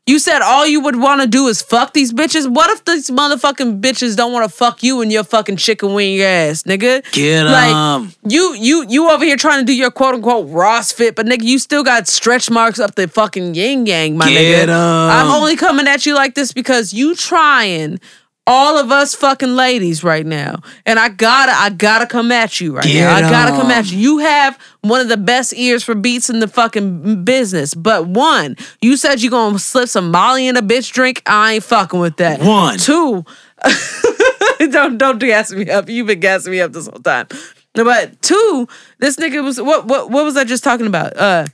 You 0.05 0.19
said 0.19 0.43
all 0.43 0.67
you 0.67 0.81
would 0.81 0.97
want 0.97 1.21
to 1.21 1.29
do 1.29 1.47
is 1.47 1.63
fuck 1.63 1.93
these 1.93 2.13
bitches. 2.13 2.53
What 2.53 2.71
if 2.71 2.85
these 2.85 3.09
motherfucking 3.09 3.81
bitches 3.81 4.17
don't 4.17 4.33
want 4.33 4.51
to 4.51 4.55
fuck 4.55 4.83
you 4.83 5.01
and 5.01 5.13
your 5.13 5.23
fucking 5.23 5.59
chicken 5.59 5.95
wing 5.95 6.21
ass, 6.21 6.65
nigga? 6.65 7.09
Get 7.13 7.45
Like 7.45 7.73
'em. 7.73 8.13
you, 8.27 8.53
you, 8.55 8.85
you 8.89 9.09
over 9.11 9.25
here 9.25 9.37
trying 9.37 9.61
to 9.61 9.65
do 9.65 9.73
your 9.73 9.93
quote 9.93 10.17
unquote 10.17 10.49
Ross 10.51 10.91
fit, 10.91 11.15
but 11.15 11.25
nigga, 11.27 11.45
you 11.45 11.57
still 11.61 11.85
got 11.85 12.09
stretch 12.09 12.51
marks 12.51 12.81
up 12.81 12.97
the 12.97 13.07
fucking 13.07 13.55
yin 13.55 13.87
yang, 13.87 14.17
my 14.17 14.27
nigga. 14.27 14.33
Get 14.67 14.71
I'm 14.71 15.29
only 15.31 15.55
coming 15.55 15.87
at 15.87 16.05
you 16.05 16.17
like 16.17 16.35
this 16.35 16.53
because 16.53 16.93
you 16.93 17.15
trying 17.15 18.01
all 18.47 18.77
of 18.77 18.91
us 18.91 19.15
fucking 19.15 19.55
ladies 19.55 20.03
right 20.03 20.27
now, 20.27 20.57
and 20.85 20.99
I 20.99 21.09
gotta, 21.09 21.53
I 21.53 21.71
gotta 21.71 22.07
come 22.07 22.33
at 22.33 22.61
you 22.61 22.77
right 22.77 22.87
now. 22.87 23.15
I 23.15 23.21
gotta 23.21 23.53
come 23.53 23.71
at 23.71 23.91
you. 23.93 23.99
You 23.99 24.19
have 24.19 24.59
one 24.81 25.01
of 25.01 25.09
the 25.09 25.17
best 25.17 25.55
ears 25.55 25.85
for 25.85 25.95
beats 25.95 26.29
in 26.29 26.41
the 26.41 26.49
fucking 26.49 27.25
business, 27.25 27.75
but 27.75 28.09
one, 28.09 28.57
you 28.81 28.97
said 28.97 29.23
you 29.23 29.31
gonna 29.31 29.59
slip 29.59 29.89
some 29.89 30.11
Molly 30.11 30.49
in 30.49 30.57
a 30.57 30.63
bitch 30.63 30.93
drink. 30.93 31.23
I 31.27 31.55
ain't 31.55 31.65
fucking 31.65 32.01
with 32.01 32.17
that. 32.17 32.41
One. 32.41 32.79
two. 32.79 33.25
don't 34.71 34.99
don't 34.99 35.19
gas 35.19 35.53
me 35.53 35.71
up. 35.71 35.89
You've 35.89 36.07
been 36.07 36.21
gassing 36.21 36.53
me 36.53 36.61
up 36.61 36.73
this 36.73 36.87
whole 36.87 36.99
time. 36.99 37.29
But 37.75 38.21
two, 38.23 38.69
this 38.99 39.17
nigga 39.17 39.43
was 39.43 39.61
what 39.61 39.87
what 39.87 40.11
what 40.11 40.25
was 40.25 40.37
I 40.37 40.45
just 40.45 40.65
talking 40.65 40.87
about? 40.87 41.17
Uh 41.17 41.47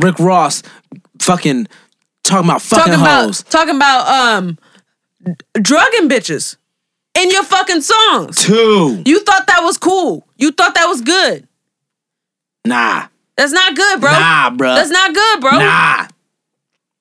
Rick 0.00 0.18
Ross, 0.18 0.62
fucking 1.20 1.68
talking 2.22 2.48
about 2.48 2.62
fucking 2.62 2.92
talking 2.92 3.04
hoes. 3.04 3.40
about 3.40 3.50
talking 3.50 3.76
about 3.76 4.08
um 4.08 4.58
drugging 5.60 6.08
bitches 6.08 6.56
in 7.14 7.30
your 7.30 7.44
fucking 7.44 7.82
songs. 7.82 8.42
Two. 8.42 9.02
You 9.04 9.20
thought 9.20 9.46
that 9.46 9.60
was 9.60 9.78
cool. 9.78 10.26
You 10.36 10.52
thought 10.52 10.74
that 10.74 10.86
was 10.86 11.00
good. 11.00 11.46
Nah. 12.64 13.06
That's 13.36 13.52
not 13.52 13.76
good, 13.76 14.00
bro. 14.00 14.10
Nah, 14.10 14.50
bro. 14.50 14.74
That's 14.74 14.90
not 14.90 15.14
good, 15.14 15.40
bro. 15.40 15.58
Nah. 15.58 16.08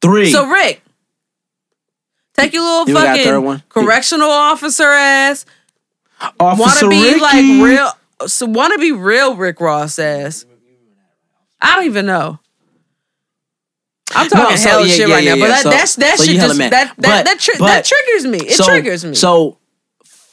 Three. 0.02 0.32
So 0.32 0.48
Rick, 0.48 0.82
take 2.34 2.54
your 2.54 2.64
little 2.64 2.88
You 2.88 2.94
got 2.94 3.18
a 3.20 3.24
third 3.24 3.44
fucking 3.44 3.64
correctional 3.70 4.30
officer 4.30 4.84
ass. 4.84 5.46
Officer 6.40 6.88
wanna 6.88 6.90
be 6.90 7.14
Ricky. 7.14 7.20
like 7.20 7.64
real? 7.64 7.92
So 8.28 8.46
want 8.46 8.74
to 8.74 8.80
be 8.80 8.92
real 8.92 9.36
Rick 9.36 9.60
Ross 9.60 10.00
ass? 10.00 10.46
I 11.62 11.76
don't 11.76 11.86
even 11.86 12.06
know. 12.06 12.40
I'm 14.14 14.30
talking 14.30 14.50
No, 14.52 14.56
so, 14.56 14.80
yeah, 14.82 14.88
shit 14.88 15.08
yeah, 15.10 15.16
right 15.16 15.24
yeah, 15.24 15.36
now, 15.36 15.42
but 15.42 15.48
that 15.48 15.64
So- 15.64 15.70
that's 15.72 15.96
that 15.96 16.18
so 16.20 16.24
shit 16.26 16.36
just 16.36 16.58
that 16.58 16.72
that 16.72 16.94
But- 16.98 17.26
that, 17.26 17.40
tri- 17.40 17.56
but- 17.58 17.66
that 17.68 17.86
triggers 17.86 18.26
me. 18.28 18.38
It 18.48 18.56
triggers 18.64 19.04
me. 19.06 19.16
So 19.16 19.58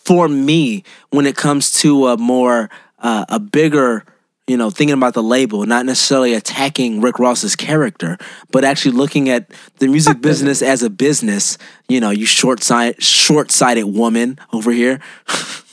for 0.04 0.28
me, 0.28 0.84
when 1.10 1.26
it 1.26 1.36
comes 1.36 1.70
to 1.80 2.08
a 2.08 2.16
more 2.18 2.68
uh, 2.98 3.24
a 3.28 3.40
bigger, 3.40 4.04
you 4.46 4.56
know, 4.56 4.70
thinking 4.70 4.94
about 4.94 5.14
the 5.14 5.22
label, 5.22 5.64
not 5.66 5.86
necessarily 5.86 6.34
attacking 6.34 7.00
Rick 7.00 7.18
Ross's 7.18 7.56
character, 7.56 8.16
but 8.52 8.64
actually 8.64 8.92
looking 8.92 9.28
at 9.28 9.50
the 9.78 9.88
music 9.88 10.20
business 10.20 10.62
as 10.62 10.82
a 10.82 10.90
business. 10.90 11.58
You 11.88 11.98
know, 12.00 12.10
you 12.10 12.26
short 12.26 12.62
sighted 12.62 13.84
woman 13.86 14.38
over 14.52 14.70
here. 14.70 15.00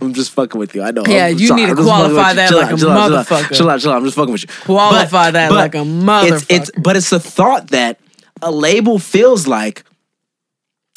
I'm 0.00 0.12
just 0.14 0.32
fucking 0.32 0.58
with 0.58 0.74
you. 0.74 0.82
I 0.82 0.90
know. 0.90 1.04
Yeah, 1.06 1.26
I'm 1.26 1.38
you 1.38 1.46
sorry. 1.48 1.60
need 1.62 1.66
to 1.66 1.70
I'm 1.72 1.76
just 1.78 1.88
fucking 1.88 2.12
qualify 2.14 2.32
that 2.34 2.48
Chill 2.48 2.58
like 2.58 2.66
out, 2.66 2.72
a 2.72 2.76
chill 2.78 2.90
out, 2.90 3.12
out. 3.12 3.26
motherfucker. 3.26 3.54
Chill 3.56 3.70
out, 3.70 3.80
chill 3.80 3.90
out. 3.92 3.96
I'm 3.98 4.04
just 4.04 4.16
fucking 4.16 4.32
with 4.32 4.42
you. 4.42 4.48
Qualify 4.64 5.30
that 5.32 5.52
like 5.52 5.74
a 5.74 5.80
It's, 5.82 6.46
it's, 6.48 6.70
motherfucker. 6.70 6.82
but 6.82 6.96
it's 6.96 7.10
the 7.10 7.20
thought 7.20 7.68
that 7.68 8.00
a 8.42 8.50
label 8.50 8.98
feels 8.98 9.46
like 9.46 9.84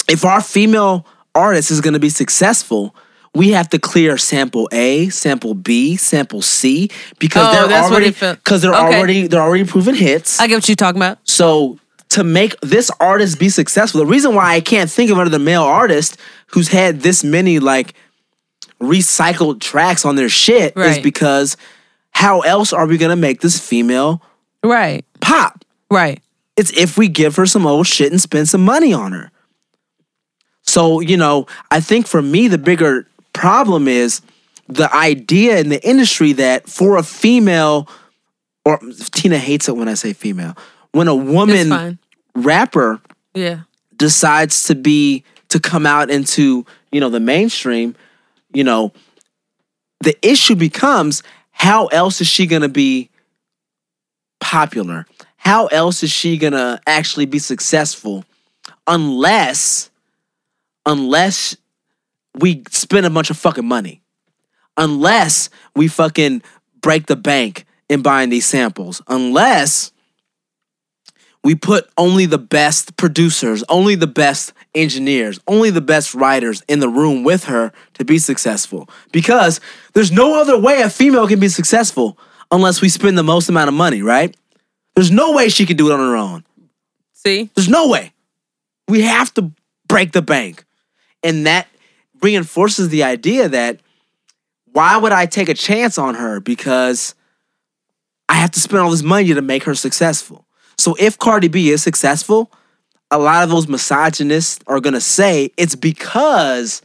if 0.08 0.24
our 0.24 0.40
female 0.40 1.06
artist 1.34 1.70
is 1.70 1.80
going 1.80 1.94
to 1.94 2.00
be 2.00 2.08
successful, 2.08 2.94
we 3.34 3.50
have 3.50 3.68
to 3.70 3.78
clear 3.78 4.18
sample 4.18 4.68
A, 4.72 5.08
sample 5.10 5.54
B, 5.54 5.96
sample 5.96 6.42
C 6.42 6.90
because 7.20 7.46
Oh, 7.56 7.68
they're 7.68 7.82
already 7.82 8.10
because 8.10 8.62
they're 8.62 8.74
Okay. 8.74 8.98
already 8.98 9.26
they're 9.28 9.40
already 9.42 9.64
proven 9.64 9.94
hits. 9.94 10.40
I 10.40 10.48
get 10.48 10.56
what 10.56 10.68
you're 10.68 10.74
talking 10.76 11.00
about. 11.00 11.18
so 11.24 11.78
to 12.08 12.24
make 12.24 12.58
this 12.60 12.90
artist 12.98 13.38
be 13.38 13.48
successful, 13.48 14.00
the 14.00 14.06
reason 14.06 14.34
why 14.34 14.54
I 14.54 14.60
can't 14.60 14.90
think 14.90 15.12
of 15.12 15.18
another 15.18 15.38
male 15.38 15.62
artist 15.62 16.16
who's 16.48 16.66
had 16.66 17.02
this 17.02 17.22
many 17.22 17.60
like 17.60 17.94
recycled 18.82 19.60
tracks 19.60 20.04
on 20.04 20.16
their 20.16 20.28
shit 20.28 20.76
is 20.76 20.98
because 20.98 21.56
how 22.12 22.40
else 22.40 22.72
are 22.72 22.86
we 22.86 22.98
gonna 22.98 23.16
make 23.16 23.40
this 23.40 23.58
female 23.58 24.22
Right, 24.64 25.04
pop? 25.20 25.64
right. 25.90 26.20
It's 26.56 26.70
if 26.76 26.98
we 26.98 27.08
give 27.08 27.36
her 27.36 27.46
some 27.46 27.66
old 27.66 27.86
shit 27.86 28.10
and 28.12 28.20
spend 28.20 28.48
some 28.48 28.64
money 28.64 28.92
on 28.92 29.12
her. 29.12 29.30
So, 30.62 31.00
you 31.00 31.16
know, 31.16 31.46
I 31.70 31.80
think 31.80 32.06
for 32.06 32.20
me, 32.22 32.48
the 32.48 32.58
bigger 32.58 33.06
problem 33.32 33.88
is 33.88 34.20
the 34.68 34.94
idea 34.94 35.58
in 35.58 35.68
the 35.68 35.82
industry 35.88 36.32
that 36.34 36.68
for 36.68 36.96
a 36.96 37.02
female, 37.02 37.88
or 38.64 38.78
Tina 39.12 39.38
hates 39.38 39.68
it 39.68 39.76
when 39.76 39.88
I 39.88 39.94
say 39.94 40.12
female, 40.12 40.56
when 40.92 41.08
a 41.08 41.14
woman 41.14 41.98
rapper 42.34 43.00
Yeah. 43.34 43.60
decides 43.96 44.64
to 44.64 44.74
be, 44.74 45.24
to 45.48 45.58
come 45.58 45.86
out 45.86 46.10
into, 46.10 46.66
you 46.92 47.00
know, 47.00 47.08
the 47.08 47.20
mainstream, 47.20 47.94
you 48.52 48.64
know, 48.64 48.92
the 50.00 50.16
issue 50.26 50.54
becomes 50.54 51.22
how 51.50 51.86
else 51.86 52.20
is 52.20 52.26
she 52.26 52.46
gonna 52.46 52.68
be 52.68 53.10
popular? 54.40 55.06
How 55.36 55.66
else 55.66 56.02
is 56.02 56.10
she 56.10 56.36
gonna 56.36 56.80
actually 56.86 57.26
be 57.26 57.38
successful 57.38 58.24
unless 58.86 59.90
unless 60.86 61.56
we 62.38 62.62
spend 62.70 63.06
a 63.06 63.10
bunch 63.10 63.30
of 63.30 63.36
fucking 63.36 63.66
money? 63.66 64.02
Unless 64.76 65.50
we 65.76 65.88
fucking 65.88 66.42
break 66.80 67.06
the 67.06 67.16
bank 67.16 67.66
in 67.88 68.02
buying 68.02 68.30
these 68.30 68.46
samples. 68.46 69.02
Unless 69.08 69.92
we 71.42 71.54
put 71.54 71.88
only 71.96 72.26
the 72.26 72.38
best 72.38 72.96
producers, 72.96 73.64
only 73.68 73.94
the 73.94 74.06
best 74.06 74.52
engineers, 74.74 75.40
only 75.46 75.70
the 75.70 75.80
best 75.80 76.14
writers 76.14 76.62
in 76.68 76.80
the 76.80 76.88
room 76.88 77.24
with 77.24 77.44
her 77.44 77.72
to 77.94 78.04
be 78.04 78.18
successful. 78.18 78.88
Because 79.10 79.60
there's 79.94 80.12
no 80.12 80.40
other 80.40 80.58
way 80.58 80.82
a 80.82 80.90
female 80.90 81.26
can 81.26 81.40
be 81.40 81.48
successful 81.48 82.18
unless 82.50 82.80
we 82.80 82.88
spend 82.88 83.16
the 83.16 83.22
most 83.22 83.48
amount 83.48 83.68
of 83.68 83.74
money, 83.74 84.02
right? 84.02 84.36
There's 84.94 85.10
no 85.10 85.32
way 85.32 85.48
she 85.48 85.66
could 85.66 85.78
do 85.78 85.90
it 85.90 85.94
on 85.94 86.00
her 86.00 86.16
own. 86.16 86.44
See, 87.14 87.50
There's 87.54 87.68
no 87.68 87.88
way. 87.88 88.12
We 88.88 89.02
have 89.02 89.32
to 89.34 89.52
break 89.88 90.12
the 90.12 90.22
bank. 90.22 90.64
And 91.22 91.46
that 91.46 91.68
reinforces 92.22 92.88
the 92.88 93.02
idea 93.02 93.48
that 93.48 93.80
why 94.72 94.96
would 94.96 95.12
I 95.12 95.26
take 95.26 95.48
a 95.48 95.54
chance 95.54 95.98
on 95.98 96.14
her? 96.14 96.40
Because 96.40 97.14
I 98.28 98.34
have 98.34 98.50
to 98.52 98.60
spend 98.60 98.82
all 98.82 98.90
this 98.90 99.02
money 99.02 99.32
to 99.34 99.42
make 99.42 99.64
her 99.64 99.74
successful. 99.74 100.46
So 100.80 100.96
if 100.98 101.18
Cardi 101.18 101.48
B 101.48 101.68
is 101.70 101.82
successful, 101.82 102.50
a 103.10 103.18
lot 103.18 103.44
of 103.44 103.50
those 103.50 103.68
misogynists 103.68 104.60
are 104.66 104.80
gonna 104.80 105.00
say 105.00 105.50
it's 105.58 105.74
because 105.74 106.80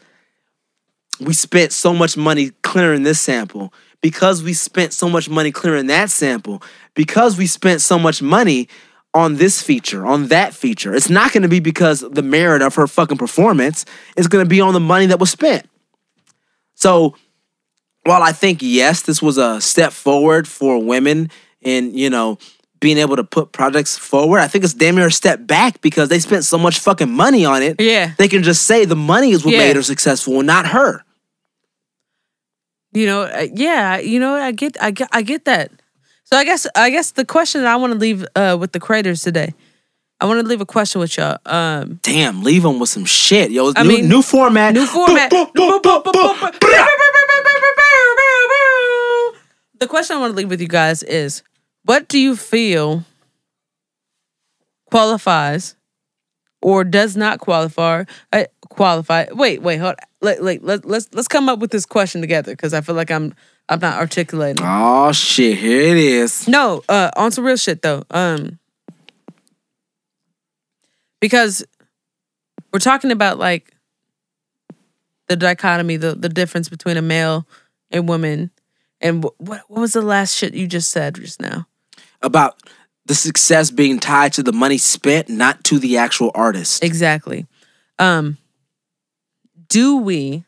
we 1.22 1.34
spent 1.34 1.72
so 1.72 1.94
much 1.94 2.18
money 2.18 2.52
clearing 2.62 3.04
this 3.04 3.22
sample, 3.22 3.74
because 4.02 4.44
we 4.44 4.54
spent 4.54 4.92
so 4.92 5.08
much 5.08 5.30
money 5.30 5.50
clearing 5.50 5.88
that 5.88 6.10
sample, 6.10 6.62
because 6.94 7.38
we 7.38 7.48
spent 7.48 7.80
so 7.80 7.98
much 7.98 8.22
money 8.22 8.68
on 9.14 9.38
this 9.38 9.62
feature, 9.62 10.06
on 10.06 10.28
that 10.28 10.54
feature. 10.54 10.94
It's 10.94 11.10
not 11.10 11.32
gonna 11.32 11.48
be 11.48 11.62
because 11.62 12.02
the 12.02 12.22
merit 12.22 12.62
of 12.62 12.76
her 12.76 12.88
fucking 12.88 13.18
performance. 13.18 13.86
It's 14.18 14.28
gonna 14.28 14.46
be 14.46 14.60
on 14.60 14.74
the 14.74 14.82
money 14.82 15.06
that 15.06 15.20
was 15.20 15.30
spent. 15.30 15.70
So 16.74 17.16
while 18.04 18.22
I 18.22 18.34
think 18.34 18.60
yes, 18.62 19.04
this 19.04 19.22
was 19.22 19.38
a 19.38 19.62
step 19.62 19.94
forward 19.94 20.50
for 20.50 20.84
women 20.84 21.32
in, 21.62 21.98
you 21.98 22.10
know, 22.10 22.38
being 22.80 22.98
able 22.98 23.16
to 23.16 23.24
put 23.24 23.52
projects 23.52 23.98
forward, 23.98 24.40
I 24.40 24.48
think 24.48 24.64
it's 24.64 24.74
damn 24.74 24.96
near 24.96 25.08
a 25.08 25.12
step 25.12 25.46
back 25.48 25.82
because 25.82 26.10
they 26.10 26.20
spent 26.20 26.44
so 26.44 26.58
much 26.58 26.80
fucking 26.80 27.10
money 27.12 27.46
on 27.46 27.64
it. 27.64 27.80
Yeah. 27.80 28.14
They 28.18 28.28
can 28.28 28.44
just 28.44 28.64
say 28.64 28.86
the 28.86 28.96
money 28.96 29.32
is 29.32 29.44
what 29.46 29.54
Yeah. 29.54 29.60
made 29.60 29.76
her 29.76 29.84
successful 29.84 30.38
and 30.40 30.48
not 30.48 30.68
her. 30.68 31.04
you 32.94 33.06
know, 33.06 33.24
uh, 33.24 33.48
yeah, 33.54 33.98
you 33.98 34.20
know, 34.20 34.36
I 34.36 34.52
get, 34.54 34.78
I 34.82 34.92
get, 34.92 35.10
I 35.12 35.22
get 35.22 35.44
that. 35.46 35.70
So 36.24 36.38
I 36.38 36.44
guess, 36.46 36.66
I 36.76 36.90
guess 36.90 37.12
the 37.12 37.26
question 37.26 37.62
that 37.62 37.72
I 37.72 37.76
want 37.76 37.92
to 37.94 38.00
leave 38.00 38.26
uh, 38.36 38.56
with 38.60 38.72
the 38.72 38.80
creators 38.80 39.22
today, 39.22 39.54
I 40.22 40.26
want 40.28 40.40
to 40.40 40.48
leave 40.48 40.62
a 40.62 40.66
question 40.66 41.02
with 41.02 41.18
y'all. 41.18 41.38
Um, 41.46 42.00
Damn, 42.04 42.42
leave 42.42 42.64
them 42.64 42.80
with 42.80 42.88
some 42.90 43.04
shit. 43.04 43.52
Yo, 43.52 43.74
I 43.76 43.84
new, 43.84 43.90
mean, 43.90 44.08
new 44.10 44.22
format. 44.22 44.74
new 44.74 44.86
format. 44.86 45.30
The 49.80 49.88
question 49.90 50.16
I 50.16 50.20
want 50.20 50.32
to 50.32 50.38
leave 50.38 50.50
with 50.50 50.62
you 50.62 50.68
guys 50.70 51.04
is 51.04 51.44
what 51.86 52.08
do 52.08 52.20
you 52.20 52.36
feel 52.36 53.04
qualifies 54.92 55.76
or 56.62 56.84
does 56.84 57.16
not 57.16 57.40
qualify 57.40 58.04
uh, 58.34 58.46
qualify? 58.70 59.26
Wait 59.32 59.62
wait 59.62 59.78
hold 59.78 59.96
let, 60.22 60.44
let, 60.44 60.64
let, 60.64 60.86
let's 60.86 61.08
let's 61.14 61.28
come 61.28 61.48
up 61.50 61.60
with 61.60 61.72
this 61.72 61.86
question 61.86 62.22
together 62.22 62.52
because 62.54 62.74
i 62.74 62.82
feel 62.82 62.96
like 62.96 63.12
i'm 63.12 63.34
i'm 63.70 63.80
not 63.80 64.00
articulating. 64.00 64.66
Oh 64.66 65.12
shit, 65.12 65.58
here 65.58 65.82
it 65.82 65.98
is. 65.98 66.48
no 66.48 66.84
uh 66.90 67.12
on 67.16 67.32
some 67.32 67.46
real 67.46 67.58
shit 67.58 67.82
though 67.82 68.04
um 68.10 68.58
because 71.22 71.64
we're 72.74 72.80
talking 72.80 73.12
about 73.12 73.38
like 73.38 73.72
the 75.28 75.36
dichotomy 75.36 75.98
the 75.98 76.16
the 76.16 76.30
difference 76.30 76.70
between 76.70 76.98
a 76.98 77.02
male 77.02 77.48
and 77.92 78.08
woman 78.08 78.52
and 79.02 79.24
wh- 79.24 79.40
what 79.42 79.62
what 79.68 79.82
was 79.82 79.94
the 79.94 80.02
last 80.02 80.36
shit 80.36 80.54
you 80.54 80.68
just 80.68 80.92
said 80.92 81.16
just 81.16 81.40
now 81.42 81.68
About 82.26 82.60
the 83.06 83.14
success 83.16 83.70
being 83.72 84.00
tied 84.00 84.34
to 84.34 84.44
the 84.44 84.52
money 84.52 84.78
spent, 84.80 85.30
not 85.30 85.64
to 85.66 85.78
the 85.80 85.98
actual 85.98 86.32
artist. 86.34 86.84
Exactly. 86.84 87.46
Um 88.00 88.38
do 89.70 89.98
we 89.98 90.44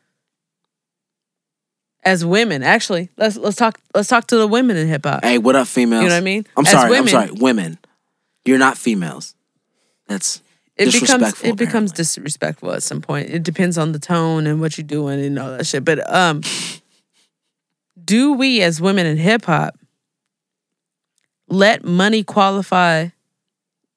as 2.04 2.24
women, 2.24 2.62
actually, 2.62 3.10
let's 3.16 3.36
let's 3.36 3.56
talk 3.56 3.78
let's 3.94 4.08
talk 4.08 4.26
to 4.28 4.36
the 4.36 4.46
women 4.46 4.76
in 4.76 4.88
hip 4.88 5.04
hop. 5.04 5.24
Hey, 5.24 5.38
what 5.38 5.56
up, 5.56 5.66
females? 5.66 6.02
You 6.02 6.08
know 6.08 6.14
what 6.14 6.18
I 6.20 6.24
mean? 6.24 6.46
I'm 6.56 6.64
As 6.66 6.72
sorry. 6.72 6.90
women- 6.90 7.14
I'm 7.14 7.26
sorry. 7.28 7.30
Women, 7.40 7.78
you're 8.44 8.58
not 8.58 8.78
females. 8.78 9.34
That's 10.08 10.40
It 10.76 10.86
becomes 10.86 11.00
disrespectful. 11.08 11.48
it 11.50 11.56
becomes 11.56 11.92
disrespectful 11.92 12.72
at 12.72 12.82
some 12.82 13.00
point. 13.02 13.30
It 13.30 13.42
depends 13.42 13.76
on 13.78 13.92
the 13.92 13.98
tone 13.98 14.46
and 14.46 14.60
what 14.60 14.78
you're 14.78 14.86
doing 14.86 15.20
and 15.24 15.38
all 15.38 15.50
that 15.56 15.66
shit. 15.66 15.84
But 15.84 15.98
um 16.12 16.40
do 18.02 18.32
we 18.32 18.62
as 18.62 18.80
women 18.80 19.06
in 19.06 19.16
hip 19.18 19.44
hop 19.44 19.76
let 21.48 21.84
money 21.84 22.22
qualify 22.22 23.08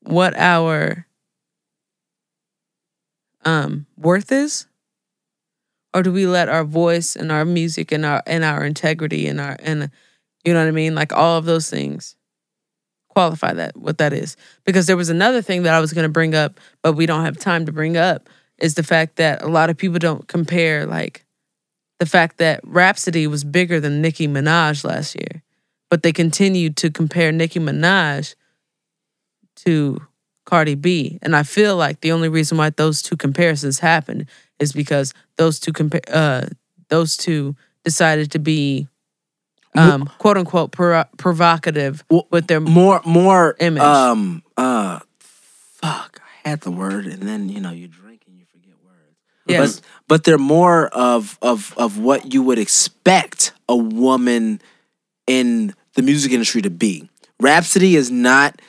what 0.02 0.36
our 0.38 1.06
um 3.44 3.86
worth 3.98 4.32
is? 4.32 4.68
Or 5.94 6.04
do 6.04 6.12
we 6.12 6.26
let 6.26 6.48
our 6.48 6.64
voice 6.64 7.16
and 7.16 7.32
our 7.32 7.44
music 7.44 7.92
and 7.92 8.06
our 8.06 8.24
and 8.26 8.44
our 8.44 8.64
integrity 8.66 9.28
and 9.28 9.42
our 9.42 9.58
and 9.60 9.92
you 10.46 10.54
know 10.54 10.62
what 10.62 10.68
I 10.68 10.72
mean? 10.72 10.96
Like 10.96 11.14
all 11.14 11.38
of 11.38 11.46
those 11.46 11.70
things 11.70 12.16
qualify 13.10 13.54
that 13.54 13.76
what 13.76 13.98
that 13.98 14.14
is. 14.14 14.38
Because 14.66 14.88
there 14.88 14.98
was 14.98 15.10
another 15.10 15.42
thing 15.42 15.64
that 15.64 15.74
I 15.74 15.82
was 15.82 15.94
gonna 15.94 16.10
bring 16.10 16.34
up, 16.34 16.60
but 16.82 16.94
we 16.94 17.06
don't 17.06 17.26
have 17.26 17.38
time 17.38 17.66
to 17.66 17.72
bring 17.72 17.98
up, 17.98 18.30
is 18.58 18.76
the 18.76 18.84
fact 18.84 19.18
that 19.18 19.42
a 19.42 19.48
lot 19.48 19.70
of 19.70 19.78
people 19.78 20.00
don't 20.00 20.28
compare 20.28 20.86
like 20.86 21.26
the 22.00 22.06
fact 22.06 22.38
that 22.38 22.62
Rapsody 22.64 23.28
was 23.28 23.44
bigger 23.44 23.80
than 23.80 24.02
Nicki 24.02 24.28
Minaj 24.28 24.84
last 24.84 25.16
year. 25.16 25.44
But 25.92 26.04
they 26.04 26.14
continued 26.14 26.78
to 26.78 26.90
compare 26.90 27.32
Nicki 27.34 27.60
Minaj 27.60 28.34
to 29.58 30.02
Cardi 30.46 30.74
B. 30.76 31.20
And 31.22 31.36
I 31.36 31.44
feel 31.44 31.76
like 31.76 32.00
the 32.00 32.14
only 32.14 32.30
reason 32.30 32.58
why 32.58 32.70
those 32.72 33.02
two 33.02 33.18
comparisons 33.18 33.80
happened 33.80 34.26
is 34.58 34.72
because 34.72 35.14
those 35.38 35.60
two 35.60 35.74
compa- 35.74 36.10
uh 36.10 36.48
those 36.88 37.18
two 37.18 37.56
decided 37.84 38.32
to 38.32 38.40
be 38.40 38.88
um 39.76 40.10
quote 40.18 40.38
unquote 40.38 40.72
pro- 40.72 41.04
provocative 41.18 42.04
Well, 42.10 42.26
with 42.32 42.48
their 42.48 42.62
more 42.62 43.02
more 43.06 43.56
Image. 43.60 43.84
Um. 43.84 44.44
Uh. 44.58 45.00
Fuck. 45.20 46.22
I 46.46 46.50
had 46.50 46.62
the 46.62 46.72
word, 46.72 47.06
and 47.06 47.24
then 47.24 47.50
you 47.50 47.60
know 47.60 47.72
you 47.72 47.88
drink 47.88 48.24
and 48.28 48.38
you 48.38 48.46
forget 48.46 48.76
words. 48.86 49.18
yes. 49.46 49.80
But 49.80 49.88
but 50.08 50.24
they're 50.24 50.38
more 50.38 50.88
of 50.88 51.38
of 51.42 51.74
of 51.78 51.98
what 52.00 52.34
you 52.34 52.44
would 52.44 52.60
expect 52.60 53.52
a 53.68 53.76
woman 53.76 54.62
in 55.28 55.74
the 55.96 56.02
music 56.02 56.32
industry 56.32 56.62
to 56.62 56.70
be. 56.70 57.10
Rapsody 57.40 57.96
is 57.96 58.12
not. 58.12 58.62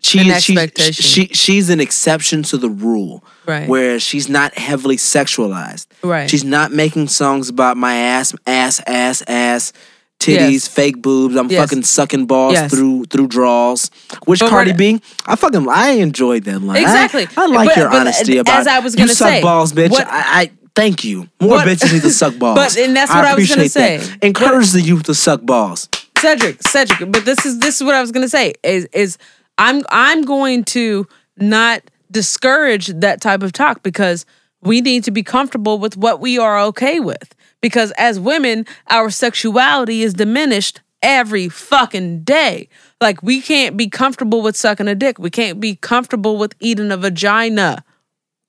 She 0.00 0.20
is 0.30 0.44
she's, 0.44 0.94
she 0.94 1.26
she's 1.28 1.68
an 1.70 1.80
exception 1.80 2.42
to 2.44 2.58
the 2.58 2.68
rule, 2.68 3.24
Right. 3.46 3.66
where 3.68 3.98
she's 3.98 4.28
not 4.28 4.56
heavily 4.56 4.96
sexualized. 4.98 5.86
Right. 6.02 6.30
She's 6.30 6.44
not 6.44 6.70
making 6.70 7.08
songs 7.08 7.48
about 7.48 7.76
my 7.76 7.94
ass, 7.96 8.32
ass, 8.46 8.80
ass, 8.86 9.22
ass, 9.26 9.72
titties, 10.20 10.52
Yes. 10.52 10.68
fake 10.68 11.02
boobs. 11.02 11.34
I'm 11.34 11.50
Yes. 11.50 11.60
fucking 11.68 11.82
sucking 11.82 12.26
balls 12.26 12.52
Yes. 12.52 12.70
through 12.70 13.06
through 13.06 13.26
draws. 13.28 13.90
Which 14.26 14.40
But 14.40 14.50
Cardi 14.50 14.74
B, 14.74 15.00
I 15.26 15.34
fucking 15.34 15.66
I 15.68 15.92
enjoyed 15.92 16.44
that 16.44 16.60
line. 16.62 16.76
Exactly. 16.82 17.26
I, 17.36 17.46
like 17.46 17.70
But- 17.70 17.76
your 17.76 17.88
but 17.90 18.00
honesty 18.02 18.34
as 18.36 18.42
about. 18.42 18.66
I 18.68 18.78
was 18.78 18.94
you 18.94 18.98
gonna 18.98 19.14
suck 19.14 19.28
say, 19.28 19.42
balls, 19.42 19.72
bitch. 19.72 19.90
what- 19.90 20.06
I, 20.06 20.42
I 20.42 20.50
thank 20.76 21.02
you. 21.02 21.26
More 21.40 21.52
What- 21.52 21.66
bitches 21.66 21.92
need 21.92 22.02
to 22.02 22.10
suck 22.12 22.38
balls. 22.38 22.56
But- 22.58 22.76
and 22.78 22.94
that's 22.94 23.10
what 23.12 23.24
I 23.24 23.34
was 23.34 23.48
gonna 23.48 23.62
appreciate 23.62 23.98
that. 23.98 24.02
say. 24.06 24.16
Encourage 24.22 24.70
the 24.70 24.82
youth 24.82 25.02
to 25.04 25.14
suck 25.14 25.40
balls. 25.42 25.88
Cedric, 26.18 26.62
Cedric, 26.62 27.12
but 27.12 27.24
this 27.24 27.44
is 27.44 27.58
this 27.60 27.76
is 27.76 27.84
what 27.84 27.94
I 27.94 28.00
was 28.00 28.12
gonna 28.12 28.28
say 28.28 28.54
is 28.62 28.86
is 28.92 29.18
I'm 29.58 29.82
I'm 29.90 30.22
going 30.22 30.64
to 30.64 31.06
not 31.36 31.82
discourage 32.10 32.86
that 32.88 33.20
type 33.20 33.42
of 33.42 33.52
talk 33.52 33.82
because 33.82 34.24
we 34.62 34.80
need 34.80 35.04
to 35.04 35.10
be 35.10 35.22
comfortable 35.22 35.78
with 35.78 35.96
what 35.96 36.20
we 36.20 36.38
are 36.38 36.58
okay 36.60 37.00
with. 37.00 37.34
Because 37.60 37.92
as 37.92 38.18
women, 38.20 38.66
our 38.88 39.10
sexuality 39.10 40.02
is 40.02 40.14
diminished 40.14 40.80
every 41.02 41.48
fucking 41.48 42.22
day. 42.22 42.68
Like 43.00 43.22
we 43.22 43.40
can't 43.40 43.76
be 43.76 43.88
comfortable 43.88 44.42
with 44.42 44.56
sucking 44.56 44.88
a 44.88 44.94
dick. 44.94 45.18
We 45.18 45.30
can't 45.30 45.60
be 45.60 45.76
comfortable 45.76 46.36
with 46.38 46.54
eating 46.60 46.90
a 46.90 46.96
vagina. 46.96 47.84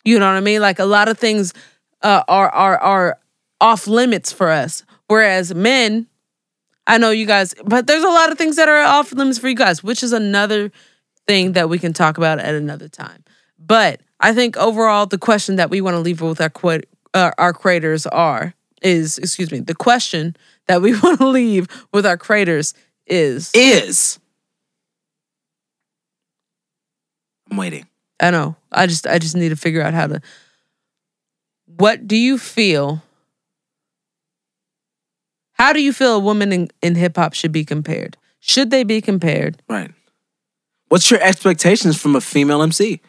You 0.03 0.19
know 0.19 0.25
what 0.27 0.37
I 0.37 0.41
mean? 0.41 0.61
Like 0.61 0.79
a 0.79 0.85
lot 0.85 1.09
of 1.09 1.17
things 1.17 1.53
uh, 2.01 2.23
are 2.27 2.49
are 2.49 2.77
are 2.77 3.19
off 3.59 3.87
limits 3.87 4.31
for 4.31 4.49
us. 4.49 4.83
Whereas 5.07 5.53
men, 5.53 6.07
I 6.87 6.97
know 6.97 7.11
you 7.11 7.25
guys, 7.25 7.53
but 7.65 7.85
there's 7.85 8.03
a 8.03 8.09
lot 8.09 8.31
of 8.31 8.37
things 8.37 8.55
that 8.55 8.69
are 8.69 8.81
off 8.81 9.11
limits 9.11 9.37
for 9.37 9.49
you 9.49 9.55
guys, 9.55 9.83
which 9.83 10.01
is 10.03 10.13
another 10.13 10.71
thing 11.27 11.51
that 11.51 11.69
we 11.69 11.77
can 11.77 11.93
talk 11.93 12.17
about 12.17 12.39
at 12.39 12.55
another 12.55 12.87
time. 12.87 13.23
But 13.59 14.01
I 14.21 14.33
think 14.33 14.55
overall, 14.57 15.05
the 15.05 15.17
question 15.17 15.57
that 15.57 15.69
we 15.69 15.81
want 15.81 15.95
to 15.95 15.99
leave 15.99 16.21
with 16.21 16.39
our 16.41 16.49
qu- 16.49 16.81
uh, 17.13 17.31
our 17.37 17.53
creators 17.53 18.07
are 18.07 18.53
is 18.81 19.17
excuse 19.17 19.51
me, 19.51 19.59
the 19.59 19.75
question 19.75 20.35
that 20.67 20.81
we 20.81 20.97
want 21.01 21.19
to 21.19 21.27
leave 21.27 21.67
with 21.91 22.05
our 22.05 22.17
creators 22.17 22.73
is 23.05 23.51
Is 23.53 24.19
I'm 27.51 27.57
waiting. 27.57 27.87
I 28.19 28.31
know 28.31 28.55
I 28.71 28.87
just 28.87 29.05
I 29.05 29.19
just 29.19 29.35
need 29.35 29.49
to 29.49 29.55
figure 29.55 29.81
out 29.81 29.93
how 29.93 30.07
to. 30.07 30.21
What 31.65 32.07
do 32.07 32.15
you 32.15 32.37
feel? 32.37 33.03
How 35.57 35.73
do 35.73 35.81
you 35.81 35.91
feel 35.93 36.15
a 36.15 36.19
woman 36.19 36.51
in, 36.53 36.69
in 36.81 36.95
hip 36.95 37.15
hop 37.17 37.33
should 37.33 37.51
be 37.51 37.65
compared? 37.65 38.17
Should 38.39 38.69
they 38.69 38.83
be 38.83 39.01
compared? 39.01 39.61
Right. 39.67 39.91
What's 40.89 41.09
your 41.11 41.21
expectations 41.21 41.99
from 41.99 42.15
a 42.15 42.21
female 42.21 42.61
MC? 42.61 43.01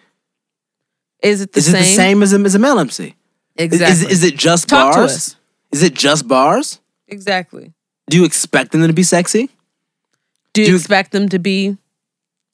Is 1.22 1.42
it 1.42 1.52
the 1.52 1.58
Is 1.58 1.66
same? 1.66 1.74
it 1.74 1.78
the 1.78 1.84
same 1.84 2.22
as 2.22 2.32
a, 2.32 2.38
as 2.40 2.54
a 2.54 2.58
male 2.58 2.78
MC? 2.78 3.04
Is- 3.04 3.14
Exactly. 3.56 4.06
Is, 4.06 4.12
is 4.12 4.24
it 4.24 4.36
just 4.36 4.68
Talk 4.68 4.94
bars? 4.94 5.36
Is 5.72 5.82
it 5.82 5.92
just 5.94 6.28
bars? 6.28 6.80
Exactly. 7.08 7.72
Do 8.08 8.16
you 8.16 8.24
expect 8.24 8.70
them 8.72 8.86
to 8.86 8.92
be 8.92 9.02
sexy? 9.02 9.50
Do 10.52 10.62
you 10.62 10.66
Do 10.66 10.70
you- 10.72 10.76
expect 10.76 11.10
them 11.12 11.28
to 11.28 11.38
be 11.38 11.76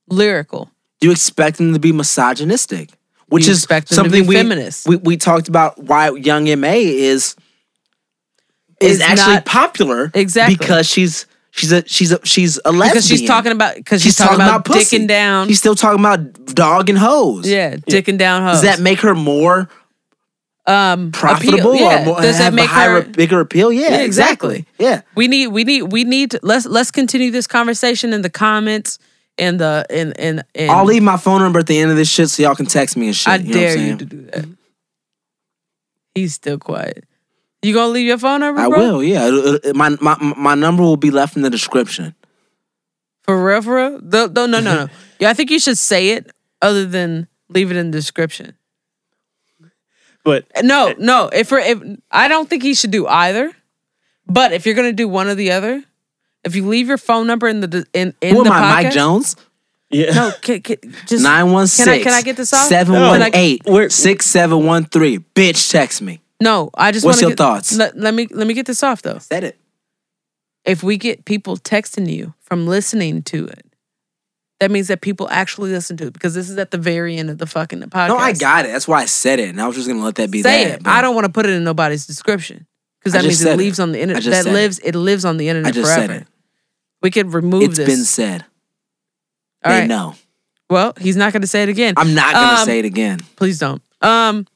lyrical? 0.08 0.70
Do 1.00 1.08
you 1.08 1.12
expect 1.12 1.58
them 1.58 1.72
to 1.74 1.78
be 1.78 1.92
misogynistic? 1.92 2.90
Which 3.28 3.46
you 3.46 3.52
is 3.52 3.58
expect 3.58 3.88
them 3.88 3.96
to 3.96 4.02
something 4.04 4.22
be 4.22 4.28
we, 4.28 4.34
feminist? 4.36 4.88
we 4.88 4.96
we 4.96 5.16
talked 5.16 5.48
about 5.48 5.82
why 5.82 6.10
Young 6.10 6.48
M.A 6.48 6.82
is 6.84 7.36
is 8.80 8.96
Is 8.96 9.00
actually 9.00 9.34
not- 9.34 9.44
popular 9.44 10.10
Exactly. 10.14 10.56
because 10.56 10.88
she's 10.88 11.26
she's 11.50 11.72
a 11.72 11.86
she's 11.86 12.12
a 12.12 12.24
she's 12.24 12.60
a 12.64 12.72
lesbian. 12.72 12.90
Because 12.92 13.06
she's 13.08 13.26
talking 13.28 13.52
about 13.52 13.76
because 13.76 14.02
she's, 14.02 14.16
talking, 14.16 14.34
about, 14.36 14.64
pussy. 14.64 14.98
dicking 14.98 15.08
down. 15.08 15.48
She's 15.48 15.58
still 15.58 15.74
talking 15.74 16.00
about 16.00 16.46
dog 16.54 16.88
and 16.88 16.98
hoes. 16.98 17.48
yeah, 17.48 17.76
dicking 17.76 18.18
down 18.18 18.42
hoes. 18.42 18.60
Does 18.60 18.62
that 18.62 18.80
make 18.80 19.00
her 19.00 19.14
more 19.14 19.68
um 20.66 21.12
profitable 21.12 21.72
appeal? 21.72 21.74
Yeah. 21.76 22.02
or 22.02 22.04
more, 22.06 22.20
Does 22.22 22.38
that 22.38 22.54
make 22.54 22.64
a 22.64 22.72
higher, 22.72 23.02
her? 23.02 23.08
bigger 23.08 23.40
appeal? 23.40 23.70
Yeah, 23.72 23.90
Yeah, 23.90 23.96
exactly. 24.00 24.56
exactly. 24.60 24.84
Yeah. 24.86 25.02
We 25.14 25.28
need 25.28 25.48
we 25.48 25.64
need 25.64 25.82
we 25.82 26.04
need 26.04 26.30
to, 26.32 26.40
let's 26.42 26.64
let's 26.66 26.90
continue 26.90 27.30
this 27.30 27.46
conversation 27.46 28.12
in 28.14 28.22
the 28.22 28.30
comments 28.30 28.98
and 29.36 29.60
the 29.60 29.84
in 29.90 30.12
in 30.12 30.42
in. 30.54 30.70
I'll 30.70 30.84
leave 30.86 31.02
my 31.02 31.18
phone 31.18 31.40
number 31.42 31.58
at 31.58 31.66
the 31.66 31.78
end 31.78 31.90
of 31.90 31.96
this 31.98 32.08
shit 32.08 32.30
so 32.30 32.42
y'all 32.42 32.54
can 32.54 32.66
text 32.66 32.96
me 32.96 33.06
and 33.08 33.16
shit. 33.16 33.28
I 33.28 33.36
you 33.36 33.52
know 33.54 33.60
what 33.60 33.68
I'm 33.70 33.76
dare 33.76 33.86
you 33.86 33.96
to 33.98 34.04
do 34.06 34.20
that. 34.32 34.46
He's 36.14 36.34
still 36.34 36.58
quiet. 36.58 37.04
You 37.64 37.72
gonna 37.74 37.92
leave 37.92 38.06
your 38.06 38.18
phone 38.18 38.40
number? 38.40 38.60
I 38.60 38.68
bro? 38.68 38.78
will, 38.78 39.02
yeah. 39.02 39.26
It'll- 39.26 39.46
it'll- 39.54 39.74
my, 39.74 39.90
my 40.00 40.16
my 40.36 40.54
number 40.54 40.82
will 40.82 40.96
be 40.96 41.10
left 41.10 41.36
in 41.36 41.42
the 41.42 41.50
description. 41.50 42.14
For 43.22 43.42
real, 43.42 43.62
for 43.62 43.76
real? 43.76 44.00
No, 44.02 44.26
no, 44.26 44.46
no, 44.46 44.60
no, 44.60 44.74
no. 44.84 44.88
Yeah, 45.18 45.30
I 45.30 45.34
think 45.34 45.50
you 45.50 45.58
should 45.58 45.78
say 45.78 46.10
it 46.10 46.30
other 46.60 46.84
than 46.84 47.26
leave 47.48 47.70
it 47.70 47.76
in 47.76 47.90
the 47.90 47.98
description. 47.98 48.54
But 50.24 50.46
No, 50.62 50.94
no. 50.98 51.28
If 51.32 51.50
we're, 51.50 51.60
if 51.60 51.82
I 52.10 52.28
don't 52.28 52.48
think 52.48 52.62
he 52.62 52.74
should 52.74 52.90
do 52.90 53.06
either. 53.06 53.52
But 54.26 54.52
if 54.52 54.64
you're 54.64 54.74
gonna 54.74 54.92
do 54.92 55.06
one 55.06 55.28
or 55.28 55.34
the 55.34 55.52
other, 55.52 55.82
if 56.44 56.56
you 56.56 56.66
leave 56.66 56.88
your 56.88 56.96
phone 56.98 57.26
number 57.26 57.46
in 57.46 57.60
the 57.60 57.86
in 57.92 58.14
in 58.22 58.34
Who 58.34 58.44
the 58.44 58.50
am 58.50 58.62
I, 58.62 58.82
Mike 58.84 58.92
Jones? 58.92 59.36
yeah, 59.90 60.12
No, 60.14 60.32
can, 60.40 60.62
can, 60.62 60.76
just 61.06 61.22
916 61.22 61.84
Can 61.84 61.92
I- 61.94 62.02
can 62.02 62.12
I 62.14 62.22
get 62.22 62.36
this 62.38 62.52
off? 62.54 62.68
718 62.68 63.90
6713. 63.90 65.24
Bitch, 65.34 65.70
text 65.70 66.00
me. 66.00 66.20
No. 66.40 66.70
I 66.74 66.92
just. 66.92 67.04
What's 67.04 67.16
wanna 67.18 67.22
your 67.22 67.30
get, 67.30 67.38
thoughts? 67.38 67.72
Let, 67.76 67.96
let 67.96 68.14
me 68.14 68.26
let 68.30 68.46
me 68.46 68.54
get 68.54 68.66
this 68.66 68.82
off 68.82 69.02
though. 69.02 69.18
Said 69.18 69.44
it. 69.44 69.58
If 70.64 70.82
we 70.82 70.96
get 70.96 71.24
people 71.24 71.56
texting 71.58 72.08
you 72.10 72.34
from 72.40 72.66
listening 72.66 73.22
to 73.24 73.46
it, 73.46 73.66
that 74.60 74.70
means 74.70 74.88
that 74.88 75.02
people 75.02 75.28
actually 75.30 75.70
listen 75.72 75.96
to 75.98 76.06
it 76.06 76.12
because 76.14 76.34
this 76.34 76.48
is 76.48 76.56
at 76.56 76.70
the 76.70 76.78
very 76.78 77.16
end 77.18 77.28
of 77.28 77.36
the 77.38 77.46
fucking 77.46 77.80
podcast. 77.82 78.08
No, 78.08 78.16
I 78.16 78.32
got 78.32 78.64
it. 78.64 78.68
That's 78.68 78.88
why 78.88 79.02
I 79.02 79.04
said 79.04 79.38
it. 79.40 79.50
And 79.50 79.60
I 79.60 79.66
was 79.66 79.76
just 79.76 79.86
going 79.88 79.98
to 79.98 80.04
let 80.04 80.14
that 80.14 80.30
be 80.30 80.40
say 80.42 80.64
that. 80.68 80.80
it. 80.80 80.86
I 80.86 81.02
don't 81.02 81.14
want 81.14 81.26
to 81.26 81.32
put 81.32 81.44
it 81.44 81.50
in 81.52 81.64
nobody's 81.64 82.06
description 82.06 82.66
because 82.98 83.12
that 83.12 83.22
means 83.24 83.40
it 83.40 83.44
said 83.44 83.54
it. 83.54 83.56
lives 83.58 83.78
on 83.78 83.92
the 83.92 83.98
I 83.98 84.02
internet. 84.02 84.22
just 84.22 84.36
That 84.38 84.44
said 84.44 84.50
it. 84.50 84.54
lives. 84.54 84.78
It 84.78 84.94
lives 84.94 85.24
on 85.26 85.36
the 85.36 85.48
internet 85.48 85.68
I 85.68 85.72
just 85.74 85.92
forever. 85.94 86.12
said 86.14 86.22
it. 86.22 86.28
We 87.02 87.10
could 87.10 87.34
remove 87.34 87.62
It's 87.64 87.76
this. 87.76 87.86
It's 87.88 87.96
been 87.98 88.04
said. 88.06 88.44
All 89.64 89.72
they 89.72 89.80
right. 89.80 89.86
know. 89.88 90.14
Well, 90.70 90.94
he's 90.98 91.16
not 91.16 91.34
going 91.34 91.42
to 91.42 91.46
say 91.46 91.62
it 91.62 91.68
again. 91.68 91.92
I'm 91.98 92.14
not 92.14 92.32
going 92.32 92.48
to 92.54 92.60
Um, 92.60 92.64
say 92.66 92.78
it 92.78 92.86
again. 92.86 93.20
Please 93.36 93.58
don't. 93.58 93.82
Um, 94.00 94.46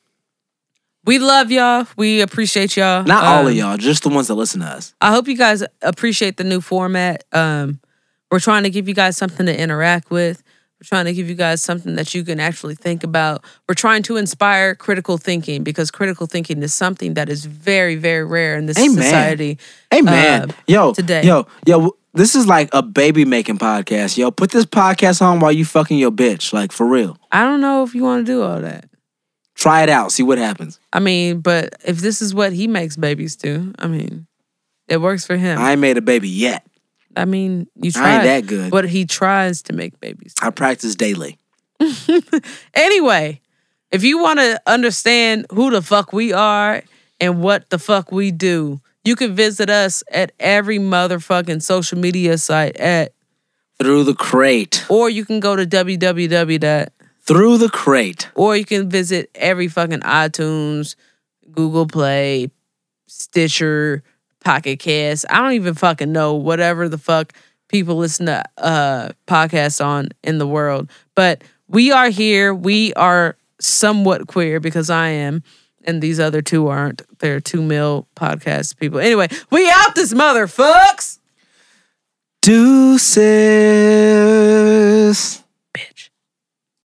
we 1.08 1.18
love 1.18 1.50
y'all. 1.50 1.86
We 1.96 2.20
appreciate 2.20 2.76
y'all. 2.76 3.02
Not 3.02 3.24
all 3.24 3.46
of 3.46 3.52
Um, 3.52 3.58
y'all, 3.58 3.76
just 3.78 4.02
the 4.02 4.10
ones 4.10 4.28
that 4.28 4.34
listen 4.34 4.60
to 4.60 4.66
us. 4.66 4.94
I 5.00 5.10
hope 5.10 5.26
you 5.26 5.36
guys 5.38 5.64
appreciate 5.80 6.36
the 6.36 6.44
new 6.44 6.60
format. 6.60 7.24
Um, 7.32 7.80
we're 8.30 8.40
trying 8.40 8.64
to 8.64 8.70
give 8.70 8.88
you 8.88 8.94
guys 8.94 9.16
something 9.16 9.46
to 9.46 9.58
interact 9.58 10.10
with. 10.10 10.42
We're 10.78 10.86
trying 10.86 11.06
to 11.06 11.14
give 11.14 11.28
you 11.30 11.34
guys 11.34 11.62
something 11.62 11.96
that 11.96 12.14
you 12.14 12.22
can 12.24 12.38
actually 12.38 12.74
think 12.74 13.02
about. 13.04 13.42
We're 13.66 13.74
trying 13.74 14.02
to 14.04 14.16
inspire 14.18 14.74
critical 14.74 15.16
thinking 15.16 15.64
because 15.64 15.90
critical 15.90 16.26
thinking 16.26 16.62
is 16.62 16.74
something 16.74 17.14
that 17.14 17.30
is 17.30 17.46
very, 17.46 17.96
very 17.96 18.24
rare 18.24 18.58
in 18.58 18.66
this 18.66 18.78
Amen. 18.78 19.02
society. 19.02 19.58
Hey 19.90 20.02
man, 20.02 20.50
uh, 20.50 20.54
yo, 20.66 20.92
today. 20.92 21.22
yo, 21.24 21.46
yo. 21.66 21.96
This 22.14 22.34
is 22.34 22.46
like 22.46 22.68
a 22.72 22.82
baby 22.82 23.24
making 23.24 23.58
podcast. 23.58 24.16
Yo, 24.18 24.30
put 24.30 24.50
this 24.50 24.64
podcast 24.64 25.22
on 25.22 25.40
while 25.40 25.52
you 25.52 25.64
fucking 25.64 25.98
your 25.98 26.10
bitch. 26.10 26.52
Like 26.52 26.72
for 26.72 26.86
real. 26.86 27.16
I 27.32 27.44
don't 27.44 27.60
know 27.60 27.82
if 27.84 27.94
you 27.94 28.02
want 28.02 28.26
to 28.26 28.32
do 28.32 28.42
all 28.42 28.60
that. 28.60 28.88
Try 29.58 29.82
it 29.82 29.90
out. 29.90 30.12
See 30.12 30.22
what 30.22 30.38
happens. 30.38 30.78
I 30.92 31.00
mean, 31.00 31.40
but 31.40 31.74
if 31.84 31.98
this 31.98 32.22
is 32.22 32.32
what 32.32 32.52
he 32.52 32.66
makes 32.68 32.96
babies 32.96 33.34
do, 33.36 33.74
I 33.78 33.88
mean, 33.88 34.26
it 34.86 34.98
works 35.02 35.26
for 35.26 35.36
him. 35.36 35.58
I 35.58 35.72
ain't 35.72 35.80
made 35.80 35.98
a 35.98 36.00
baby 36.00 36.28
yet. 36.28 36.64
I 37.16 37.24
mean, 37.24 37.66
you 37.74 37.88
I 37.88 37.98
try. 37.98 38.14
ain't 38.14 38.24
that 38.24 38.46
good. 38.46 38.70
But 38.70 38.88
he 38.88 39.04
tries 39.04 39.62
to 39.62 39.72
make 39.72 39.98
babies. 40.00 40.34
I 40.40 40.50
practice 40.50 40.94
daily. 40.94 41.38
Anyway, 42.74 43.40
if 43.90 44.04
you 44.04 44.18
want 44.22 44.38
to 44.38 44.60
understand 44.66 45.46
who 45.50 45.70
the 45.70 45.82
fuck 45.82 46.12
we 46.12 46.32
are 46.32 46.82
and 47.20 47.42
what 47.42 47.68
the 47.70 47.78
fuck 47.78 48.12
we 48.12 48.30
do, 48.30 48.80
you 49.04 49.16
can 49.16 49.34
visit 49.34 49.70
us 49.70 50.02
at 50.10 50.32
every 50.38 50.78
motherfucking 50.78 51.62
social 51.62 51.98
media 51.98 52.38
site 52.38 52.76
at, 52.76 53.12
Through 53.78 54.04
the 54.04 54.14
crate. 54.14 54.84
or 54.88 55.08
you 55.10 55.24
can 55.24 55.40
go 55.40 55.56
to 55.56 55.66
www. 55.66 56.88
Through 57.28 57.58
the 57.58 57.68
crate. 57.68 58.30
Or 58.34 58.56
you 58.56 58.64
can 58.64 58.88
visit 58.88 59.30
every 59.34 59.68
fucking 59.68 60.00
iTunes, 60.00 60.96
Google 61.52 61.86
Play, 61.86 62.50
Stitcher, 63.06 64.02
Pocket 64.42 64.78
Cast. 64.78 65.26
I 65.28 65.42
don't 65.42 65.52
even 65.52 65.74
fucking 65.74 66.10
know 66.10 66.32
whatever 66.34 66.88
the 66.88 66.96
fuck 66.96 67.34
people 67.68 67.96
listen 67.96 68.24
to 68.26 68.42
uh 68.56 69.10
podcasts 69.26 69.84
on 69.84 70.08
in 70.24 70.38
the 70.38 70.46
world. 70.46 70.88
But 71.14 71.44
we 71.68 71.92
are 71.92 72.08
here. 72.08 72.54
We 72.54 72.94
are 72.94 73.36
somewhat 73.60 74.26
queer 74.26 74.58
because 74.58 74.88
I 74.88 75.08
am, 75.08 75.42
and 75.84 76.00
these 76.00 76.18
other 76.18 76.40
two 76.40 76.68
aren't. 76.68 77.02
They're 77.18 77.40
two 77.40 77.60
mil 77.60 78.08
podcast 78.16 78.78
people. 78.78 79.00
Anyway, 79.00 79.28
we 79.50 79.70
out 79.70 79.94
this 79.94 80.14
motherfucks. 80.14 81.18
Deuces. 82.40 83.18